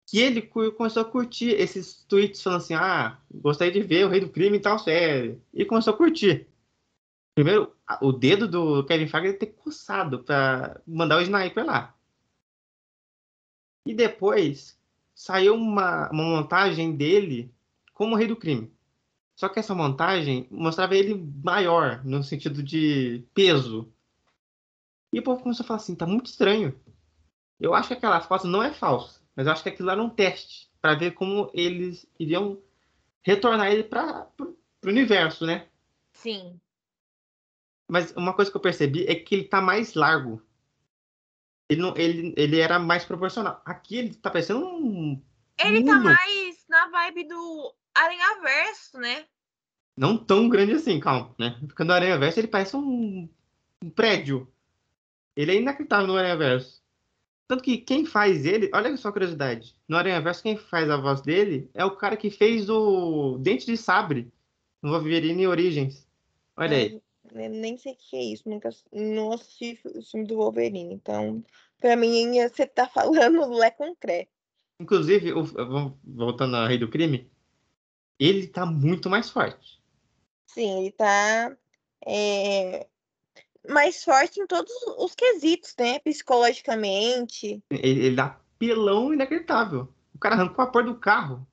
que 0.06 0.18
ele 0.18 0.42
começou 0.42 1.02
a 1.02 1.04
curtir 1.04 1.50
esses 1.50 2.04
tweets 2.04 2.42
falando 2.42 2.60
assim, 2.60 2.74
ah, 2.74 3.18
gostaria 3.32 3.72
de 3.72 3.82
ver 3.82 4.04
o 4.04 4.08
Rei 4.08 4.20
do 4.20 4.28
Crime 4.28 4.58
em 4.58 4.60
tal 4.60 4.78
série. 4.78 5.40
E 5.52 5.64
começou 5.64 5.94
a 5.94 5.96
curtir. 5.96 6.46
Primeiro, 7.34 7.74
o 8.00 8.12
dedo 8.12 8.46
do 8.46 8.84
Kevin 8.84 9.08
Feige 9.08 9.32
ter 9.34 9.46
coçado 9.46 10.22
para 10.22 10.80
mandar 10.86 11.18
o 11.18 11.22
Sniper 11.22 11.64
lá. 11.64 11.94
E 13.86 13.94
depois 13.94 14.78
saiu 15.14 15.54
uma, 15.54 16.10
uma 16.10 16.22
montagem 16.22 16.94
dele 16.94 17.52
como 17.92 18.14
Rei 18.14 18.26
do 18.26 18.36
Crime. 18.36 18.72
Só 19.36 19.48
que 19.48 19.58
essa 19.58 19.74
montagem 19.74 20.46
mostrava 20.50 20.94
ele 20.94 21.14
maior, 21.42 22.04
no 22.04 22.22
sentido 22.22 22.62
de 22.62 23.24
peso. 23.34 23.92
E 25.12 25.18
o 25.18 25.22
povo 25.22 25.42
começou 25.42 25.64
a 25.64 25.66
falar 25.66 25.78
assim, 25.78 25.94
tá 25.94 26.06
muito 26.06 26.26
estranho. 26.26 26.78
Eu 27.58 27.74
acho 27.74 27.88
que 27.88 27.94
aquela 27.94 28.20
foto 28.20 28.46
não 28.46 28.62
é 28.62 28.72
falsa. 28.72 29.23
Mas 29.36 29.46
eu 29.46 29.52
acho 29.52 29.62
que 29.62 29.68
aquilo 29.68 29.90
era 29.90 30.02
um 30.02 30.10
teste 30.10 30.70
para 30.80 30.94
ver 30.94 31.12
como 31.12 31.50
eles 31.54 32.06
iriam 32.18 32.60
retornar 33.22 33.72
ele 33.72 33.84
para 33.84 34.28
o 34.38 34.54
universo, 34.84 35.46
né? 35.46 35.66
Sim. 36.12 36.60
Mas 37.88 38.12
uma 38.12 38.34
coisa 38.34 38.50
que 38.50 38.56
eu 38.56 38.60
percebi 38.60 39.06
é 39.06 39.14
que 39.14 39.34
ele 39.34 39.44
tá 39.44 39.60
mais 39.60 39.94
largo. 39.94 40.42
Ele, 41.68 41.80
não, 41.80 41.96
ele, 41.96 42.34
ele 42.36 42.60
era 42.60 42.78
mais 42.78 43.04
proporcional. 43.04 43.62
Aqui 43.64 43.96
ele 43.96 44.14
tá 44.14 44.30
parecendo 44.30 44.66
um. 44.66 45.20
Ele 45.58 45.84
tá 45.84 45.98
mais 45.98 46.64
na 46.68 46.88
vibe 46.88 47.28
do 47.28 47.74
Aranha 47.94 48.40
Verso, 48.42 48.98
né? 48.98 49.24
Não 49.96 50.18
tão 50.18 50.48
grande 50.48 50.72
assim, 50.72 50.98
calma, 51.00 51.34
né? 51.38 51.58
Porque 51.66 51.84
no 51.84 51.92
Aranha 51.92 52.18
Verso 52.18 52.40
ele 52.40 52.48
parece 52.48 52.76
um, 52.76 53.28
um 53.82 53.90
prédio. 53.90 54.52
Ele 55.36 55.52
é 55.52 55.54
inacreditável 55.56 56.06
no 56.06 56.16
Aranha 56.16 56.36
Verso. 56.36 56.83
Tanto 57.46 57.62
que 57.62 57.78
quem 57.78 58.06
faz 58.06 58.46
ele, 58.46 58.70
olha 58.72 58.96
só 58.96 59.08
a 59.08 59.12
curiosidade. 59.12 59.74
No 59.86 59.96
Aranha 59.96 60.20
Verso, 60.20 60.42
quem 60.42 60.56
faz 60.56 60.88
a 60.88 60.96
voz 60.96 61.20
dele 61.20 61.68
é 61.74 61.84
o 61.84 61.96
cara 61.96 62.16
que 62.16 62.30
fez 62.30 62.70
o 62.70 63.38
Dente 63.38 63.66
de 63.66 63.76
Sabre 63.76 64.32
no 64.82 64.90
Wolverine 64.90 65.46
Origins. 65.46 66.06
Olha 66.56 66.76
aí. 66.76 67.02
nem 67.32 67.76
sei 67.76 67.92
o 67.92 67.96
que 67.96 68.16
é 68.16 68.22
isso, 68.22 68.48
nunca 68.48 68.70
não 68.92 69.32
assisti 69.32 69.78
o 69.84 70.02
filme 70.02 70.26
do 70.26 70.36
Wolverine, 70.36 70.94
então 70.94 71.44
pra 71.78 71.96
mim 71.96 72.32
você 72.48 72.66
tá 72.66 72.88
falando 72.88 73.48
Lé 73.52 73.70
concreto. 73.70 74.30
Inclusive, 74.80 75.32
o, 75.32 75.44
voltando 76.02 76.56
ao 76.56 76.66
Rei 76.66 76.78
do 76.78 76.88
Crime, 76.88 77.30
ele 78.18 78.46
tá 78.46 78.64
muito 78.66 79.10
mais 79.10 79.30
forte. 79.30 79.80
Sim, 80.46 80.80
ele 80.80 80.92
tá 80.92 81.56
é, 82.06 82.86
mais 83.68 84.04
forte 84.04 84.40
em 84.40 84.46
todos 84.46 84.72
os 84.98 85.14
quesitos, 85.14 85.74
né? 85.78 85.98
Psicologicamente. 86.00 87.62
Ele, 87.70 88.06
ele 88.06 88.16
dá 88.16 88.38
pelão 88.58 89.12
inacreditável. 89.12 89.92
O 90.14 90.18
cara 90.18 90.34
arrancou 90.34 90.64
a 90.64 90.70
porta 90.70 90.90
do 90.90 90.98
carro. 90.98 91.46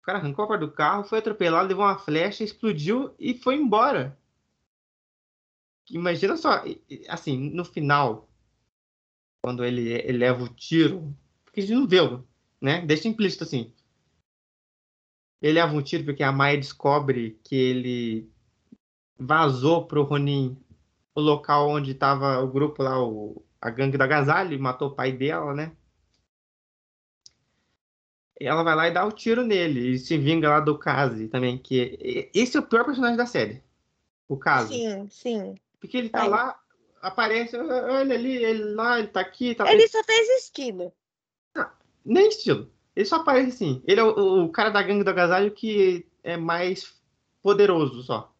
O 0.00 0.04
cara 0.04 0.18
arrancou 0.18 0.44
a 0.44 0.48
porta 0.48 0.66
do 0.66 0.72
carro, 0.72 1.04
foi 1.04 1.18
atropelado, 1.18 1.68
levou 1.68 1.84
uma 1.84 1.98
flecha, 1.98 2.42
explodiu 2.42 3.14
e 3.18 3.34
foi 3.34 3.56
embora. 3.56 4.18
Imagina 5.90 6.36
só, 6.36 6.62
assim, 7.08 7.50
no 7.50 7.64
final, 7.64 8.28
quando 9.42 9.64
ele, 9.64 9.92
ele 9.92 10.18
leva 10.18 10.42
o 10.42 10.48
tiro, 10.48 11.14
porque 11.44 11.60
a 11.60 11.62
gente 11.62 11.74
não 11.74 11.86
viu, 11.86 12.26
né? 12.60 12.84
Deixa 12.84 13.08
implícito 13.08 13.44
assim. 13.44 13.72
Ele 15.40 15.54
leva 15.54 15.72
um 15.72 15.82
tiro 15.82 16.04
porque 16.04 16.22
a 16.22 16.32
Maia 16.32 16.58
descobre 16.58 17.38
que 17.44 17.54
ele 17.54 18.30
vazou 19.18 19.86
pro 19.86 20.02
Ronin 20.02 20.56
o 21.18 21.22
local 21.22 21.68
onde 21.68 21.92
estava 21.92 22.38
o 22.40 22.48
grupo 22.48 22.82
lá, 22.82 23.02
o, 23.02 23.42
a 23.60 23.70
gangue 23.70 23.98
da 23.98 24.06
Gazali, 24.06 24.58
matou 24.58 24.88
o 24.88 24.94
pai 24.94 25.12
dela, 25.12 25.54
né? 25.54 25.72
ela 28.40 28.62
vai 28.62 28.74
lá 28.74 28.88
e 28.88 28.92
dá 28.92 29.04
o 29.04 29.08
um 29.08 29.12
tiro 29.12 29.44
nele. 29.44 29.94
E 29.94 29.98
se 29.98 30.16
vinga 30.16 30.48
lá 30.48 30.60
do 30.60 30.78
Kazi 30.78 31.28
também, 31.28 31.58
que 31.58 32.30
esse 32.32 32.56
é 32.56 32.60
o 32.60 32.66
pior 32.66 32.84
personagem 32.84 33.16
da 33.16 33.26
série. 33.26 33.62
O 34.28 34.36
Kazi. 34.36 34.74
Sim, 34.74 35.08
sim. 35.10 35.54
Porque 35.80 35.96
ele 35.96 36.08
tá 36.08 36.26
lá, 36.26 36.58
aparece, 37.02 37.56
olha 37.56 38.14
ali, 38.14 38.36
ele 38.36 38.74
lá, 38.74 38.98
ele 38.98 39.08
tá 39.08 39.20
aqui. 39.20 39.54
Tá 39.54 39.70
ele 39.72 39.88
só 39.88 40.02
fez 40.04 40.44
estilo. 40.44 40.92
Não, 41.54 41.68
nem 42.04 42.28
estilo. 42.28 42.70
Ele 42.94 43.06
só 43.06 43.16
aparece 43.16 43.48
assim. 43.48 43.82
Ele 43.86 44.00
é 44.00 44.04
o, 44.04 44.44
o 44.44 44.48
cara 44.50 44.70
da 44.70 44.82
gangue 44.82 45.04
do 45.04 45.10
agasalho 45.10 45.50
que 45.50 46.06
é 46.22 46.36
mais 46.36 46.96
poderoso 47.42 48.02
só. 48.02 48.32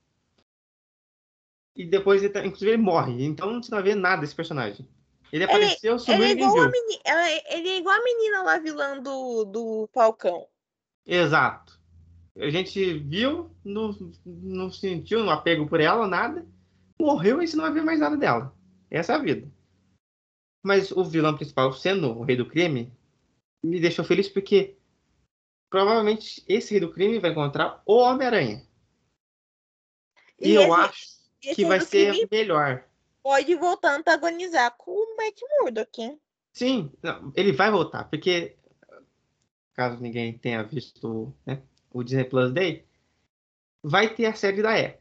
E 1.79 1.87
depois, 1.87 2.25
ele, 2.25 2.33
tá, 2.33 2.45
inclusive, 2.45 2.73
ele 2.73 2.83
morre. 2.83 3.25
Então 3.25 3.47
não 3.47 3.61
precisa 3.61 3.81
ver 3.81 3.95
nada 3.95 4.21
desse 4.21 4.35
personagem. 4.35 4.87
Ele 5.33 5.45
apareceu, 5.45 5.93
ele, 5.93 6.01
sumiu 6.01 6.25
ele 6.25 6.43
é 6.43 6.45
igual 6.45 6.59
a 6.59 6.71
menina, 6.71 7.43
Ele 7.51 7.69
é 7.69 7.79
igual 7.79 7.95
a 7.95 8.03
menina 8.03 8.43
lá, 8.43 8.59
vilã 8.59 9.01
do, 9.01 9.45
do 9.45 9.89
Falcão. 9.95 10.49
Exato. 11.07 11.79
A 12.37 12.51
gente 12.51 12.99
viu, 12.99 13.55
não, 13.65 13.97
não 14.25 14.73
sentiu 14.73 15.21
um 15.21 15.31
apego 15.31 15.69
por 15.69 15.81
ela, 15.81 16.09
nada. 16.09 16.45
Morreu 17.01 17.41
e 17.41 17.47
você 17.47 17.57
não 17.57 17.65
vai 17.65 17.73
ver 17.73 17.83
mais 17.83 18.01
nada 18.01 18.17
dela. 18.17 18.53
Essa 18.91 19.13
é 19.13 19.17
a 19.17 19.21
vida. 19.21 19.49
Mas 20.65 20.91
o 20.91 21.05
vilão 21.05 21.37
principal, 21.37 21.73
sendo 21.73 22.11
o 22.11 22.25
rei 22.25 22.37
do 22.37 22.49
crime, 22.49 22.93
me 23.63 23.79
deixou 23.79 24.05
feliz 24.05 24.29
porque 24.29 24.77
provavelmente 25.71 26.43
esse 26.49 26.73
rei 26.73 26.81
do 26.81 26.93
crime 26.93 27.21
vai 27.21 27.31
encontrar 27.31 27.83
o 27.87 27.99
Homem-Aranha. 27.99 28.67
E, 30.41 30.51
e, 30.51 30.55
eu 30.55 30.63
esse, 30.63 30.73
acho 30.73 31.18
que 31.41 31.65
vai 31.65 31.81
ser 31.81 32.29
melhor 32.31 32.85
pode 33.29 33.55
voltar 33.57 33.91
a 33.91 33.97
antagonizar 33.97 34.75
com 34.79 34.91
o 34.91 35.17
Matt 35.19 35.39
Murdock, 35.61 36.01
hein? 36.01 36.19
Sim, 36.51 36.91
ele 37.37 37.53
vai 37.53 37.71
voltar, 37.71 38.05
porque 38.05 38.57
caso 39.75 40.01
ninguém 40.01 40.37
tenha 40.39 40.63
visto 40.63 41.31
né, 41.45 41.63
o 41.91 42.03
Disney 42.03 42.25
Plus 42.25 42.51
Day, 42.53 42.87
vai 43.83 44.13
ter 44.13 44.25
a 44.25 44.35
série 44.35 44.63
da 44.63 44.79
Echo, 44.79 44.97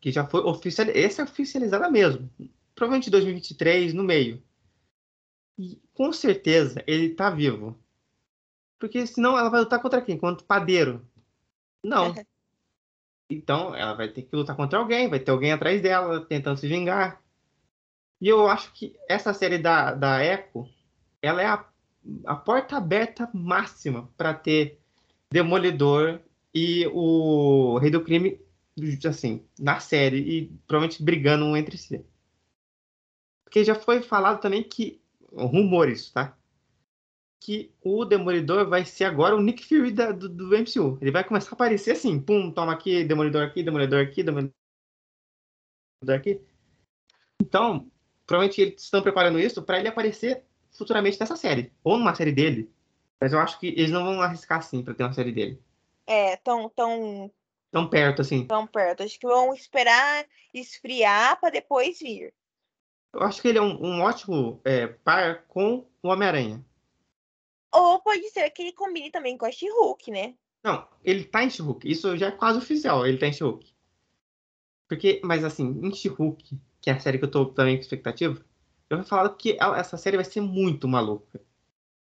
que 0.00 0.12
já 0.12 0.24
foi 0.24 0.42
oficializada, 0.42 0.96
essa 0.98 1.22
é 1.22 1.24
oficializada 1.24 1.90
mesmo, 1.90 2.30
provavelmente 2.72 3.10
2023, 3.10 3.92
no 3.92 4.04
meio. 4.04 4.40
E 5.58 5.80
com 5.92 6.12
certeza 6.12 6.84
ele 6.86 7.16
tá 7.16 7.30
vivo. 7.30 7.76
Porque 8.78 9.06
senão 9.08 9.36
ela 9.36 9.48
vai 9.48 9.60
lutar 9.60 9.82
contra 9.82 10.00
quem? 10.00 10.16
Contra 10.16 10.44
o 10.44 10.46
padeiro. 10.46 11.04
Não. 11.82 12.14
então 13.28 13.74
ela 13.74 13.94
vai 13.94 14.08
ter 14.08 14.22
que 14.22 14.36
lutar 14.36 14.56
contra 14.56 14.78
alguém, 14.78 15.08
vai 15.08 15.18
ter 15.18 15.30
alguém 15.30 15.52
atrás 15.52 15.80
dela 15.82 16.24
tentando 16.24 16.58
se 16.58 16.68
vingar. 16.68 17.22
E 18.20 18.28
eu 18.28 18.48
acho 18.48 18.72
que 18.72 18.96
essa 19.08 19.34
série 19.34 19.58
da, 19.58 19.92
da 19.92 20.24
Echo, 20.24 20.68
ela 21.20 21.42
é 21.42 21.46
a, 21.46 21.64
a 22.24 22.34
porta 22.36 22.76
aberta 22.76 23.28
máxima 23.34 24.08
para 24.16 24.32
ter 24.32 24.80
Demolidor 25.30 26.20
e 26.54 26.86
o 26.86 27.78
Rei 27.78 27.90
do 27.90 28.02
Crime, 28.02 28.40
assim, 29.06 29.44
na 29.58 29.80
série, 29.80 30.18
e 30.18 30.46
provavelmente 30.66 31.02
brigando 31.02 31.44
um 31.44 31.56
entre 31.56 31.76
si. 31.76 32.04
Porque 33.44 33.64
já 33.64 33.74
foi 33.74 34.00
falado 34.00 34.40
também 34.40 34.62
que, 34.62 35.00
rumores, 35.32 36.10
tá? 36.10 36.36
Que 37.46 37.72
o 37.80 38.04
Demolidor 38.04 38.68
vai 38.68 38.84
ser 38.84 39.04
agora 39.04 39.36
o 39.36 39.40
Nick 39.40 39.64
Fury 39.64 39.92
da, 39.92 40.10
do, 40.10 40.28
do 40.28 40.48
MCU. 40.48 40.98
Ele 41.00 41.12
vai 41.12 41.22
começar 41.22 41.50
a 41.50 41.54
aparecer 41.54 41.92
assim, 41.92 42.20
pum, 42.20 42.50
toma 42.50 42.72
aqui, 42.72 43.04
Demolidor 43.04 43.46
aqui, 43.46 43.62
Demolidor 43.62 44.02
aqui, 44.02 44.24
Demolidor 44.24 44.52
aqui. 46.08 46.42
Então, 47.40 47.88
provavelmente 48.26 48.60
eles 48.60 48.82
estão 48.82 49.00
preparando 49.00 49.38
isso 49.38 49.62
para 49.62 49.78
ele 49.78 49.86
aparecer 49.86 50.42
futuramente 50.72 51.20
nessa 51.20 51.36
série, 51.36 51.72
ou 51.84 51.96
numa 51.96 52.16
série 52.16 52.32
dele. 52.32 52.68
Mas 53.20 53.32
eu 53.32 53.38
acho 53.38 53.60
que 53.60 53.68
eles 53.68 53.92
não 53.92 54.04
vão 54.04 54.20
arriscar 54.20 54.58
assim 54.58 54.82
para 54.82 54.94
ter 54.94 55.04
uma 55.04 55.12
série 55.12 55.30
dele. 55.30 55.62
É, 56.04 56.34
tão 56.38 56.68
tão 56.70 57.30
tão 57.70 57.88
perto 57.88 58.22
assim. 58.22 58.44
Tão 58.44 58.66
perto. 58.66 59.04
Acho 59.04 59.20
que 59.20 59.26
vão 59.28 59.54
esperar 59.54 60.26
esfriar 60.52 61.38
para 61.38 61.50
depois 61.50 62.00
vir. 62.00 62.34
Eu 63.14 63.22
acho 63.22 63.40
que 63.40 63.46
ele 63.46 63.58
é 63.58 63.62
um, 63.62 63.80
um 63.80 64.02
ótimo 64.02 64.60
é, 64.64 64.88
par 64.88 65.44
com 65.46 65.86
o 66.02 66.08
Homem-Aranha. 66.08 66.64
Ou 67.76 68.00
pode 68.00 68.28
ser 68.30 68.48
que 68.50 68.62
ele 68.62 68.72
combine 68.72 69.10
também 69.10 69.36
com 69.36 69.44
a 69.44 69.52
She-Hulk, 69.52 70.10
né? 70.10 70.34
Não, 70.64 70.88
ele 71.04 71.24
tá 71.24 71.44
em 71.44 71.50
She-Hulk. 71.50 71.90
Isso 71.90 72.16
já 72.16 72.28
é 72.28 72.30
quase 72.32 72.58
oficial, 72.58 73.06
ele 73.06 73.18
tá 73.18 73.26
em 73.26 73.32
She-Hulk. 73.32 73.74
Porque, 74.88 75.20
mas 75.22 75.44
assim, 75.44 75.78
em 75.82 75.92
She-Hulk, 75.92 76.58
que 76.80 76.90
é 76.90 76.92
a 76.92 76.98
série 77.00 77.18
que 77.18 77.24
eu 77.24 77.30
tô 77.30 77.46
também 77.46 77.76
com 77.76 77.82
expectativa, 77.82 78.44
eu 78.88 78.98
vou 78.98 79.06
falar 79.06 79.28
que 79.30 79.58
essa 79.60 79.96
série 79.96 80.16
vai 80.16 80.24
ser 80.24 80.40
muito 80.40 80.88
maluca. 80.88 81.40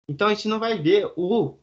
Então 0.08 0.28
a 0.28 0.34
gente 0.34 0.48
não 0.48 0.60
vai 0.60 0.80
ver 0.80 1.12
o 1.16 1.58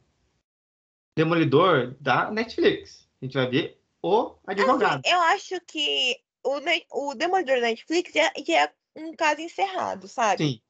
Demolidor 1.17 1.95
da 1.99 2.29
Netflix. 2.29 3.07
A 3.21 3.25
gente 3.25 3.33
vai 3.33 3.49
ver 3.49 3.81
o 4.01 4.35
advogado. 4.45 5.01
Assim, 5.05 5.15
eu 5.15 5.21
acho 5.21 5.61
que 5.61 6.19
o, 6.43 6.59
o 6.91 7.15
Demolidor 7.15 7.55
da 7.55 7.67
Netflix 7.67 8.11
já, 8.13 8.31
já 8.45 8.63
é 8.63 8.73
um 8.95 9.15
caso 9.15 9.41
encerrado, 9.41 10.07
sabe? 10.07 10.43
Sim. 10.43 10.61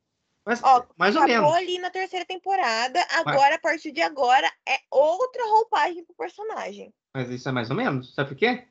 Mas, 0.45 0.61
Ó, 0.61 0.85
mais 0.97 1.15
ou 1.15 1.23
menos. 1.23 1.53
ali 1.53 1.79
na 1.79 1.89
terceira 1.89 2.25
temporada, 2.25 2.99
agora, 3.11 3.51
Mas... 3.51 3.55
a 3.55 3.59
partir 3.59 3.91
de 3.91 4.01
agora, 4.01 4.51
é 4.67 4.77
outra 4.91 5.45
roupagem 5.45 6.03
pro 6.03 6.15
personagem. 6.15 6.93
Mas 7.13 7.29
isso 7.29 7.47
é 7.47 7.51
mais 7.51 7.69
ou 7.69 7.75
menos. 7.75 8.13
Sabe 8.13 8.29
por 8.29 8.35
quê? 8.37 8.67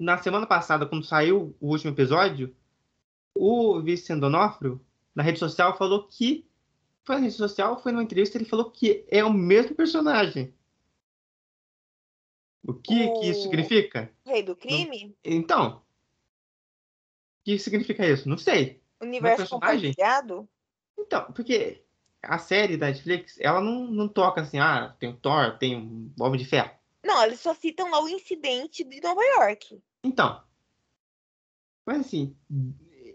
Na 0.00 0.16
semana 0.18 0.46
passada, 0.46 0.86
quando 0.86 1.04
saiu 1.04 1.54
o 1.60 1.68
último 1.68 1.92
episódio, 1.92 2.56
o 3.34 3.80
Vicente 3.82 4.20
Donofrio, 4.20 4.80
na 5.14 5.22
rede 5.22 5.38
social, 5.38 5.76
falou 5.76 6.06
que. 6.06 6.46
Foi 7.04 7.16
na 7.16 7.22
rede 7.22 7.34
social, 7.34 7.82
foi 7.82 7.90
numa 7.90 8.02
entrevista, 8.02 8.36
ele 8.36 8.44
falou 8.44 8.70
que 8.70 9.04
é 9.08 9.24
o 9.24 9.32
mesmo 9.32 9.74
personagem. 9.74 10.54
O 12.62 12.74
que, 12.74 13.06
o... 13.06 13.20
que 13.20 13.30
isso 13.30 13.42
significa? 13.42 14.12
Rei 14.26 14.42
do 14.42 14.54
crime? 14.54 15.16
Então. 15.24 15.76
O 15.78 15.82
que 17.44 17.58
significa 17.58 18.06
isso? 18.06 18.28
Não 18.28 18.36
sei. 18.36 18.82
Universo 19.00 19.48
compartilhado? 19.48 20.48
Então, 20.98 21.32
porque 21.32 21.82
a 22.22 22.38
série 22.38 22.76
da 22.76 22.86
Netflix, 22.86 23.38
ela 23.40 23.60
não, 23.60 23.86
não 23.86 24.08
toca 24.08 24.40
assim, 24.40 24.58
ah, 24.58 24.94
tem 24.98 25.08
o 25.08 25.16
Thor, 25.16 25.56
tem 25.58 26.12
o 26.18 26.22
Homem 26.22 26.38
de 26.38 26.44
Ferro. 26.44 26.70
Não, 27.02 27.22
eles 27.22 27.40
só 27.40 27.54
citam 27.54 27.90
lá 27.90 28.02
o 28.02 28.08
incidente 28.08 28.84
de 28.84 29.00
Nova 29.00 29.22
York. 29.22 29.80
Então. 30.02 30.42
Mas 31.86 32.00
assim, 32.00 32.36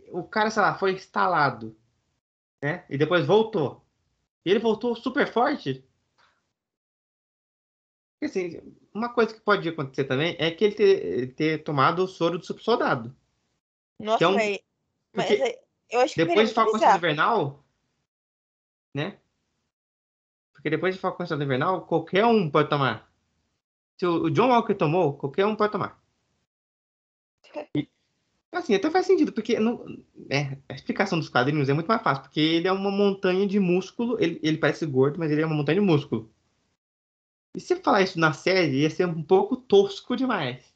o 0.10 0.24
cara, 0.24 0.50
sei 0.50 0.62
lá, 0.62 0.78
foi 0.78 0.94
instalado, 0.94 1.78
né? 2.62 2.86
E 2.90 2.98
depois 2.98 3.26
voltou. 3.26 3.86
E 4.46 4.50
ele 4.50 4.60
voltou 4.60 4.96
super 4.96 5.32
forte. 5.32 5.86
Assim, 8.22 8.62
uma 8.94 9.10
coisa 9.10 9.34
que 9.34 9.42
pode 9.42 9.68
acontecer 9.68 10.06
também 10.06 10.36
é 10.40 10.50
que 10.50 10.64
ele 10.64 10.76
ter, 10.76 11.36
ter 11.36 11.64
tomado 11.64 12.04
o 12.04 12.08
soro 12.08 12.40
do 12.40 12.46
super 12.46 12.64
soldado. 12.64 13.16
Nossa, 14.00 14.24
é 14.24 14.28
um... 14.28 14.34
mas, 14.34 14.60
mas 15.14 15.30
eu 15.90 16.00
acho 16.00 16.14
que 16.16 16.26
depois 16.26 16.50
de 16.50 16.56
Falcão 16.56 16.96
Invernal, 16.96 17.63
né? 18.94 19.20
Porque 20.54 20.70
depois 20.70 20.96
de 20.96 21.02
Falcão 21.02 21.26
Invernal, 21.26 21.86
qualquer 21.86 22.26
um 22.26 22.50
pode 22.50 22.70
tomar. 22.70 23.12
Se 23.98 24.06
o 24.06 24.30
John 24.30 24.50
Walker 24.50 24.76
tomou, 24.76 25.18
qualquer 25.18 25.46
um 25.46 25.56
pode 25.56 25.72
tomar. 25.72 26.02
E, 27.76 27.90
Assim, 28.54 28.76
até 28.76 28.90
faz 28.92 29.08
sentido, 29.08 29.34
porque 29.34 29.60
não, 29.60 29.84
é, 30.30 30.58
a 30.70 30.76
explicação 30.76 31.18
dos 31.18 31.28
quadrinhos 31.28 31.70
é 31.70 31.74
muito 31.74 31.88
mais 31.88 32.04
fácil, 32.04 32.22
porque 32.24 32.40
ele 32.40 32.68
é 32.68 32.72
uma 32.72 32.92
montanha 32.92 33.48
de 33.48 33.60
músculo, 33.60 34.16
ele, 34.22 34.40
ele 34.44 34.58
parece 34.60 34.86
gordo, 34.86 35.18
mas 35.20 35.32
ele 35.32 35.42
é 35.42 35.46
uma 35.46 35.56
montanha 35.56 35.80
de 35.80 35.86
músculo. 35.86 36.32
E 37.56 37.60
se 37.60 37.76
falar 37.78 38.04
isso 38.04 38.20
na 38.20 38.32
série, 38.32 38.82
ia 38.82 38.90
ser 38.92 39.08
um 39.08 39.24
pouco 39.24 39.58
tosco 39.58 40.16
demais. 40.16 40.72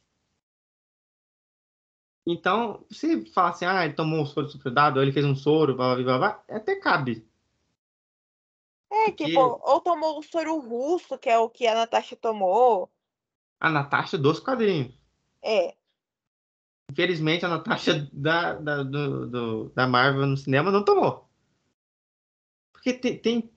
Então, 2.25 2.85
se 2.91 3.25
falar 3.27 3.49
assim, 3.51 3.65
ah, 3.65 3.85
ele 3.85 3.93
tomou 3.93 4.21
um 4.21 4.25
soro 4.25 4.49
superdado, 4.49 4.97
ou 4.99 5.03
ele 5.03 5.11
fez 5.13 5.25
um 5.25 5.35
soro, 5.35 5.75
blá, 5.75 5.95
blá, 5.95 6.03
blá, 6.03 6.17
blá, 6.17 6.43
até 6.49 6.75
cabe. 6.75 7.25
É, 8.89 9.11
tipo, 9.11 9.39
ou 9.39 9.81
tomou 9.81 10.17
o 10.17 10.23
soro 10.23 10.59
russo, 10.59 11.17
que 11.17 11.29
é 11.29 11.37
o 11.37 11.49
que 11.49 11.67
a 11.67 11.75
Natasha 11.75 12.15
tomou. 12.15 12.89
A 13.59 13.69
Natasha 13.69 14.17
dos 14.17 14.39
quadrinhos. 14.39 14.93
É. 15.43 15.75
Infelizmente, 16.89 17.45
a 17.45 17.49
Natasha 17.49 18.07
da, 18.13 18.53
da, 18.53 18.83
do, 18.83 19.27
do, 19.27 19.69
da 19.69 19.87
Marvel 19.87 20.25
no 20.25 20.37
cinema 20.37 20.71
não 20.71 20.85
tomou. 20.85 21.27
Porque 22.71 22.93
tem, 22.93 23.17
tem, 23.17 23.51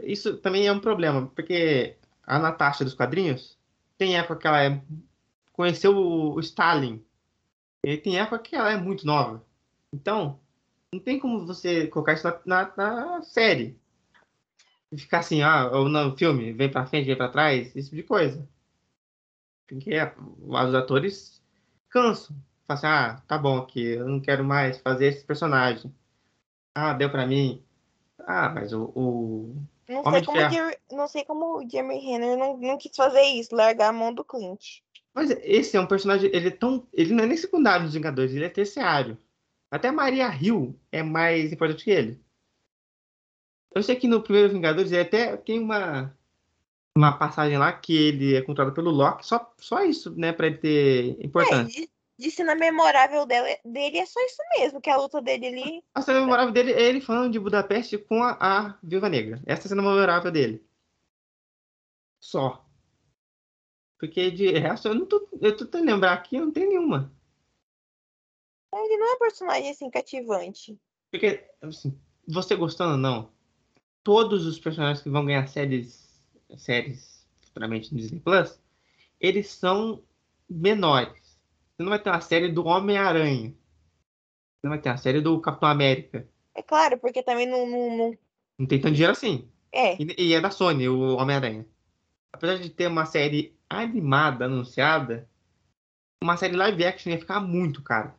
Isso 0.00 0.36
também 0.38 0.66
é 0.66 0.72
um 0.72 0.80
problema, 0.80 1.26
porque 1.34 1.96
a 2.22 2.38
Natasha 2.38 2.84
dos 2.84 2.94
quadrinhos 2.94 3.58
tem 3.98 4.16
época 4.16 4.36
que 4.36 4.46
ela 4.46 4.62
é, 4.62 4.82
conheceu 5.52 5.96
o, 5.96 6.34
o 6.34 6.40
Stalin. 6.40 7.04
E 7.82 7.96
tem 7.96 8.18
época 8.18 8.38
que 8.38 8.54
ela 8.54 8.70
é 8.70 8.76
muito 8.76 9.06
nova. 9.06 9.44
Então, 9.92 10.38
não 10.92 11.00
tem 11.00 11.18
como 11.18 11.46
você 11.46 11.86
colocar 11.88 12.12
isso 12.12 12.26
na, 12.26 12.40
na, 12.76 12.76
na 12.76 13.22
série. 13.22 13.78
E 14.96 14.98
ficar 14.98 15.18
assim, 15.18 15.42
ah, 15.42 15.70
ou 15.70 15.90
no 15.90 16.16
filme, 16.16 16.54
vem 16.54 16.70
pra 16.70 16.86
frente, 16.86 17.04
vem 17.04 17.16
pra 17.16 17.28
trás, 17.28 17.68
esse 17.76 17.90
tipo 17.90 17.96
de 17.96 18.02
coisa. 18.02 18.48
Porque 19.68 19.92
é, 19.92 20.14
os 20.40 20.74
atores 20.74 21.42
cansam. 21.90 22.34
Falam 22.66 22.78
assim, 22.78 22.86
ah, 22.86 23.22
tá 23.28 23.36
bom 23.36 23.58
aqui, 23.58 23.82
eu 23.82 24.08
não 24.08 24.18
quero 24.18 24.42
mais 24.42 24.78
fazer 24.78 25.08
esse 25.08 25.22
personagem. 25.22 25.94
Ah, 26.74 26.94
deu 26.94 27.10
pra 27.10 27.26
mim. 27.26 27.62
Ah, 28.20 28.48
mas 28.48 28.72
o. 28.72 28.84
o... 28.94 29.56
Não, 29.86 30.02
sei 30.10 30.24
como 30.24 30.50
Jerry, 30.50 30.76
não 30.90 31.08
sei 31.08 31.24
como 31.26 31.58
o 31.58 31.70
Jeremy 31.70 31.98
Renner 31.98 32.38
não, 32.38 32.56
não 32.56 32.78
quis 32.78 32.96
fazer 32.96 33.22
isso, 33.22 33.54
largar 33.54 33.90
a 33.90 33.92
mão 33.92 34.14
do 34.14 34.24
Clint. 34.24 34.78
Mas 35.12 35.30
esse 35.30 35.76
é 35.76 35.80
um 35.80 35.86
personagem, 35.86 36.30
ele 36.32 36.48
é 36.48 36.50
tão. 36.50 36.88
Ele 36.94 37.12
não 37.12 37.24
é 37.24 37.26
nem 37.26 37.36
secundário 37.36 37.84
dos 37.84 37.94
Vingadores, 37.94 38.32
ele 38.32 38.46
é 38.46 38.48
terciário. 38.48 39.18
Até 39.70 39.88
a 39.88 39.92
Maria 39.92 40.34
Hill 40.34 40.74
é 40.90 41.02
mais 41.02 41.52
importante 41.52 41.84
que 41.84 41.90
ele. 41.90 42.18
Eu 43.74 43.82
sei 43.82 43.96
que 43.96 44.08
no 44.08 44.22
primeiro 44.22 44.52
Vingadores 44.52 44.90
ele 44.90 45.02
até 45.02 45.36
tem 45.36 45.58
uma, 45.58 46.16
uma 46.96 47.16
passagem 47.16 47.58
lá 47.58 47.72
que 47.72 47.94
ele 47.94 48.34
é 48.34 48.42
controlado 48.42 48.74
pelo 48.74 48.90
Loki, 48.90 49.26
só, 49.26 49.52
só 49.58 49.84
isso, 49.84 50.14
né, 50.16 50.32
pra 50.32 50.46
ele 50.46 50.58
ter 50.58 51.24
importância. 51.24 51.84
É, 51.84 51.86
de 52.18 52.30
cena 52.30 52.54
memorável 52.54 53.26
dela, 53.26 53.46
dele 53.64 53.98
é 53.98 54.06
só 54.06 54.18
isso 54.24 54.42
mesmo, 54.58 54.80
que 54.80 54.88
a 54.88 54.96
luta 54.96 55.20
dele 55.20 55.46
ali. 55.46 55.84
A 55.94 56.00
cena 56.00 56.20
memorável 56.20 56.52
dele 56.52 56.72
é 56.72 56.82
ele 56.82 57.00
falando 57.00 57.32
de 57.32 57.38
Budapeste 57.38 57.98
com 57.98 58.22
a, 58.22 58.36
a 58.40 58.78
Viúva 58.82 59.08
Negra. 59.08 59.42
Essa 59.44 59.62
é 59.62 59.66
a 59.66 59.68
cena 59.68 59.82
memorável 59.82 60.30
dele. 60.30 60.64
Só. 62.18 62.64
Porque 63.98 64.30
de 64.30 64.50
resto, 64.52 64.88
eu 64.88 64.94
não 64.94 65.06
tô. 65.06 65.28
Eu 65.40 65.56
tô 65.56 65.64
tentando 65.64 65.86
lembrar 65.86 66.12
aqui, 66.12 66.38
não 66.38 66.50
tem 66.50 66.68
nenhuma. 66.68 67.12
Ele 68.74 68.96
não 68.98 69.12
é 69.12 69.14
um 69.14 69.18
personagem 69.18 69.70
assim 69.70 69.90
cativante. 69.90 70.78
Porque, 71.10 71.48
assim, 71.62 71.98
você 72.26 72.54
gostando 72.56 72.92
ou 72.92 72.98
não, 72.98 73.32
todos 74.06 74.46
os 74.46 74.56
personagens 74.56 75.02
que 75.02 75.10
vão 75.10 75.26
ganhar 75.26 75.48
séries, 75.48 76.22
séries 76.56 77.26
futuramente 77.40 77.92
no 77.92 77.98
Disney 77.98 78.20
Plus, 78.20 78.56
eles 79.20 79.50
são 79.50 80.00
menores. 80.48 81.40
Você 81.74 81.82
não 81.82 81.88
vai 81.90 81.98
ter 81.98 82.10
uma 82.10 82.20
série 82.20 82.52
do 82.52 82.64
Homem-Aranha. 82.64 83.48
Você 83.48 84.62
não 84.62 84.70
vai 84.70 84.80
ter 84.80 84.90
uma 84.90 84.96
série 84.96 85.20
do 85.20 85.40
Capitão 85.40 85.68
América. 85.68 86.24
É 86.54 86.62
claro, 86.62 86.96
porque 86.98 87.20
também 87.20 87.46
não. 87.48 87.66
Não, 87.66 87.96
não... 87.96 88.18
não 88.56 88.66
tem 88.66 88.80
tanto 88.80 88.94
dinheiro 88.94 89.12
assim. 89.12 89.50
É. 89.72 90.00
E, 90.00 90.28
e 90.28 90.34
é 90.34 90.40
da 90.40 90.52
Sony, 90.52 90.88
o 90.88 91.16
Homem-Aranha. 91.16 91.66
Apesar 92.32 92.58
de 92.58 92.70
ter 92.70 92.86
uma 92.86 93.06
série 93.06 93.58
animada 93.68 94.44
anunciada, 94.44 95.28
uma 96.22 96.36
série 96.36 96.54
live 96.54 96.84
action 96.84 97.10
ia 97.10 97.18
ficar 97.18 97.40
muito 97.40 97.82
caro. 97.82 98.14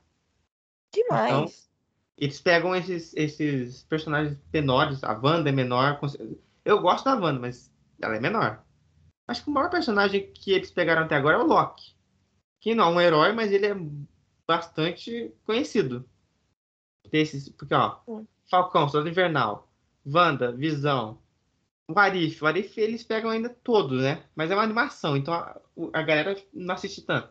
Demais. 0.94 1.32
Então, 1.32 1.67
eles 2.18 2.42
pegam 2.42 2.76
esses, 2.76 3.14
esses 3.16 3.84
personagens 3.84 4.38
menores. 4.52 5.04
A 5.04 5.14
Wanda 5.14 5.50
é 5.50 5.52
menor. 5.52 6.00
Eu 6.66 6.82
gosto 6.82 7.06
da 7.06 7.16
Wanda, 7.16 7.40
mas 7.40 7.72
ela 8.02 8.16
é 8.16 8.20
menor. 8.20 8.64
Acho 9.28 9.44
que 9.44 9.50
o 9.50 9.54
maior 9.54 9.70
personagem 9.70 10.32
que 10.34 10.52
eles 10.52 10.72
pegaram 10.72 11.04
até 11.04 11.16
agora 11.16 11.38
é 11.38 11.40
o 11.40 11.46
Loki 11.46 11.98
que 12.60 12.76
não 12.76 12.90
é 12.90 12.96
um 12.96 13.02
herói, 13.02 13.34
mas 13.34 13.52
ele 13.52 13.68
é 13.68 13.76
bastante 14.46 15.34
conhecido. 15.46 16.08
Desses, 17.10 17.50
porque, 17.50 17.74
ó, 17.74 18.02
Falcão, 18.50 18.90
Soldado 18.90 19.10
Invernal, 19.10 19.72
Wanda, 20.06 20.52
Visão, 20.52 21.22
o 21.88 21.98
Arif. 21.98 22.44
O 22.44 22.48
Arif 22.48 22.78
eles 22.78 23.04
pegam 23.04 23.30
ainda 23.30 23.50
todos, 23.50 24.02
né? 24.02 24.26
Mas 24.36 24.52
é 24.52 24.56
uma 24.56 24.64
animação, 24.64 25.16
então 25.16 25.34
a, 25.34 25.60
a 25.94 26.02
galera 26.02 26.36
não 26.54 26.76
assiste 26.76 27.02
tanto. 27.04 27.30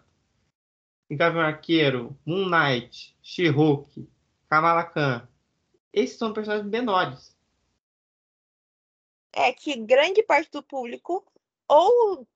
Gavião 1.11 1.43
Arqueiro, 1.43 2.19
Moon 2.25 2.49
Knight, 2.49 3.17
She-Hulk, 3.23 4.09
Kamala 4.49 4.85
Khan. 4.85 5.29
Esses 5.93 6.19
são 6.19 6.33
personagens 6.33 6.69
menores. 6.71 7.37
É 9.33 9.53
que 9.53 9.77
grande 9.77 10.23
parte 10.23 10.51
do 10.51 10.63
público 10.63 11.25
ou 11.69 12.27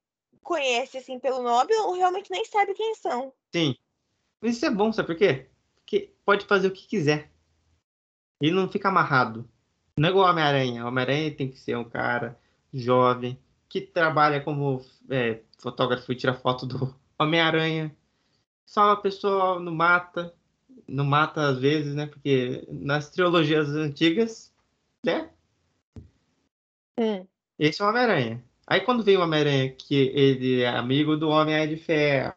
conhece 0.42 0.98
assim 0.98 1.18
pelo 1.18 1.42
nome 1.42 1.74
ou 1.76 1.94
realmente 1.94 2.30
nem 2.30 2.44
sabe 2.44 2.74
quem 2.74 2.94
são. 2.94 3.32
Sim. 3.54 3.76
Mas 4.40 4.56
isso 4.56 4.66
é 4.66 4.70
bom, 4.70 4.92
sabe 4.92 5.06
por 5.06 5.16
quê? 5.16 5.48
Porque 5.76 6.12
pode 6.24 6.46
fazer 6.46 6.68
o 6.68 6.72
que 6.72 6.86
quiser. 6.86 7.30
E 8.40 8.50
não 8.50 8.68
fica 8.70 8.88
amarrado. 8.88 9.48
Não 9.96 10.08
é 10.08 10.12
igual 10.12 10.30
Homem-Aranha. 10.30 10.86
Homem-Aranha 10.86 11.34
tem 11.34 11.50
que 11.50 11.58
ser 11.58 11.76
um 11.76 11.88
cara 11.88 12.40
jovem 12.72 13.38
que 13.68 13.80
trabalha 13.80 14.42
como 14.42 14.84
é, 15.10 15.42
fotógrafo 15.58 16.10
e 16.10 16.16
tira 16.16 16.34
foto 16.34 16.66
do 16.66 16.94
Homem-Aranha. 17.18 17.94
Só 18.64 18.86
uma 18.86 19.00
pessoa 19.00 19.60
não 19.60 19.74
mata. 19.74 20.34
Não 20.90 21.04
mata 21.04 21.48
às 21.48 21.58
vezes, 21.58 21.94
né? 21.94 22.06
Porque 22.06 22.66
nas 22.68 23.10
trilogias 23.10 23.68
antigas, 23.70 24.52
né? 25.04 25.30
Hum. 26.98 27.26
Esse 27.58 27.80
é 27.80 27.84
o 27.84 27.88
Homem-Aranha. 27.88 28.44
Aí 28.66 28.80
quando 28.80 29.04
vem 29.04 29.16
o 29.16 29.22
Homem-Aranha, 29.22 29.70
que 29.70 29.94
ele 29.94 30.62
é 30.62 30.68
amigo 30.68 31.16
do 31.16 31.28
Homem 31.28 31.68
de 31.68 31.76
Ferro, 31.76 32.34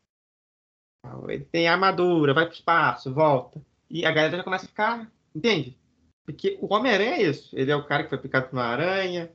ele 1.28 1.46
tem 1.46 1.68
armadura, 1.68 2.34
vai 2.34 2.46
pro 2.46 2.56
espaço, 2.56 3.14
volta. 3.14 3.62
E 3.90 4.06
a 4.06 4.12
galera 4.12 4.38
já 4.38 4.44
começa 4.44 4.66
a 4.66 4.70
ficar, 4.70 5.12
entende? 5.36 5.78
Porque 6.26 6.58
o 6.62 6.74
Homem-Aranha 6.74 7.16
é 7.16 7.24
isso. 7.24 7.50
Ele 7.58 7.72
é 7.72 7.76
o 7.76 7.86
cara 7.86 8.04
que 8.04 8.10
foi 8.10 8.18
picado 8.18 8.48
por 8.48 8.56
uma 8.56 8.66
aranha, 8.66 9.32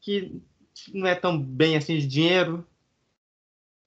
que 0.00 0.40
não 0.92 1.06
é 1.06 1.14
tão 1.14 1.40
bem 1.40 1.76
assim 1.76 1.98
de 1.98 2.06
dinheiro, 2.06 2.66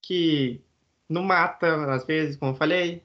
que 0.02 0.62
não 1.10 1.24
mata, 1.24 1.94
às 1.94 2.06
vezes, 2.06 2.38
como 2.38 2.52
eu 2.52 2.56
falei. 2.56 3.04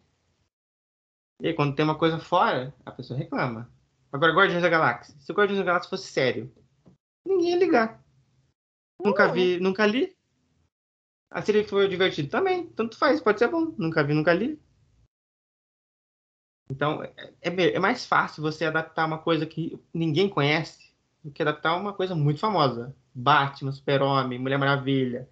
E 1.40 1.48
aí, 1.48 1.54
quando 1.54 1.74
tem 1.74 1.84
uma 1.84 1.98
coisa 1.98 2.18
fora, 2.18 2.74
a 2.84 2.90
pessoa 2.90 3.18
reclama. 3.18 3.70
Agora, 4.12 4.32
Guardiões 4.32 4.62
da 4.62 4.68
Galáxia. 4.68 5.14
Se 5.18 5.32
o 5.32 5.34
Guardiões 5.34 5.58
da 5.58 5.64
Galáxia 5.64 5.90
fosse 5.90 6.12
sério, 6.12 6.52
ninguém 7.26 7.50
ia 7.50 7.58
ligar. 7.58 8.02
Nunca 9.02 9.26
vi, 9.32 9.58
nunca 9.58 9.86
li. 9.86 10.16
Ah, 11.30 11.40
se 11.40 11.50
ele 11.50 11.64
for 11.64 11.88
divertido 11.88 12.28
também, 12.28 12.66
tanto 12.68 12.96
faz, 12.96 13.20
pode 13.20 13.38
ser 13.38 13.48
bom. 13.48 13.74
Nunca 13.78 14.04
vi, 14.04 14.12
nunca 14.12 14.32
li. 14.32 14.60
Então, 16.70 17.02
é, 17.02 17.12
é, 17.40 17.74
é 17.74 17.78
mais 17.78 18.06
fácil 18.06 18.42
você 18.42 18.64
adaptar 18.64 19.06
uma 19.06 19.18
coisa 19.18 19.46
que 19.46 19.78
ninguém 19.92 20.28
conhece 20.28 20.92
do 21.22 21.30
que 21.30 21.42
adaptar 21.42 21.76
uma 21.76 21.92
coisa 21.92 22.14
muito 22.14 22.40
famosa. 22.40 22.94
Batman, 23.14 23.72
Super-Homem, 23.72 24.38
Mulher 24.38 24.58
Maravilha, 24.58 25.28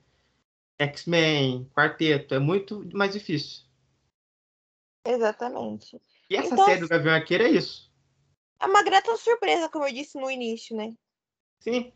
X-Men, 0.78 1.64
Quarteto. 1.74 2.34
É 2.34 2.38
muito 2.38 2.86
mais 2.92 3.12
difícil. 3.12 3.64
Exatamente. 5.04 6.00
E 6.28 6.36
essa 6.36 6.52
então, 6.52 6.64
série 6.64 6.80
do 6.80 6.88
Gavião 6.88 7.14
Arqueiro 7.14 7.44
é 7.44 7.50
isso. 7.50 7.90
É 8.60 8.66
uma 8.66 8.82
grata 8.82 9.16
surpresa, 9.16 9.68
como 9.68 9.86
eu 9.86 9.92
disse 9.92 10.18
no 10.18 10.30
início, 10.30 10.76
né? 10.76 10.94
Sim. 11.60 11.92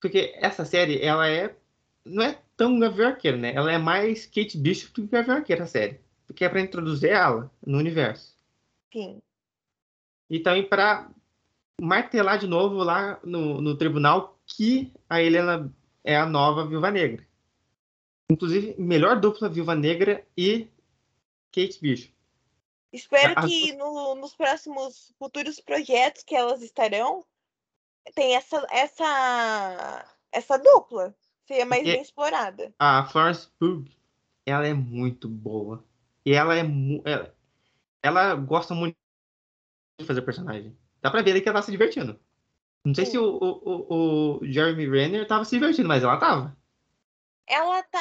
Porque 0.00 0.34
essa 0.36 0.64
série, 0.64 1.00
ela 1.00 1.28
é. 1.28 1.56
Não 2.04 2.24
é 2.24 2.40
tão 2.56 2.78
Gavião 2.78 3.10
Arqueiro, 3.10 3.38
né? 3.38 3.54
Ela 3.54 3.72
é 3.72 3.78
mais 3.78 4.26
Kate 4.26 4.58
Bishop 4.58 4.92
do 4.92 5.06
que 5.06 5.12
Gavião 5.12 5.36
Arqueiro, 5.36 5.62
a 5.62 5.66
série. 5.66 6.00
Porque 6.26 6.44
é 6.44 6.48
pra 6.48 6.60
introduzir 6.60 7.10
ela 7.10 7.50
no 7.64 7.78
universo. 7.78 8.36
Sim. 8.92 9.22
E 10.28 10.40
também 10.40 10.68
pra 10.68 11.10
martelar 11.80 12.38
de 12.38 12.46
novo 12.46 12.76
lá 12.76 13.20
no, 13.22 13.60
no 13.60 13.76
tribunal 13.76 14.38
que 14.46 14.92
a 15.08 15.22
Helena 15.22 15.72
é 16.04 16.16
a 16.16 16.26
nova 16.26 16.66
Viúva 16.66 16.90
Negra. 16.90 17.26
Inclusive, 18.30 18.74
melhor 18.78 19.20
dupla 19.20 19.48
Viúva 19.48 19.74
Negra 19.74 20.24
e 20.36 20.68
Kate 21.52 21.78
Bishop. 21.80 22.14
Espero 22.92 23.34
que 23.46 23.72
no, 23.74 24.14
nos 24.14 24.34
próximos 24.34 25.14
futuros 25.18 25.60
projetos 25.60 26.22
que 26.22 26.34
elas 26.34 26.62
estarão, 26.62 27.24
tem 28.14 28.34
essa, 28.34 28.66
essa, 28.70 30.16
essa 30.30 30.58
dupla. 30.58 31.14
Seria 31.46 31.66
mais 31.66 31.82
bem 31.82 32.00
explorada. 32.00 32.72
A 32.78 33.04
Florence 33.04 33.48
Pugh, 33.58 33.84
ela 34.46 34.66
é 34.66 34.74
muito 34.74 35.28
boa. 35.28 35.84
E 36.24 36.32
ela 36.32 36.56
é 36.56 36.62
ela, 37.04 37.34
ela 38.02 38.34
gosta 38.34 38.74
muito 38.74 38.96
de 39.98 40.06
fazer 40.06 40.22
personagem. 40.22 40.76
Dá 41.00 41.10
pra 41.10 41.22
ver 41.22 41.40
que 41.40 41.48
ela 41.48 41.58
tá 41.58 41.62
se 41.62 41.70
divertindo. 41.70 42.18
Não 42.84 42.94
sei 42.94 43.06
Sim. 43.06 43.12
se 43.12 43.18
o, 43.18 43.38
o, 43.40 44.38
o, 44.40 44.40
Jeremy 44.44 44.88
Renner 44.88 45.26
tava 45.26 45.44
se 45.44 45.56
divertindo, 45.56 45.88
mas 45.88 46.02
ela 46.02 46.16
tava. 46.16 46.56
Ela 47.46 47.82
tá. 47.84 48.00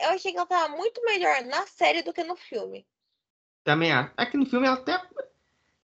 Eu 0.00 0.10
achei 0.10 0.32
que 0.32 0.38
ela 0.38 0.46
tava 0.46 0.76
muito 0.76 1.02
melhor 1.04 1.42
na 1.44 1.66
série 1.66 2.02
do 2.02 2.12
que 2.12 2.24
no 2.24 2.36
filme. 2.36 2.86
Também 3.64 3.92
acho. 3.92 4.12
Aqui 4.16 4.36
no 4.36 4.46
filme 4.46 4.66
ela 4.66 4.76
até. 4.76 5.00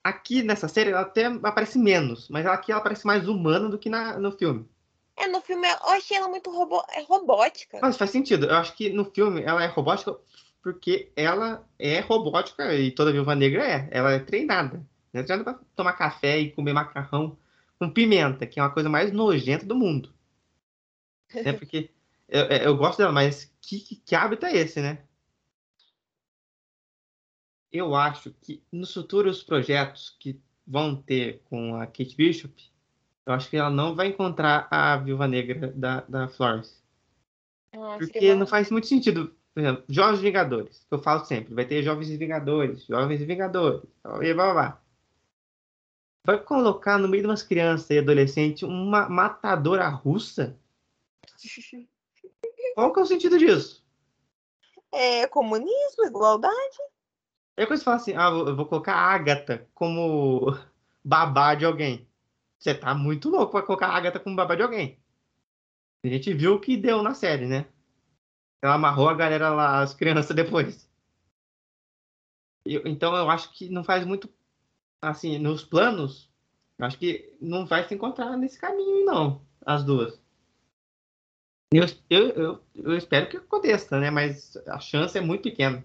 Aqui 0.04 0.42
nessa 0.42 0.68
série 0.68 0.92
ela 0.92 1.02
até 1.02 1.26
aparece 1.26 1.78
menos, 1.78 2.28
mas 2.30 2.46
aqui 2.46 2.72
ela 2.72 2.82
parece 2.82 3.06
mais 3.06 3.28
humana 3.28 3.70
do 3.70 3.78
que 3.78 3.90
na, 3.90 4.18
no 4.18 4.32
filme. 4.32 4.68
É, 5.16 5.28
no 5.28 5.42
filme 5.42 5.68
eu 5.68 5.90
achei 5.90 6.18
ela 6.18 6.28
muito 6.28 6.50
robô, 6.50 6.84
é 6.92 7.02
robótica. 7.04 7.80
Mas 7.82 7.98
faz 7.98 8.10
sentido. 8.10 8.48
Eu 8.48 8.56
acho 8.56 8.76
que 8.76 8.90
no 8.90 9.06
filme 9.06 9.44
ela 9.44 9.64
é 9.64 9.68
robótica 9.68 10.16
porque 10.62 11.12
ela 11.16 11.68
é 11.78 12.00
robótica 12.00 12.74
e 12.76 12.92
toda 12.92 13.12
viúva 13.12 13.36
negra 13.36 13.66
é. 13.66 13.88
Ela 13.92 14.14
é 14.14 14.20
treinada. 14.20 14.86
Não 15.14 15.22
é 15.22 15.24
treinada 15.24 15.54
pra 15.54 15.64
tomar 15.76 15.94
café 15.94 16.40
e 16.40 16.52
comer 16.52 16.74
macarrão 16.74 17.38
com 17.78 17.90
pimenta, 17.90 18.46
que 18.46 18.60
é 18.60 18.64
uma 18.64 18.72
coisa 18.72 18.90
mais 18.90 19.12
nojenta 19.12 19.66
do 19.66 19.76
mundo. 19.76 20.14
é 21.34 21.54
porque 21.54 21.90
eu, 22.28 22.46
eu, 22.46 22.78
gosto 22.78 23.00
dela, 23.00 23.12
mas 23.12 23.51
que, 23.62 23.80
que, 23.80 23.96
que 23.96 24.16
hábito 24.16 24.46
é 24.46 24.58
esse, 24.58 24.82
né? 24.82 25.04
Eu 27.72 27.96
acho 27.96 28.32
que 28.42 28.62
nos 28.72 28.94
futuros 28.94 29.44
projetos 29.44 30.16
que 30.20 30.42
vão 30.68 30.96
ter 30.96 31.42
com 31.46 31.76
a 31.76 31.86
Kate 31.86 32.16
Bishop, 32.18 32.54
eu 33.26 33.34
acho 33.34 33.50
que 33.50 33.56
ela 33.56 33.70
não 33.70 33.96
vai 33.96 34.08
encontrar 34.08 34.68
a 34.70 34.98
viúva 34.98 35.28
negra 35.28 35.72
da, 35.72 36.02
da 36.02 36.28
Florence. 36.28 36.82
Porque 37.98 38.36
não 38.36 38.46
faz 38.46 38.70
muito 38.70 38.88
sentido. 38.88 39.34
Por 39.54 39.62
exemplo, 39.62 39.84
Jovens 39.88 40.20
Vingadores, 40.22 40.86
que 40.88 40.94
eu 40.94 41.02
falo 41.02 41.24
sempre, 41.26 41.54
vai 41.54 41.66
ter 41.66 41.84
Jovens 41.84 42.10
Vingadores, 42.10 42.86
Jovens 42.86 43.22
Vingadores, 43.22 43.84
e 44.22 44.34
blá, 44.34 44.34
blá, 44.34 44.54
blá. 44.54 44.82
Vai 46.26 46.42
colocar 46.44 46.98
no 46.98 47.08
meio 47.08 47.24
de 47.24 47.30
umas 47.30 47.44
crianças 47.44 47.90
e 47.90 48.00
adolescentes 48.00 48.64
uma 48.64 49.10
matadora 49.10 49.88
russa? 49.88 50.60
Qual 52.76 52.94
que 52.94 53.00
é 53.00 53.04
o 53.04 53.06
sentido 53.06 53.38
disso? 53.38 53.84
É 54.92 55.28
comunismo, 55.28 56.06
igualdade. 56.06 56.78
É 57.58 57.66
coisa 57.66 57.82
que 57.82 57.84
você 57.84 57.86
fala 57.86 57.98
assim, 57.98 58.14
ah, 58.16 58.50
eu 58.50 58.56
vou 58.56 58.66
colocar 58.66 58.94
a 58.94 59.14
Agatha 59.14 59.68
como 59.74 60.58
babá 61.04 61.56
de 61.56 61.66
alguém. 61.66 62.08
Você 62.60 62.74
tá 62.74 62.94
muito 62.94 63.30
louco 63.30 63.52
pra 63.52 63.64
colocar 63.64 63.88
a 63.88 63.96
Agatha 63.96 64.20
como 64.20 64.36
babá 64.36 64.56
de 64.56 64.64
alguém. 64.64 65.00
A 66.04 66.08
gente 66.08 66.34
viu 66.34 66.56
o 66.56 66.60
que 66.60 66.78
deu 66.78 67.02
na 67.02 67.14
série, 67.14 67.46
né? 67.46 67.66
Ela 68.62 68.76
amarrou 68.76 69.10
a 69.10 69.14
galera 69.14 69.50
lá, 69.50 69.82
as 69.82 69.94
crianças 69.94 70.36
depois. 70.36 70.90
Eu, 72.66 72.84
então 72.86 73.16
eu 73.16 73.30
acho 73.30 73.52
que 73.54 73.70
não 73.70 73.84
faz 73.84 74.06
muito. 74.06 74.30
Assim, 75.02 75.40
nos 75.40 75.64
planos, 75.64 76.30
eu 76.78 76.86
acho 76.86 77.00
que 77.00 77.36
não 77.42 77.66
vai 77.66 77.88
se 77.88 77.96
encontrar 77.96 78.38
nesse 78.38 78.60
caminho, 78.60 79.04
não, 79.04 79.42
as 79.66 79.84
duas. 79.84 80.21
Eu, 81.74 81.86
eu, 82.10 82.64
eu, 82.76 82.98
espero 82.98 83.30
que 83.30 83.38
aconteça, 83.38 83.98
né? 83.98 84.12
Mas 84.12 84.58
a 84.68 84.80
chance 84.80 85.18
é 85.18 85.22
muito 85.22 85.44
pequena. 85.44 85.84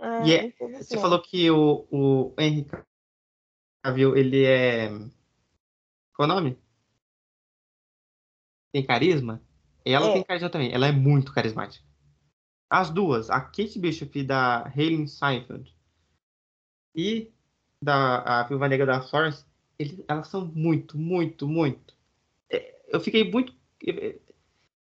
Ah, 0.00 0.26
e 0.26 0.32
é, 0.32 0.52
você 0.76 0.98
falou 0.98 1.22
que 1.22 1.48
o, 1.50 1.86
o 1.90 2.34
Henry 2.38 2.66
Cavill, 3.82 4.16
ele 4.16 4.44
é. 4.44 4.88
Qual 6.14 6.28
é 6.28 6.32
o 6.32 6.34
nome? 6.34 6.58
Tem 8.72 8.84
carisma? 8.84 9.40
Ela 9.84 10.08
é. 10.08 10.12
tem 10.14 10.24
carisma 10.24 10.50
também. 10.50 10.72
Ela 10.72 10.88
é 10.88 10.92
muito 10.92 11.32
carismática. 11.32 11.86
As 12.68 12.90
duas, 12.90 13.30
a 13.30 13.40
Kate 13.40 13.78
Bishop 13.78 14.22
da 14.24 14.66
Hayley 14.66 15.06
Seinfeld 15.06 15.74
e 16.94 17.32
da 17.80 18.40
a 18.40 18.42
Viúva 18.42 18.68
Negra 18.68 18.84
da 18.84 19.00
Florence, 19.00 19.46
eles, 19.78 20.04
elas 20.08 20.26
são 20.28 20.44
muito, 20.44 20.98
muito, 20.98 21.48
muito. 21.48 21.96
É, 22.50 22.82
eu 22.88 23.00
fiquei 23.00 23.30
muito 23.30 23.57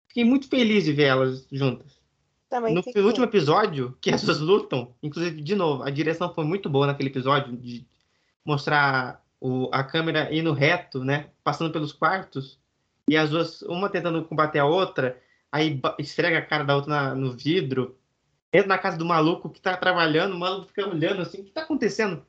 fiquei 0.08 0.24
muito 0.24 0.48
feliz 0.48 0.84
de 0.84 0.92
ver 0.92 1.04
elas 1.04 1.46
juntas. 1.50 2.00
Também 2.48 2.74
no 2.74 2.82
fiquei. 2.82 3.02
último 3.02 3.24
episódio, 3.24 3.96
que 4.00 4.10
as 4.10 4.22
duas 4.22 4.40
lutam, 4.40 4.94
inclusive, 5.02 5.40
de 5.40 5.54
novo, 5.54 5.82
a 5.82 5.90
direção 5.90 6.32
foi 6.32 6.44
muito 6.44 6.70
boa 6.70 6.86
naquele 6.86 7.08
episódio, 7.08 7.56
de 7.56 7.86
mostrar 8.44 9.22
o, 9.40 9.68
a 9.72 9.82
câmera 9.82 10.32
indo 10.34 10.52
reto, 10.52 11.04
né? 11.04 11.30
Passando 11.42 11.72
pelos 11.72 11.92
quartos, 11.92 12.58
e 13.08 13.16
as 13.16 13.30
duas, 13.30 13.62
uma 13.62 13.88
tentando 13.88 14.24
combater 14.24 14.58
a 14.58 14.64
outra, 14.64 15.20
aí 15.50 15.80
esfrega 15.98 16.38
a 16.38 16.46
cara 16.46 16.64
da 16.64 16.76
outra 16.76 16.90
na, 16.90 17.14
no 17.14 17.32
vidro, 17.32 17.98
entra 18.52 18.68
na 18.68 18.78
casa 18.78 18.96
do 18.96 19.04
maluco 19.04 19.50
que 19.50 19.60
tá 19.60 19.76
trabalhando, 19.76 20.34
o 20.34 20.38
maluco 20.38 20.66
fica 20.66 20.88
olhando 20.88 21.22
assim, 21.22 21.40
o 21.40 21.44
que 21.44 21.50
tá 21.50 21.62
acontecendo? 21.62 22.24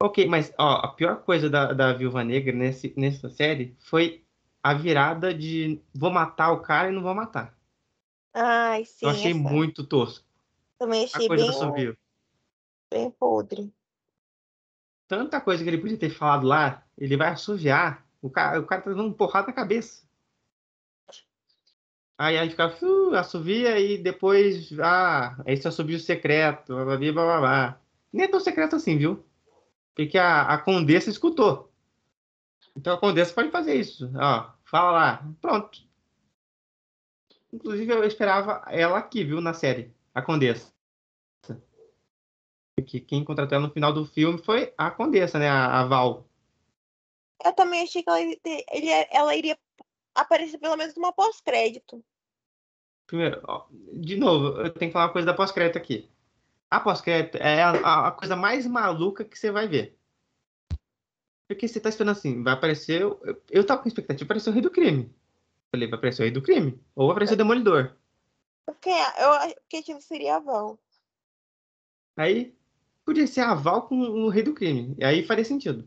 Ok, 0.00 0.26
mas 0.26 0.52
ó, 0.58 0.76
a 0.76 0.88
pior 0.88 1.22
coisa 1.22 1.48
da, 1.48 1.72
da 1.72 1.92
Viúva 1.92 2.24
Negra 2.24 2.52
nesse, 2.54 2.92
nessa 2.96 3.28
série 3.28 3.76
foi 3.80 4.23
a 4.64 4.72
virada 4.72 5.34
de 5.34 5.78
vou 5.94 6.10
matar 6.10 6.50
o 6.52 6.62
cara 6.62 6.88
e 6.88 6.92
não 6.92 7.02
vou 7.02 7.14
matar. 7.14 7.54
Ai, 8.32 8.86
sim. 8.86 9.04
Eu 9.04 9.10
achei 9.10 9.32
essa... 9.32 9.38
muito 9.38 9.84
tosco. 9.84 10.24
Também 10.78 11.04
achei 11.04 11.28
bem, 11.28 11.96
bem 12.90 13.10
podre. 13.10 13.70
Tanta 15.06 15.38
coisa 15.38 15.62
que 15.62 15.68
ele 15.68 15.78
podia 15.78 15.98
ter 15.98 16.08
falado 16.08 16.46
lá, 16.46 16.82
ele 16.96 17.14
vai 17.14 17.28
assoviar. 17.28 18.06
O 18.22 18.30
cara, 18.30 18.58
o 18.58 18.64
cara 18.64 18.80
tá 18.80 18.90
dando 18.90 19.04
um 19.04 19.12
porrada 19.12 19.48
na 19.48 19.52
cabeça. 19.52 20.02
Aí 22.16 22.38
aí 22.38 22.48
fica, 22.48 22.74
uh, 22.82 23.14
assovia 23.16 23.78
e 23.78 23.98
depois, 23.98 24.72
ah, 24.80 25.36
esse 25.44 25.68
assovio 25.68 26.00
secreto, 26.00 26.72
blá, 26.74 26.96
blá, 26.96 27.12
blá, 27.12 27.38
blá. 27.40 27.80
Nem 28.10 28.24
é 28.24 28.28
tão 28.28 28.40
secreto 28.40 28.76
assim, 28.76 28.96
viu? 28.96 29.22
Porque 29.94 30.16
a, 30.16 30.42
a 30.42 30.58
Condessa 30.58 31.10
escutou. 31.10 31.70
Então 32.74 32.94
a 32.94 32.98
Condessa 32.98 33.34
pode 33.34 33.50
fazer 33.50 33.74
isso. 33.74 34.10
Ó, 34.16 34.53
fala 34.74 34.90
lá. 34.90 35.24
Pronto. 35.40 35.80
Inclusive 37.52 37.92
eu 37.92 38.02
esperava 38.02 38.64
ela 38.68 38.98
aqui, 38.98 39.22
viu, 39.22 39.40
na 39.40 39.54
série. 39.54 39.94
A 40.12 40.20
Condessa. 40.20 40.74
Porque 42.76 42.98
quem 42.98 43.24
contratou 43.24 43.56
ela 43.56 43.68
no 43.68 43.72
final 43.72 43.92
do 43.92 44.04
filme 44.04 44.36
foi 44.36 44.74
a 44.76 44.90
Condessa, 44.90 45.38
né? 45.38 45.48
A, 45.48 45.80
a 45.80 45.84
Val. 45.84 46.28
Eu 47.44 47.52
também 47.52 47.82
achei 47.82 48.02
que 48.02 48.10
ela, 48.10 48.20
ele, 48.20 48.88
ela 49.12 49.36
iria 49.36 49.56
aparecer 50.12 50.58
pelo 50.58 50.76
menos 50.76 50.96
numa 50.96 51.12
pós-crédito. 51.12 52.04
Primeiro, 53.06 53.40
ó, 53.46 53.66
de 53.70 54.16
novo, 54.16 54.60
eu 54.60 54.70
tenho 54.72 54.90
que 54.90 54.92
falar 54.92 55.06
uma 55.06 55.12
coisa 55.12 55.26
da 55.26 55.34
pós-crédito 55.34 55.76
aqui. 55.76 56.10
A 56.68 56.80
pós-crédito 56.80 57.36
é 57.36 57.62
a, 57.62 58.08
a, 58.08 58.10
coisa 58.10 58.34
mais 58.34 58.66
maluca 58.66 59.24
que 59.24 59.38
você 59.38 59.52
vai 59.52 59.68
ver. 59.68 59.96
Porque 61.46 61.68
você 61.68 61.80
tá 61.80 61.88
esperando 61.88 62.16
assim, 62.16 62.42
vai 62.42 62.54
aparecer. 62.54 63.02
Eu, 63.02 63.20
eu 63.50 63.64
tava 63.64 63.82
com 63.82 63.88
expectativa 63.88 64.24
aparecer 64.24 64.50
o 64.50 64.52
Rei 64.52 64.62
do 64.62 64.70
Crime. 64.70 65.14
Falei, 65.70 65.88
vai 65.88 65.98
aparecer 65.98 66.22
o 66.22 66.24
Rei 66.24 66.32
do 66.32 66.42
Crime. 66.42 66.80
Ou 66.94 67.06
vai 67.06 67.12
aparecer 67.12 67.34
o 67.34 67.36
Demolidor. 67.36 67.94
Porque 68.64 68.90
eu 68.90 69.54
que 69.68 70.00
seria 70.00 70.36
a 70.36 70.40
Val. 70.40 70.78
Aí, 72.16 72.56
podia 73.04 73.26
ser 73.26 73.40
a 73.40 73.54
Val 73.54 73.86
com 73.86 73.98
o 73.98 74.28
Rei 74.28 74.42
do 74.42 74.54
Crime. 74.54 74.94
E 74.98 75.04
aí 75.04 75.26
faria 75.26 75.44
sentido. 75.44 75.86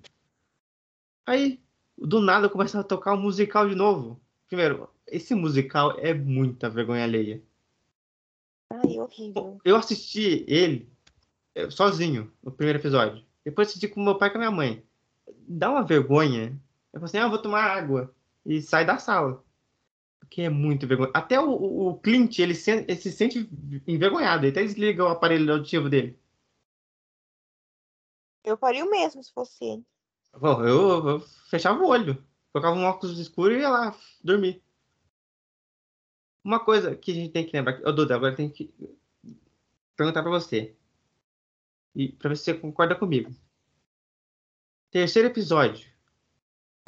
Aí, 1.26 1.60
do 1.98 2.22
nada, 2.22 2.50
começa 2.50 2.80
a 2.80 2.84
tocar 2.84 3.14
o 3.14 3.18
um 3.18 3.22
musical 3.22 3.68
de 3.68 3.76
novo. 3.76 4.22
Primeiro, 4.48 4.90
esse 5.08 5.34
musical 5.34 5.98
é 6.00 6.14
muita 6.14 6.70
vergonha 6.70 7.04
alheia. 7.04 7.42
Ai, 8.70 9.00
horrível. 9.00 9.60
Eu 9.64 9.76
assisti 9.76 10.46
ele 10.48 10.90
eh, 11.56 11.70
sozinho, 11.70 12.32
no 12.44 12.52
primeiro 12.52 12.80
episódio. 12.80 13.26
Depois 13.44 13.70
assisti 13.70 13.88
com 13.88 14.04
meu 14.04 14.18
pai 14.18 14.30
e 14.30 14.32
com 14.32 14.38
a 14.38 14.40
minha 14.40 14.52
mãe. 14.52 14.84
Dá 15.48 15.70
uma 15.70 15.84
vergonha. 15.84 16.60
Eu 16.92 17.00
falei 17.00 17.06
assim, 17.06 17.18
ah, 17.18 17.28
vou 17.28 17.42
tomar 17.42 17.64
água. 17.64 18.14
E 18.46 18.62
sai 18.62 18.86
da 18.86 18.98
sala. 18.98 19.44
Porque 20.20 20.42
é 20.42 20.50
muito 20.50 20.88
vergonha. 20.88 21.12
Até 21.14 21.40
o, 21.40 21.50
o, 21.50 22.00
Clint, 22.00 22.40
ele 22.40 22.54
se, 22.54 22.72
ele 22.72 22.96
se 22.96 23.12
sente 23.12 23.50
envergonhado. 23.88 24.46
Ele 24.46 24.52
até 24.52 24.64
desliga 24.64 25.04
o 25.04 25.08
aparelho 25.08 25.54
auditivo 25.54 25.90
dele. 25.90 26.20
Eu 28.44 28.58
faria 28.58 28.86
o 28.86 28.90
mesmo 28.90 29.24
se 29.24 29.32
fosse 29.32 29.64
ele. 29.64 29.86
Bom, 30.34 30.64
eu, 30.66 31.08
eu 31.08 31.20
fechava 31.50 31.82
o 31.82 31.88
olho. 31.88 32.24
Colocava 32.52 32.76
um 32.76 32.86
óculos 32.86 33.20
escuro 33.20 33.54
e 33.54 33.60
ia 33.60 33.70
lá 33.70 33.96
dormir. 34.24 34.64
Uma 36.44 36.64
coisa 36.64 36.96
que 36.96 37.12
a 37.12 37.14
gente 37.14 37.32
tem 37.32 37.46
que 37.46 37.56
lembrar, 37.56 37.82
ô 37.86 37.92
Duda, 37.92 38.16
agora 38.16 38.36
tem 38.36 38.50
que 38.50 38.74
perguntar 39.96 40.22
para 40.22 40.32
você. 40.32 40.76
E 41.94 42.10
para 42.10 42.30
ver 42.30 42.38
se 42.38 42.46
você 42.46 42.54
concorda 42.54 42.96
comigo. 42.96 43.32
Terceiro 44.92 45.28
episódio. 45.28 45.88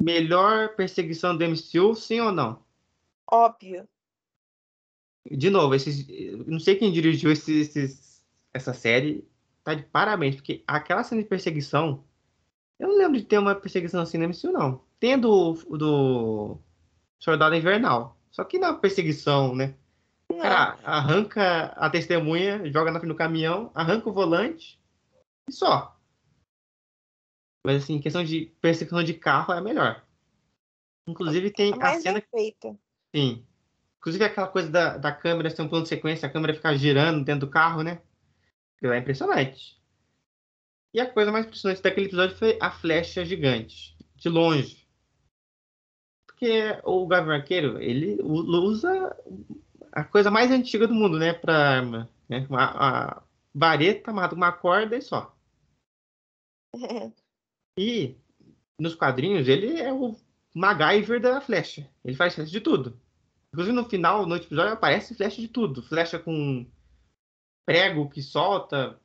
Melhor 0.02 0.74
perseguição 0.76 1.36
do 1.36 1.44
MCU, 1.44 1.94
sim 1.94 2.20
ou 2.20 2.32
não? 2.32 2.64
Óbvio. 3.30 3.86
De 5.30 5.50
novo, 5.50 5.74
esses, 5.74 6.06
não 6.46 6.58
sei 6.58 6.76
quem 6.76 6.90
dirigiu 6.90 7.30
esses, 7.30 7.76
esses, 7.76 8.24
essa 8.54 8.72
série. 8.72 9.28
Tá 9.62 9.74
de 9.74 9.82
parabéns, 9.82 10.36
porque 10.36 10.64
aquela 10.66 11.04
cena 11.04 11.22
de 11.22 11.28
perseguição. 11.28 12.02
Eu 12.78 12.88
não 12.88 12.96
lembro 12.96 13.18
de 13.18 13.26
ter 13.26 13.38
uma 13.38 13.54
perseguição 13.54 14.00
assim 14.00 14.16
no 14.16 14.26
MCU, 14.28 14.50
não. 14.50 14.82
Tem 14.98 15.14
a 15.14 15.16
do, 15.18 15.52
do 15.52 16.58
Soldado 17.18 17.54
Invernal. 17.54 18.16
Só 18.30 18.42
que 18.44 18.58
na 18.58 18.72
perseguição, 18.72 19.54
né? 19.54 19.74
Cara 20.40 20.78
arranca 20.84 21.66
a 21.76 21.90
testemunha, 21.90 22.70
joga 22.72 22.90
no 22.92 23.14
caminhão, 23.14 23.70
arranca 23.74 24.08
o 24.08 24.12
volante 24.12 24.80
e 25.48 25.52
só. 25.52 25.99
Mas 27.64 27.82
assim, 27.82 28.00
questão 28.00 28.24
de 28.24 28.46
perseguição 28.60 29.02
de 29.02 29.14
carro 29.14 29.52
é 29.52 29.60
melhor. 29.60 30.04
Inclusive 31.06 31.50
tem 31.50 31.72
é 31.72 31.84
a 31.84 32.00
cena. 32.00 32.22
Feita. 32.30 32.78
Sim. 33.14 33.44
Inclusive 33.98 34.24
aquela 34.24 34.48
coisa 34.48 34.70
da, 34.70 34.96
da 34.96 35.12
câmera 35.12 35.50
ser 35.50 35.62
um 35.62 35.68
plano 35.68 35.82
de 35.82 35.90
sequência, 35.90 36.26
a 36.26 36.32
câmera 36.32 36.54
ficar 36.54 36.74
girando 36.74 37.24
dentro 37.24 37.46
do 37.46 37.50
carro, 37.52 37.82
né? 37.82 38.00
Aquilo 38.76 38.92
é 38.94 38.98
impressionante. 38.98 39.78
E 40.94 41.00
a 41.00 41.10
coisa 41.10 41.30
mais 41.30 41.44
impressionante 41.44 41.82
daquele 41.82 42.06
episódio 42.06 42.36
foi 42.36 42.58
a 42.60 42.70
flecha 42.70 43.24
gigante, 43.24 43.96
de 44.16 44.28
longe. 44.28 44.88
Porque 46.26 46.80
o 46.84 47.06
Gavião 47.06 47.34
Arqueiro, 47.34 47.80
ele 47.80 48.18
usa 48.22 49.14
a 49.92 50.02
coisa 50.02 50.30
mais 50.30 50.50
antiga 50.50 50.88
do 50.88 50.94
mundo, 50.94 51.18
né, 51.18 51.34
pra 51.34 51.54
arma. 51.54 52.10
Né? 52.28 52.46
Uma, 52.48 52.64
a 52.64 53.22
vareta 53.54 54.10
amarrada 54.10 54.34
com 54.34 54.40
uma 54.40 54.52
corda 54.52 54.96
e 54.96 55.02
só. 55.02 55.36
e 57.80 58.14
nos 58.78 58.94
quadrinhos, 58.94 59.48
ele 59.48 59.80
é 59.80 59.90
o 59.90 60.14
MacGyver 60.54 61.18
da 61.18 61.40
flecha. 61.40 61.88
Ele 62.04 62.14
faz 62.14 62.34
flecha 62.34 62.50
de 62.50 62.60
tudo. 62.60 63.00
Inclusive 63.50 63.74
no 63.74 63.88
final, 63.88 64.26
no 64.26 64.36
episódio, 64.36 64.74
aparece 64.74 65.14
flecha 65.14 65.40
de 65.40 65.48
tudo. 65.48 65.82
Flecha 65.82 66.18
com 66.18 66.66
prego 67.64 68.10
que 68.10 68.20
solta, 68.20 69.00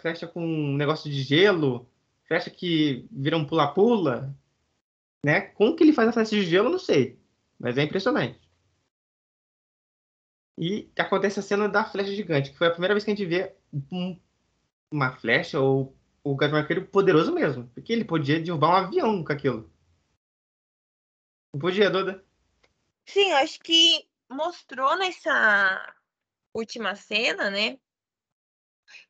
flecha 0.00 0.28
com 0.28 0.40
um 0.40 0.76
negócio 0.76 1.10
de 1.10 1.22
gelo, 1.22 1.90
flecha 2.28 2.50
que 2.50 3.04
vira 3.10 3.36
um 3.36 3.44
pula-pula. 3.44 4.32
Né? 5.26 5.40
Como 5.40 5.74
que 5.74 5.82
ele 5.82 5.92
faz 5.92 6.08
a 6.08 6.12
flecha 6.12 6.36
de 6.36 6.44
gelo, 6.44 6.70
não 6.70 6.78
sei. 6.78 7.18
Mas 7.58 7.76
é 7.76 7.82
impressionante. 7.82 8.38
E 10.56 10.88
acontece 10.96 11.40
a 11.40 11.42
cena 11.42 11.68
da 11.68 11.84
flecha 11.84 12.14
gigante, 12.14 12.52
que 12.52 12.58
foi 12.58 12.68
a 12.68 12.70
primeira 12.70 12.94
vez 12.94 13.04
que 13.04 13.10
a 13.10 13.14
gente 13.14 13.26
vê 13.26 13.56
um, 13.90 14.16
uma 14.92 15.16
flecha 15.16 15.58
ou 15.58 15.97
o 16.22 16.36
Gavião 16.36 16.58
Arqueiro 16.58 16.86
poderoso 16.86 17.32
mesmo. 17.32 17.68
Porque 17.74 17.92
ele 17.92 18.04
podia 18.04 18.40
derrubar 18.40 18.70
um 18.70 18.86
avião 18.86 19.24
com 19.24 19.32
aquilo. 19.32 19.72
Não 21.52 21.60
podia, 21.60 21.90
Duda? 21.90 22.24
Sim, 23.06 23.32
acho 23.32 23.60
que 23.60 24.06
mostrou 24.28 24.96
nessa 24.98 25.94
última 26.52 26.94
cena, 26.94 27.50
né? 27.50 27.78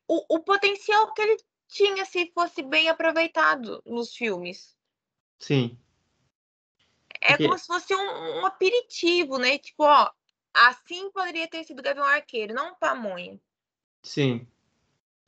O, 0.06 0.36
o 0.36 0.40
potencial 0.40 1.12
que 1.12 1.22
ele 1.22 1.36
tinha 1.66 2.04
se 2.04 2.30
fosse 2.32 2.62
bem 2.62 2.88
aproveitado 2.88 3.82
nos 3.84 4.14
filmes. 4.14 4.76
Sim. 5.38 5.78
É 7.20 7.28
Porque... 7.30 7.44
como 7.44 7.58
se 7.58 7.66
fosse 7.66 7.94
um, 7.94 8.40
um, 8.40 8.46
aperitivo, 8.46 9.38
né? 9.38 9.58
Tipo, 9.58 9.84
ó, 9.84 10.10
assim 10.54 11.10
poderia 11.10 11.48
ter 11.48 11.64
sido 11.64 11.82
Gavião 11.82 12.06
Arqueiro, 12.06 12.54
não 12.54 12.72
um 12.72 12.74
pamonha. 12.76 13.38
Sim. 14.02 14.46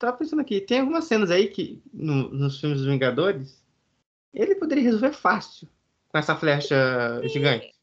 Tava 0.01 0.17
pensando 0.17 0.41
aqui, 0.41 0.63
tem 0.63 0.81
algumas 0.81 1.05
cenas 1.05 1.31
aí 1.31 1.47
que, 1.49 1.83
no, 1.93 2.31
nos 2.31 2.59
filmes 2.59 2.79
dos 2.79 2.89
Vingadores, 2.89 3.63
ele 4.33 4.55
poderia 4.55 4.83
resolver 4.83 5.13
fácil 5.13 5.69
com 6.09 6.17
essa 6.17 6.35
flecha 6.35 7.21
sim, 7.21 7.29
gigante. 7.29 7.75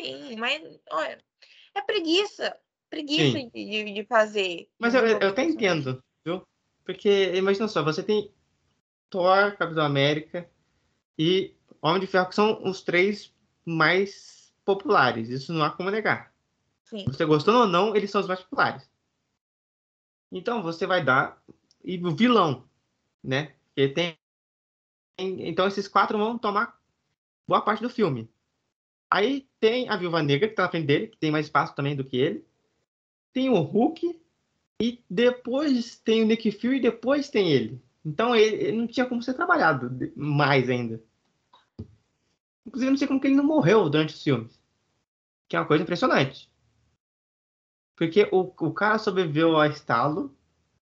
Sim, 0.00 0.36
mas 0.36 0.62
olha, 0.90 1.18
é 1.74 1.82
preguiça. 1.82 2.56
Preguiça 2.88 3.38
de, 3.52 3.92
de, 3.92 4.04
fazer. 4.04 4.70
Mas 4.78 4.94
eu, 4.94 5.06
eu 5.06 5.28
até 5.28 5.44
entendo, 5.44 6.02
viu? 6.24 6.42
Porque, 6.86 7.34
imagina 7.34 7.68
só, 7.68 7.82
você 7.82 8.02
tem 8.02 8.32
Thor, 9.10 9.54
Capitão 9.58 9.84
América 9.84 10.48
e 11.18 11.54
Homem 11.82 12.00
de 12.00 12.06
Ferro, 12.06 12.30
que 12.30 12.34
são 12.34 12.62
os 12.64 12.80
três 12.80 13.30
mais 13.62 14.50
populares. 14.64 15.28
Isso 15.28 15.52
não 15.52 15.62
há 15.62 15.70
como 15.70 15.90
negar. 15.90 16.32
Sim. 16.84 17.04
Você 17.04 17.26
gostando 17.26 17.58
ou 17.58 17.66
não, 17.66 17.94
eles 17.94 18.10
são 18.10 18.22
os 18.22 18.26
mais 18.26 18.40
populares. 18.40 18.88
Então, 20.32 20.62
você 20.62 20.86
vai 20.86 21.04
dar... 21.04 21.38
E 21.84 21.98
o 21.98 22.14
vilão, 22.14 22.68
né? 23.22 23.54
Tem... 23.94 24.16
Então, 25.18 25.66
esses 25.66 25.88
quatro 25.88 26.18
vão 26.18 26.38
tomar 26.38 26.78
boa 27.46 27.60
parte 27.60 27.82
do 27.82 27.90
filme. 27.90 28.28
Aí 29.10 29.48
tem 29.58 29.88
a 29.88 29.96
Viúva 29.96 30.22
Negra, 30.22 30.48
que 30.48 30.54
tá 30.54 30.64
na 30.64 30.68
frente 30.68 30.86
dele, 30.86 31.06
que 31.08 31.16
tem 31.16 31.30
mais 31.30 31.46
espaço 31.46 31.74
também 31.74 31.96
do 31.96 32.04
que 32.04 32.16
ele. 32.16 32.44
Tem 33.32 33.48
o 33.48 33.60
Hulk. 33.60 34.20
E 34.80 35.02
depois 35.10 35.98
tem 35.98 36.22
o 36.22 36.26
Nick 36.26 36.52
Fury 36.52 36.76
e 36.76 36.80
depois 36.80 37.28
tem 37.28 37.50
ele. 37.50 37.82
Então 38.04 38.34
ele, 38.34 38.56
ele, 38.56 38.76
não 38.76 38.86
tinha 38.86 39.06
como 39.06 39.22
ser 39.22 39.34
trabalhado 39.34 39.90
mais 40.14 40.70
ainda. 40.70 41.02
Inclusive, 42.64 42.90
não 42.90 42.96
sei 42.96 43.08
como 43.08 43.20
que 43.20 43.26
ele 43.26 43.34
não 43.34 43.44
morreu 43.44 43.88
durante 43.90 44.14
os 44.14 44.22
filmes. 44.22 44.60
Que 45.48 45.56
é 45.56 45.60
uma 45.60 45.66
coisa 45.66 45.82
impressionante. 45.82 46.48
Porque 47.96 48.28
o, 48.30 48.40
o 48.40 48.72
cara 48.72 48.98
sobreviveu 48.98 49.56
ao 49.56 49.66
estalo, 49.66 50.32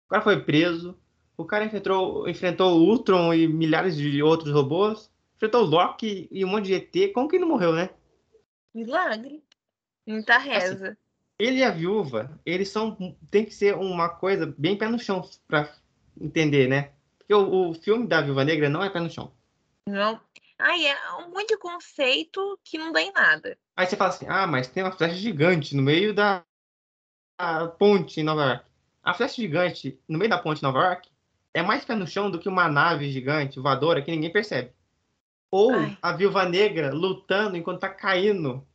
o 0.06 0.08
cara 0.08 0.22
foi 0.22 0.40
preso, 0.40 0.96
o 1.36 1.44
cara 1.44 1.64
enfrentou, 1.64 2.28
enfrentou 2.28 2.78
o 2.78 2.84
Ultron 2.84 3.34
e 3.34 3.46
milhares 3.46 3.96
de 3.96 4.22
outros 4.22 4.52
robôs, 4.52 5.10
enfrentou 5.36 5.62
o 5.62 5.66
Loki 5.66 6.28
e 6.30 6.44
um 6.44 6.48
monte 6.48 6.66
de 6.66 6.74
ET. 6.74 7.12
Como 7.12 7.28
que 7.28 7.36
ele 7.36 7.44
não 7.44 7.50
morreu, 7.50 7.72
né? 7.72 7.90
Milagre. 8.74 9.42
Muita 10.06 10.36
assim, 10.36 10.48
reza. 10.48 10.88
Assim, 10.88 10.96
ele 11.38 11.58
e 11.58 11.64
a 11.64 11.70
viúva, 11.70 12.40
eles 12.46 12.68
são. 12.68 13.16
Tem 13.30 13.44
que 13.44 13.52
ser 13.52 13.74
uma 13.74 14.08
coisa 14.08 14.54
bem 14.56 14.78
pé 14.78 14.88
no 14.88 14.98
chão 14.98 15.28
pra 15.46 15.70
entender, 16.18 16.68
né? 16.68 16.92
Porque 17.18 17.34
o, 17.34 17.70
o 17.70 17.74
filme 17.74 18.06
da 18.06 18.20
Viúva 18.20 18.44
Negra 18.44 18.68
não 18.68 18.82
é 18.82 18.88
pé 18.88 19.00
no 19.00 19.10
chão. 19.10 19.32
Não. 19.86 20.20
Ai, 20.58 20.86
é 20.86 20.96
um 21.18 21.30
monte 21.30 21.48
de 21.48 21.58
conceito 21.58 22.58
que 22.64 22.78
não 22.78 22.92
dá 22.92 23.02
em 23.02 23.12
nada. 23.12 23.58
Aí 23.76 23.86
você 23.86 23.96
fala 23.96 24.10
assim, 24.10 24.24
ah, 24.26 24.46
mas 24.46 24.68
tem 24.68 24.82
uma 24.82 24.92
flecha 24.92 25.16
gigante 25.16 25.76
no 25.76 25.82
meio 25.82 26.14
da 26.14 26.42
ponte 27.78 28.20
em 28.20 28.24
Nova 28.24 28.44
York. 28.44 28.64
A 29.06 29.14
flecha 29.14 29.36
gigante 29.36 30.00
no 30.08 30.18
meio 30.18 30.28
da 30.28 30.36
ponte 30.36 30.58
em 30.58 30.64
Nova 30.64 30.80
York 30.80 31.08
é 31.54 31.62
mais 31.62 31.84
pé 31.84 31.94
no 31.94 32.08
chão 32.08 32.28
do 32.28 32.40
que 32.40 32.48
uma 32.48 32.68
nave 32.68 33.08
gigante 33.08 33.60
voadora 33.60 34.02
que 34.02 34.10
ninguém 34.10 34.32
percebe. 34.32 34.72
Ou 35.48 35.72
ai. 35.72 35.96
a 36.02 36.12
viúva 36.12 36.44
negra 36.44 36.92
lutando 36.92 37.56
enquanto 37.56 37.82
tá 37.82 37.88
caindo 37.88 38.66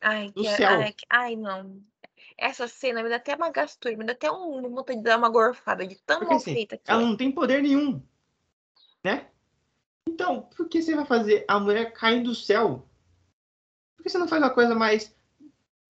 ai, 0.00 0.30
do 0.30 0.42
que, 0.42 0.56
céu. 0.56 0.80
Ai, 0.80 0.94
ai, 1.10 1.36
não. 1.36 1.82
Essa 2.38 2.66
cena 2.66 3.02
me 3.02 3.10
dá 3.10 3.16
até 3.16 3.36
uma 3.36 3.50
gastura, 3.50 3.94
me 3.94 4.06
dá 4.06 4.12
até 4.12 4.32
um 4.32 4.62
vontade 4.70 4.98
de 4.98 5.04
dar 5.04 5.18
uma 5.18 5.28
gorfada 5.28 5.86
de 5.86 5.96
tão 5.96 6.20
Porque, 6.20 6.32
mal 6.32 6.40
assim, 6.40 6.54
feita 6.54 6.78
que 6.78 6.90
Ela 6.90 7.02
é. 7.02 7.04
não 7.04 7.14
tem 7.14 7.30
poder 7.30 7.62
nenhum. 7.62 8.02
Né? 9.04 9.26
Então, 10.08 10.48
por 10.56 10.66
que 10.66 10.80
você 10.80 10.94
vai 10.94 11.04
fazer 11.04 11.44
a 11.46 11.60
mulher 11.60 11.92
cair 11.92 12.22
do 12.22 12.34
céu? 12.34 12.88
Por 13.96 14.02
que 14.02 14.08
você 14.08 14.16
não 14.16 14.28
faz 14.28 14.42
uma 14.42 14.50
coisa 14.50 14.74
mais. 14.74 15.14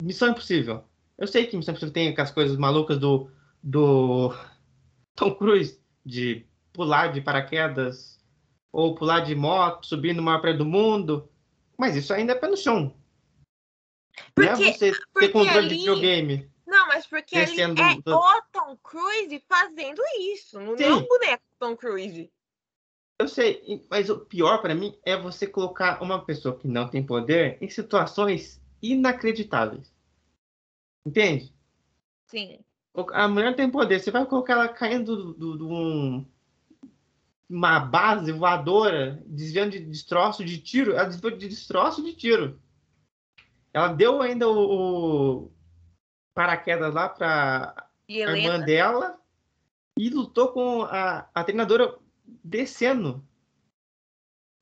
Missão 0.03 0.30
Impossível? 0.30 0.82
Eu 1.16 1.28
sei 1.28 1.47
que 1.47 1.57
Missão 1.57 1.72
Impossível 1.72 1.95
tem 1.95 2.09
aquelas 2.09 2.32
coisas 2.32 2.57
malucas 2.57 2.99
do. 2.99 3.30
Do. 3.65 4.35
Tom 5.17 5.35
Cruise, 5.35 5.81
de 6.05 6.47
pular 6.73 7.12
de 7.12 7.21
paraquedas 7.21 8.21
ou 8.71 8.95
pular 8.95 9.21
de 9.21 9.35
moto, 9.35 9.87
subir 9.87 10.12
no 10.12 10.23
maior 10.23 10.41
prédio 10.41 10.65
do 10.65 10.65
mundo. 10.67 11.31
Mas 11.79 11.97
isso 11.97 12.12
ainda 12.12 12.33
é 12.33 12.35
pé 12.35 12.49
no 12.49 12.57
chão. 12.57 12.95
Porque, 14.35 14.51
não 14.51 14.65
é 14.65 14.73
você 14.73 14.93
ter 14.93 15.29
controle 15.29 15.59
ali... 15.59 15.69
de 15.69 15.75
videogame. 15.77 16.51
Não, 16.67 16.89
mas 16.89 17.07
porque 17.07 17.37
ali 17.37 17.61
é 17.61 17.69
o 17.69 18.43
Tom 18.53 18.77
Cruise 18.83 19.45
fazendo 19.49 20.03
isso. 20.19 20.61
Não 20.61 20.75
é 20.75 20.95
um 20.95 21.07
boneco 21.07 21.45
Tom 21.59 21.77
Cruise. 21.77 22.33
Eu 23.21 23.29
sei, 23.29 23.87
mas 23.89 24.11
o 24.11 24.19
pior 24.19 24.59
para 24.59 24.75
mim 24.75 24.99
é 25.05 25.17
você 25.17 25.47
colocar 25.47 26.03
uma 26.03 26.25
pessoa 26.25 26.59
que 26.59 26.67
não 26.67 26.89
tem 26.89 27.05
poder 27.05 27.59
em 27.61 27.69
situações 27.69 28.61
inacreditáveis. 28.83 29.95
Entende? 31.07 31.55
Sim. 32.27 32.59
A 33.12 33.27
mulher 33.27 33.57
tem 33.57 33.71
poder, 33.71 33.99
você 33.99 34.11
vai 34.11 34.25
colocar 34.25 34.53
ela 34.53 34.69
caindo 34.69 35.35
de 35.35 35.65
um, 35.65 36.25
uma 37.49 37.81
base 37.81 38.31
voadora, 38.31 39.21
desviando 39.27 39.73
de 39.73 39.81
destroço 39.81 40.45
de 40.45 40.59
tiro, 40.59 40.93
ela 40.93 41.05
desviou 41.05 41.37
de 41.37 41.49
destroço 41.49 42.03
de 42.05 42.15
tiro. 42.15 42.61
Ela 43.73 43.89
deu 43.89 44.23
ainda 44.23 44.49
o, 44.49 45.45
o 45.45 45.53
paraquedas 46.33 46.95
lá 46.95 47.09
para 47.09 47.89
a 48.09 48.37
irmã 48.37 48.61
dela 48.61 49.19
e 49.99 50.09
lutou 50.09 50.53
com 50.53 50.83
a, 50.83 51.29
a 51.35 51.45
treinadora 51.45 51.99
descendo. 52.43 53.27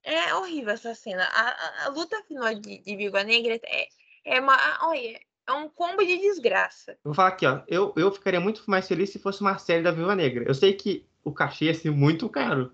É 0.02 0.34
horrível 0.34 0.72
essa 0.72 0.94
cena. 0.94 1.24
A, 1.24 1.48
a, 1.48 1.84
a 1.86 1.88
luta 1.88 2.22
final 2.24 2.52
de, 2.54 2.78
de 2.78 2.96
Viúva 2.96 3.22
Negra 3.22 3.60
é, 3.64 3.88
é 4.24 4.40
uma. 4.40 4.56
Olha, 4.88 5.20
é 5.46 5.52
um 5.52 5.68
combo 5.68 6.04
de 6.04 6.18
desgraça. 6.18 6.96
Vou 7.04 7.14
falar 7.14 7.28
aqui, 7.28 7.46
ó. 7.46 7.62
Eu, 7.66 7.92
eu 7.96 8.10
ficaria 8.12 8.40
muito 8.40 8.62
mais 8.68 8.86
feliz 8.86 9.10
se 9.10 9.18
fosse 9.18 9.40
uma 9.40 9.58
série 9.58 9.82
da 9.82 9.90
Viúva 9.90 10.14
Negra. 10.14 10.44
Eu 10.46 10.54
sei 10.54 10.72
que 10.72 11.06
o 11.24 11.32
cachê 11.32 11.66
ia 11.66 11.74
ser 11.74 11.90
muito 11.90 12.28
caro. 12.28 12.72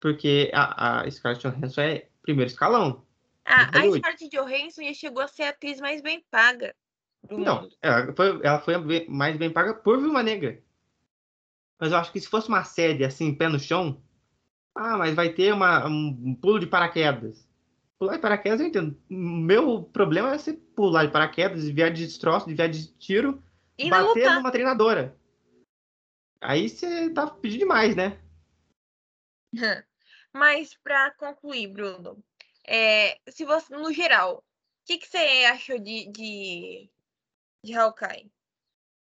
Porque 0.00 0.50
a, 0.52 1.02
a 1.02 1.10
Scarlett 1.10 1.46
Johansson 1.46 1.80
é 1.80 2.08
primeiro 2.22 2.50
escalão. 2.50 3.04
Ah, 3.44 3.70
a 3.72 3.90
Scarlett 3.90 4.28
Johansson 4.28 4.82
já 4.82 4.94
chegou 4.94 5.22
a 5.22 5.28
ser 5.28 5.44
a 5.44 5.48
atriz 5.50 5.80
mais 5.80 6.00
bem 6.00 6.24
paga. 6.30 6.74
Não, 7.30 7.68
ela 7.80 8.12
foi, 8.14 8.40
ela 8.42 8.60
foi 8.60 9.06
mais 9.08 9.36
bem 9.36 9.50
paga 9.50 9.74
por 9.74 10.00
Viúva 10.00 10.22
Negra. 10.22 10.62
Mas 11.78 11.92
eu 11.92 11.98
acho 11.98 12.12
que 12.12 12.20
se 12.20 12.28
fosse 12.28 12.48
uma 12.48 12.64
série 12.64 13.04
assim, 13.04 13.34
pé 13.34 13.48
no 13.48 13.58
chão, 13.58 14.00
ah, 14.74 14.96
mas 14.96 15.14
vai 15.14 15.30
ter 15.30 15.52
uma, 15.52 15.86
um 15.86 16.34
pulo 16.34 16.58
de 16.58 16.66
paraquedas. 16.66 17.46
Pular 18.02 18.16
de 18.16 18.20
paraquedas 18.20 18.60
eu 18.60 18.66
entendo. 18.66 19.00
Meu 19.08 19.84
problema 19.84 20.34
é 20.34 20.36
você 20.36 20.54
pular 20.54 21.06
de 21.06 21.12
paraquedas, 21.12 21.62
desviar 21.62 21.92
de 21.92 22.04
destroço, 22.04 22.46
desviar 22.46 22.68
de 22.68 22.88
tiro, 22.94 23.40
e 23.78 23.88
bater 23.88 24.28
numa 24.34 24.50
treinadora. 24.50 25.16
Aí 26.40 26.68
você 26.68 27.10
tá 27.10 27.28
pedindo 27.28 27.60
demais, 27.60 27.94
né? 27.94 28.20
Mas 30.34 30.74
para 30.82 31.12
concluir, 31.12 31.68
Bruno, 31.68 32.18
é, 32.66 33.20
se 33.30 33.44
você, 33.44 33.72
no 33.72 33.92
geral, 33.92 34.38
o 34.38 34.42
que, 34.84 34.98
que 34.98 35.06
você 35.06 35.46
achou 35.52 35.78
de, 35.78 36.10
de, 36.10 36.90
de 37.62 37.72
Hawkeye? 37.72 38.32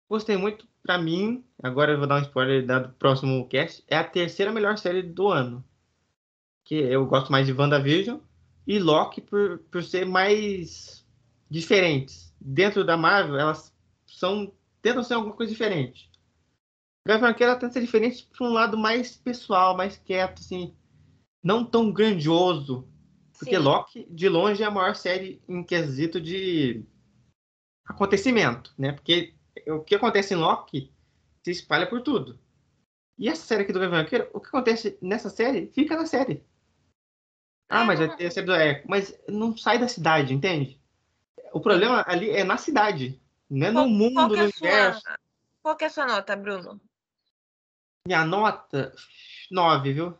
Gostei 0.08 0.38
muito. 0.38 0.66
pra 0.82 0.96
mim, 0.96 1.44
agora 1.62 1.92
eu 1.92 1.98
vou 1.98 2.06
dar 2.06 2.14
um 2.14 2.22
spoiler 2.22 2.64
do 2.64 2.94
próximo 2.94 3.46
cast, 3.46 3.84
é 3.88 3.98
a 3.98 4.08
terceira 4.08 4.50
melhor 4.50 4.78
série 4.78 5.02
do 5.02 5.28
ano. 5.28 5.62
Que 6.64 6.76
eu 6.76 7.04
gosto 7.04 7.30
mais 7.30 7.46
de 7.46 7.52
WandaVision 7.52 8.20
e 8.66 8.78
Loki 8.78 9.20
por, 9.20 9.58
por 9.70 9.82
ser 9.82 10.04
mais 10.04 11.06
diferentes. 11.48 12.34
Dentro 12.40 12.84
da 12.84 12.96
Marvel, 12.96 13.38
elas 13.38 13.72
são 14.06 14.52
tentam 14.82 15.02
ser 15.02 15.14
alguma 15.14 15.34
coisa 15.34 15.50
diferente. 15.50 16.10
Arqueiro 17.08 17.52
ela 17.52 17.60
tenta 17.60 17.72
ser 17.72 17.80
diferente 17.80 18.28
para 18.36 18.46
um 18.46 18.52
lado 18.52 18.76
mais 18.76 19.16
pessoal, 19.16 19.76
mais 19.76 19.96
quieto, 19.96 20.40
assim, 20.40 20.74
não 21.42 21.64
tão 21.64 21.92
grandioso. 21.92 22.88
Porque 23.38 23.56
Sim. 23.56 23.62
Loki, 23.62 24.06
de 24.10 24.28
longe, 24.28 24.62
é 24.62 24.66
a 24.66 24.70
maior 24.70 24.94
série 24.94 25.40
em 25.48 25.62
quesito 25.62 26.20
de 26.20 26.84
acontecimento, 27.84 28.72
né? 28.76 28.92
Porque 28.92 29.34
o 29.68 29.80
que 29.80 29.94
acontece 29.94 30.34
em 30.34 30.38
Loki 30.38 30.92
se 31.44 31.50
espalha 31.50 31.86
por 31.86 32.00
tudo. 32.00 32.38
E 33.18 33.28
essa 33.28 33.46
série 33.46 33.62
aqui 33.62 33.72
do 33.72 33.80
Gavião 33.80 34.00
Arqueiro, 34.00 34.28
o 34.32 34.40
que 34.40 34.48
acontece 34.48 34.98
nessa 35.00 35.30
série, 35.30 35.68
fica 35.68 35.96
na 35.96 36.06
série. 36.06 36.44
Ah, 37.68 37.84
mas 37.84 37.98
vai 37.98 38.16
ter 38.16 38.26
a 38.26 38.30
série 38.30 38.46
do 38.46 38.54
Eco. 38.54 38.88
Mas 38.88 39.18
não 39.28 39.56
sai 39.56 39.78
da 39.78 39.88
cidade, 39.88 40.32
entende? 40.32 40.80
O 41.52 41.60
problema 41.60 42.04
ali 42.06 42.30
é 42.30 42.44
na 42.44 42.56
cidade. 42.56 43.20
Não 43.48 43.66
é 43.66 43.70
no 43.70 43.88
mundo, 43.88 44.14
qual 44.14 44.28
no 44.28 44.36
é 44.36 44.42
universo. 44.42 45.00
Sua... 45.00 45.18
Qual 45.62 45.76
que 45.76 45.84
é 45.84 45.86
a 45.86 45.90
sua 45.90 46.06
nota, 46.06 46.36
Bruno? 46.36 46.80
Minha 48.06 48.24
nota, 48.24 48.94
9, 49.50 49.92
viu? 49.92 50.18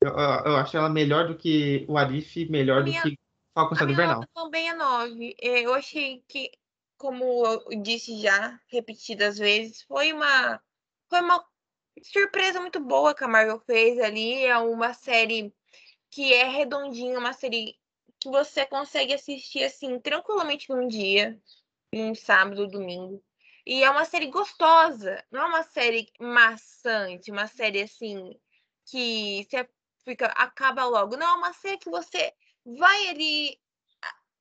Eu, 0.00 0.10
eu, 0.10 0.56
acho 0.56 0.76
ela 0.76 0.88
melhor 0.88 1.28
do 1.28 1.36
que 1.36 1.86
o 1.88 1.96
Arif, 1.96 2.46
melhor 2.50 2.82
minha... 2.82 3.02
do 3.02 3.10
que 3.10 3.18
Falcon 3.54 3.74
Estado 3.74 3.92
Invernal. 3.92 4.26
Também 4.34 4.68
é 4.68 4.74
9. 4.74 5.36
É, 5.40 5.60
eu 5.60 5.72
achei 5.72 6.24
que, 6.28 6.50
como 6.98 7.46
eu 7.46 7.82
disse 7.82 8.20
já, 8.20 8.58
repetidas 8.66 9.38
vezes, 9.38 9.82
foi 9.82 10.12
uma, 10.12 10.60
foi 11.08 11.20
uma 11.20 11.42
surpresa 12.02 12.60
muito 12.60 12.80
boa 12.80 13.14
que 13.14 13.24
a 13.24 13.28
Marvel 13.28 13.60
fez 13.60 13.98
ali. 13.98 14.44
É 14.44 14.58
uma 14.58 14.92
série 14.92 15.54
que 16.12 16.32
é 16.34 16.44
redondinha, 16.44 17.18
uma 17.18 17.32
série 17.32 17.76
que 18.20 18.28
você 18.28 18.66
consegue 18.66 19.14
assistir 19.14 19.64
assim 19.64 19.98
tranquilamente 19.98 20.68
num 20.68 20.86
dia, 20.86 21.40
num 21.92 22.14
sábado, 22.14 22.68
domingo. 22.68 23.24
E 23.66 23.82
é 23.82 23.90
uma 23.90 24.04
série 24.04 24.26
gostosa, 24.26 25.24
não 25.30 25.42
é 25.42 25.46
uma 25.46 25.62
série 25.62 26.12
maçante, 26.20 27.30
uma 27.30 27.46
série 27.46 27.82
assim 27.82 28.38
que 28.84 29.46
você 29.48 29.68
fica 30.04 30.26
acaba 30.26 30.84
logo. 30.84 31.16
Não, 31.16 31.26
é 31.26 31.34
uma 31.34 31.52
série 31.54 31.78
que 31.78 31.90
você 31.90 32.34
vai 32.64 33.08
ali 33.08 33.58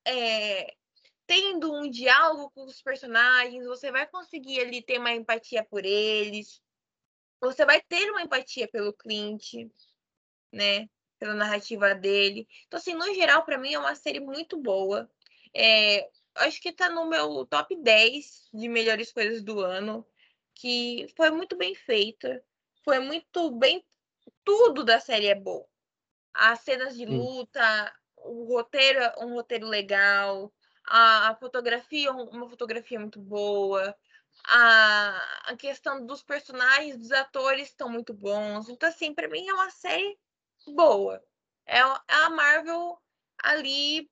é, 0.06 0.76
tendo 1.26 1.74
um 1.74 1.90
diálogo 1.90 2.52
com 2.52 2.66
os 2.66 2.82
personagens, 2.82 3.66
você 3.66 3.92
vai 3.92 4.06
conseguir 4.08 4.60
ali 4.60 4.82
ter 4.82 5.00
uma 5.00 5.14
empatia 5.14 5.64
por 5.64 5.86
eles, 5.86 6.62
você 7.40 7.66
vai 7.66 7.82
ter 7.82 8.12
uma 8.12 8.24
empatia 8.24 8.68
pelo 8.68 8.94
Clint, 8.94 9.54
né? 10.52 10.90
Pela 11.22 11.36
narrativa 11.36 11.94
dele. 11.94 12.48
Então, 12.66 12.80
assim, 12.80 12.96
no 12.96 13.14
geral, 13.14 13.46
para 13.46 13.60
mim 13.60 13.76
é 13.76 13.78
uma 13.78 13.94
série 13.94 14.20
muito 14.20 14.58
boa. 14.58 15.08
É, 15.56 16.10
acho 16.34 16.60
que 16.60 16.72
tá 16.72 16.90
no 16.90 17.08
meu 17.08 17.46
top 17.46 17.76
10 17.76 18.50
de 18.52 18.68
melhores 18.68 19.14
coisas 19.14 19.44
do 19.44 19.60
ano, 19.60 20.04
que 20.56 21.06
foi 21.16 21.30
muito 21.30 21.56
bem 21.56 21.76
feita, 21.76 22.44
foi 22.84 22.98
muito 22.98 23.52
bem. 23.52 23.86
Tudo 24.44 24.84
da 24.84 25.00
série 25.00 25.28
é 25.28 25.36
bom. 25.36 25.64
As 26.34 26.62
cenas 26.62 26.98
de 26.98 27.06
luta, 27.06 27.94
o 28.18 28.46
roteiro, 28.46 29.00
um 29.20 29.36
roteiro 29.36 29.68
legal, 29.68 30.52
a, 30.88 31.30
a 31.30 31.36
fotografia, 31.36 32.12
uma 32.12 32.50
fotografia 32.50 33.00
muito 33.00 33.20
boa, 33.20 33.96
a, 34.46 35.52
a 35.52 35.56
questão 35.56 36.04
dos 36.04 36.24
personagens, 36.24 36.98
dos 36.98 37.12
atores 37.12 37.68
estão 37.68 37.90
muito 37.90 38.12
bons. 38.12 38.70
Então, 38.70 38.90
assim, 38.90 39.14
para 39.14 39.28
mim 39.28 39.48
é 39.48 39.54
uma 39.54 39.70
série 39.70 40.18
boa. 40.68 41.24
É, 41.66 41.80
é 41.80 41.84
a 42.08 42.30
Marvel 42.30 42.98
ali 43.44 44.10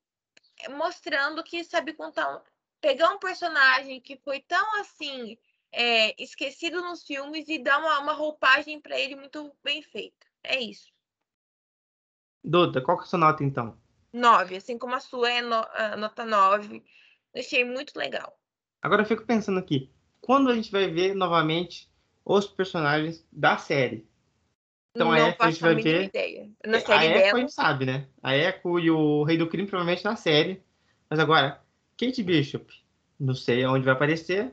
mostrando 0.70 1.42
que 1.42 1.64
sabe 1.64 1.94
contar, 1.94 2.42
pegar 2.80 3.10
um 3.10 3.18
personagem 3.18 4.00
que 4.00 4.16
foi 4.18 4.40
tão 4.40 4.80
assim 4.80 5.38
é, 5.72 6.20
esquecido 6.22 6.82
nos 6.82 7.04
filmes 7.04 7.48
e 7.48 7.58
dar 7.58 7.78
uma, 7.78 7.98
uma 8.00 8.12
roupagem 8.12 8.80
para 8.80 8.98
ele 8.98 9.16
muito 9.16 9.54
bem 9.62 9.82
feita. 9.82 10.26
É 10.42 10.60
isso. 10.60 10.90
Duda, 12.42 12.80
qual 12.80 12.96
que 12.96 13.04
é 13.04 13.06
a 13.06 13.08
sua 13.08 13.18
nota 13.18 13.44
então? 13.44 13.78
Nove, 14.12 14.56
assim 14.56 14.78
como 14.78 14.94
a 14.94 15.00
sua 15.00 15.30
é 15.30 15.42
no, 15.42 15.54
a 15.54 15.96
nota 15.96 16.24
nove. 16.24 16.82
Achei 17.34 17.64
muito 17.64 17.96
legal. 17.96 18.36
Agora 18.82 19.02
eu 19.02 19.06
fico 19.06 19.24
pensando 19.24 19.58
aqui, 19.58 19.92
quando 20.20 20.50
a 20.50 20.54
gente 20.54 20.72
vai 20.72 20.90
ver 20.90 21.14
novamente 21.14 21.88
os 22.24 22.46
personagens 22.46 23.26
da 23.30 23.56
série? 23.56 24.09
Então 24.94 25.08
não 25.08 25.12
a 25.12 25.28
Echo 25.28 25.36
a 25.40 25.50
gente 25.50 25.60
vai 25.60 25.74
ver. 25.76 26.04
Ideia. 26.04 26.50
Na 26.66 26.78
é, 26.78 26.80
série 26.80 26.92
a 26.92 27.04
Echo 27.04 27.18
dela... 27.18 27.36
a 27.36 27.40
gente 27.40 27.52
sabe, 27.52 27.86
né? 27.86 28.08
A 28.22 28.36
Echo 28.36 28.78
e 28.78 28.90
o 28.90 29.22
Rei 29.24 29.38
do 29.38 29.48
Crime 29.48 29.68
provavelmente 29.68 30.04
na 30.04 30.16
série. 30.16 30.62
Mas 31.08 31.18
agora, 31.18 31.60
Kate 31.96 32.22
Bishop, 32.22 32.72
não 33.18 33.34
sei 33.34 33.64
aonde 33.64 33.84
vai 33.84 33.94
aparecer. 33.94 34.52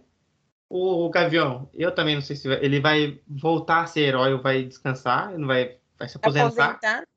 O 0.69 1.09
Gavião, 1.09 1.69
eu 1.73 1.93
também 1.93 2.15
não 2.15 2.22
sei 2.22 2.35
se 2.35 2.47
vai... 2.47 2.64
ele 2.64 2.80
vai 2.80 3.22
voltar 3.27 3.84
a 3.84 3.88
ser 3.88 4.01
herói 4.01 4.34
ou 4.34 4.41
vai 4.41 4.64
descansar, 4.64 5.30
ele 5.30 5.39
não 5.39 5.47
vai, 5.47 5.80
vai 5.97 6.09
se 6.09 6.18
aposentar. 6.18 6.72
aposentar. 6.72 7.07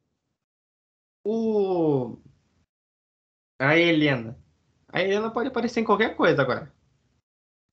O 1.25 2.17
a 3.61 3.77
Helena. 3.77 4.39
A 4.89 5.03
Helena 5.03 5.31
pode 5.31 5.49
aparecer 5.49 5.81
em 5.81 5.85
qualquer 5.85 6.17
coisa 6.17 6.41
agora. 6.41 6.73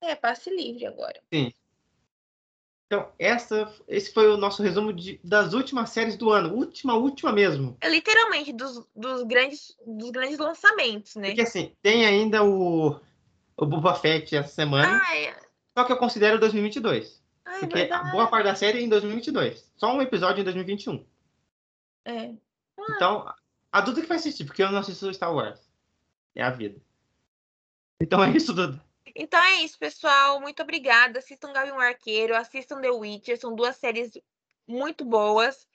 É, 0.02 0.16
passe 0.16 0.50
livre 0.50 0.86
agora. 0.86 1.22
Sim. 1.34 1.54
Então, 2.88 3.12
essa, 3.20 3.70
esse 3.86 4.14
foi 4.14 4.30
o 4.30 4.38
nosso 4.38 4.64
resumo 4.64 4.94
de, 4.94 5.20
das 5.22 5.54
últimas 5.54 5.90
séries 5.90 6.16
do 6.16 6.32
ano. 6.32 6.56
Última, 6.56 6.96
última 6.96 7.34
mesmo. 7.34 7.78
É 7.82 7.90
literalmente 7.90 8.54
dos, 8.54 8.88
dos, 8.96 9.24
grandes, 9.24 9.76
dos 9.86 10.10
grandes 10.10 10.38
lançamentos, 10.38 11.16
né? 11.18 11.28
Porque 11.28 11.42
assim, 11.42 11.74
tem 11.82 12.06
ainda 12.06 12.46
o, 12.46 12.98
o 13.58 13.66
Boba 13.66 13.94
Fett 13.94 14.38
essa 14.38 14.48
semana. 14.48 15.02
Ah, 15.06 15.18
é. 15.18 15.36
Só 15.78 15.84
que 15.84 15.92
eu 15.92 15.98
considero 15.98 16.40
2022. 16.40 17.22
Ah, 17.44 17.58
é 17.58 17.60
porque 17.60 17.76
verdade. 17.76 18.08
a 18.08 18.12
boa 18.12 18.28
parte 18.28 18.46
da 18.46 18.56
série 18.56 18.80
é 18.80 18.82
em 18.82 18.90
2022. 18.90 19.70
Só 19.76 19.94
um 19.94 20.02
episódio 20.02 20.40
em 20.40 20.46
2021. 20.46 21.06
É. 22.06 22.32
Ah. 22.80 22.86
Então, 22.96 23.34
a 23.70 23.82
Duda 23.82 24.00
que 24.00 24.08
vai 24.08 24.16
assistir, 24.16 24.46
porque 24.46 24.64
eu 24.64 24.72
não 24.72 24.80
assisto 24.80 25.14
Star 25.14 25.36
Wars. 25.36 25.60
É 26.34 26.42
a 26.42 26.52
vida. 26.52 26.80
Então 28.00 28.24
é 28.24 28.30
isso, 28.30 28.54
Duda. 28.54 28.82
Então 29.18 29.44
é 29.44 29.64
isso, 29.64 29.80
pessoal. 29.80 30.40
Muito 30.40 30.62
obrigada. 30.62 31.18
Assistam 31.18 31.52
Gavião 31.52 31.80
Arqueiro, 31.80 32.36
assistam 32.36 32.80
The 32.80 32.92
Witcher. 32.92 33.40
São 33.40 33.56
duas 33.56 33.76
séries 33.76 34.12
muito 34.68 35.04
boas. 35.04 35.68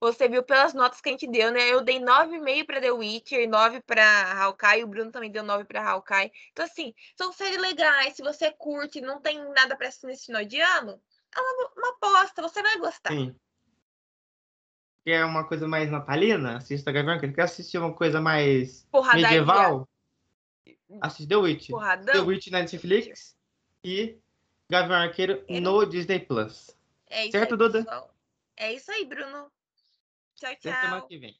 Você 0.00 0.26
viu 0.30 0.42
pelas 0.42 0.72
notas 0.72 0.98
que 0.98 1.10
a 1.10 1.12
gente 1.12 1.26
deu, 1.26 1.52
né? 1.52 1.68
Eu 1.68 1.82
dei 1.82 2.00
9,5 2.00 2.64
para 2.64 2.80
The 2.80 2.90
Witcher, 2.90 3.46
9 3.46 3.82
para 3.82 4.32
Hawkeye, 4.32 4.82
o 4.82 4.86
Bruno 4.86 5.12
também 5.12 5.30
deu 5.30 5.42
9 5.42 5.64
para 5.64 5.86
Hawkeye. 5.86 6.32
Então, 6.52 6.64
assim, 6.64 6.94
são 7.14 7.30
séries 7.34 7.60
legais. 7.60 8.16
Se 8.16 8.22
você 8.22 8.50
curte, 8.50 9.02
não 9.02 9.20
tem 9.20 9.38
nada 9.52 9.76
para 9.76 9.88
assistir 9.88 10.06
nesse 10.06 10.24
final 10.24 10.42
de 10.42 10.58
ano, 10.58 10.98
é 11.36 11.38
uma, 11.38 11.70
uma 11.76 11.90
aposta, 11.90 12.40
você 12.40 12.62
vai 12.62 12.78
gostar. 12.78 13.10
Sim. 13.10 13.36
Quer 15.04 15.22
uma 15.26 15.46
coisa 15.46 15.68
mais 15.68 15.90
natalina? 15.90 16.56
Assista 16.56 16.90
Gavião 16.90 17.12
Arqueiro. 17.12 17.34
Quer 17.34 17.42
assistir 17.42 17.76
uma 17.76 17.92
coisa 17.92 18.22
mais 18.22 18.86
Porradaria. 18.90 19.28
medieval? 19.28 19.86
Assiste 21.00 21.28
The 21.28 21.36
Witch. 21.36 21.68
Porradão. 21.68 22.14
The 22.14 22.20
Witch 22.20 22.48
na 22.48 22.60
Netflix 22.60 23.36
e 23.84 24.18
Gavião 24.68 24.96
Arqueiro 24.96 25.44
é. 25.48 25.60
no 25.60 25.84
Disney 25.84 26.20
Plus. 26.20 26.76
É 27.08 27.24
isso 27.24 27.32
certo, 27.32 27.52
aí, 27.52 27.58
Duda? 27.58 27.84
Pessoal. 27.84 28.14
É 28.56 28.72
isso 28.72 28.90
aí, 28.90 29.04
Bruno. 29.04 29.50
Tchau, 30.36 30.56
tchau. 30.56 30.72
Até 30.72 30.80
semana 30.80 31.06
que 31.06 31.18
vem. 31.18 31.36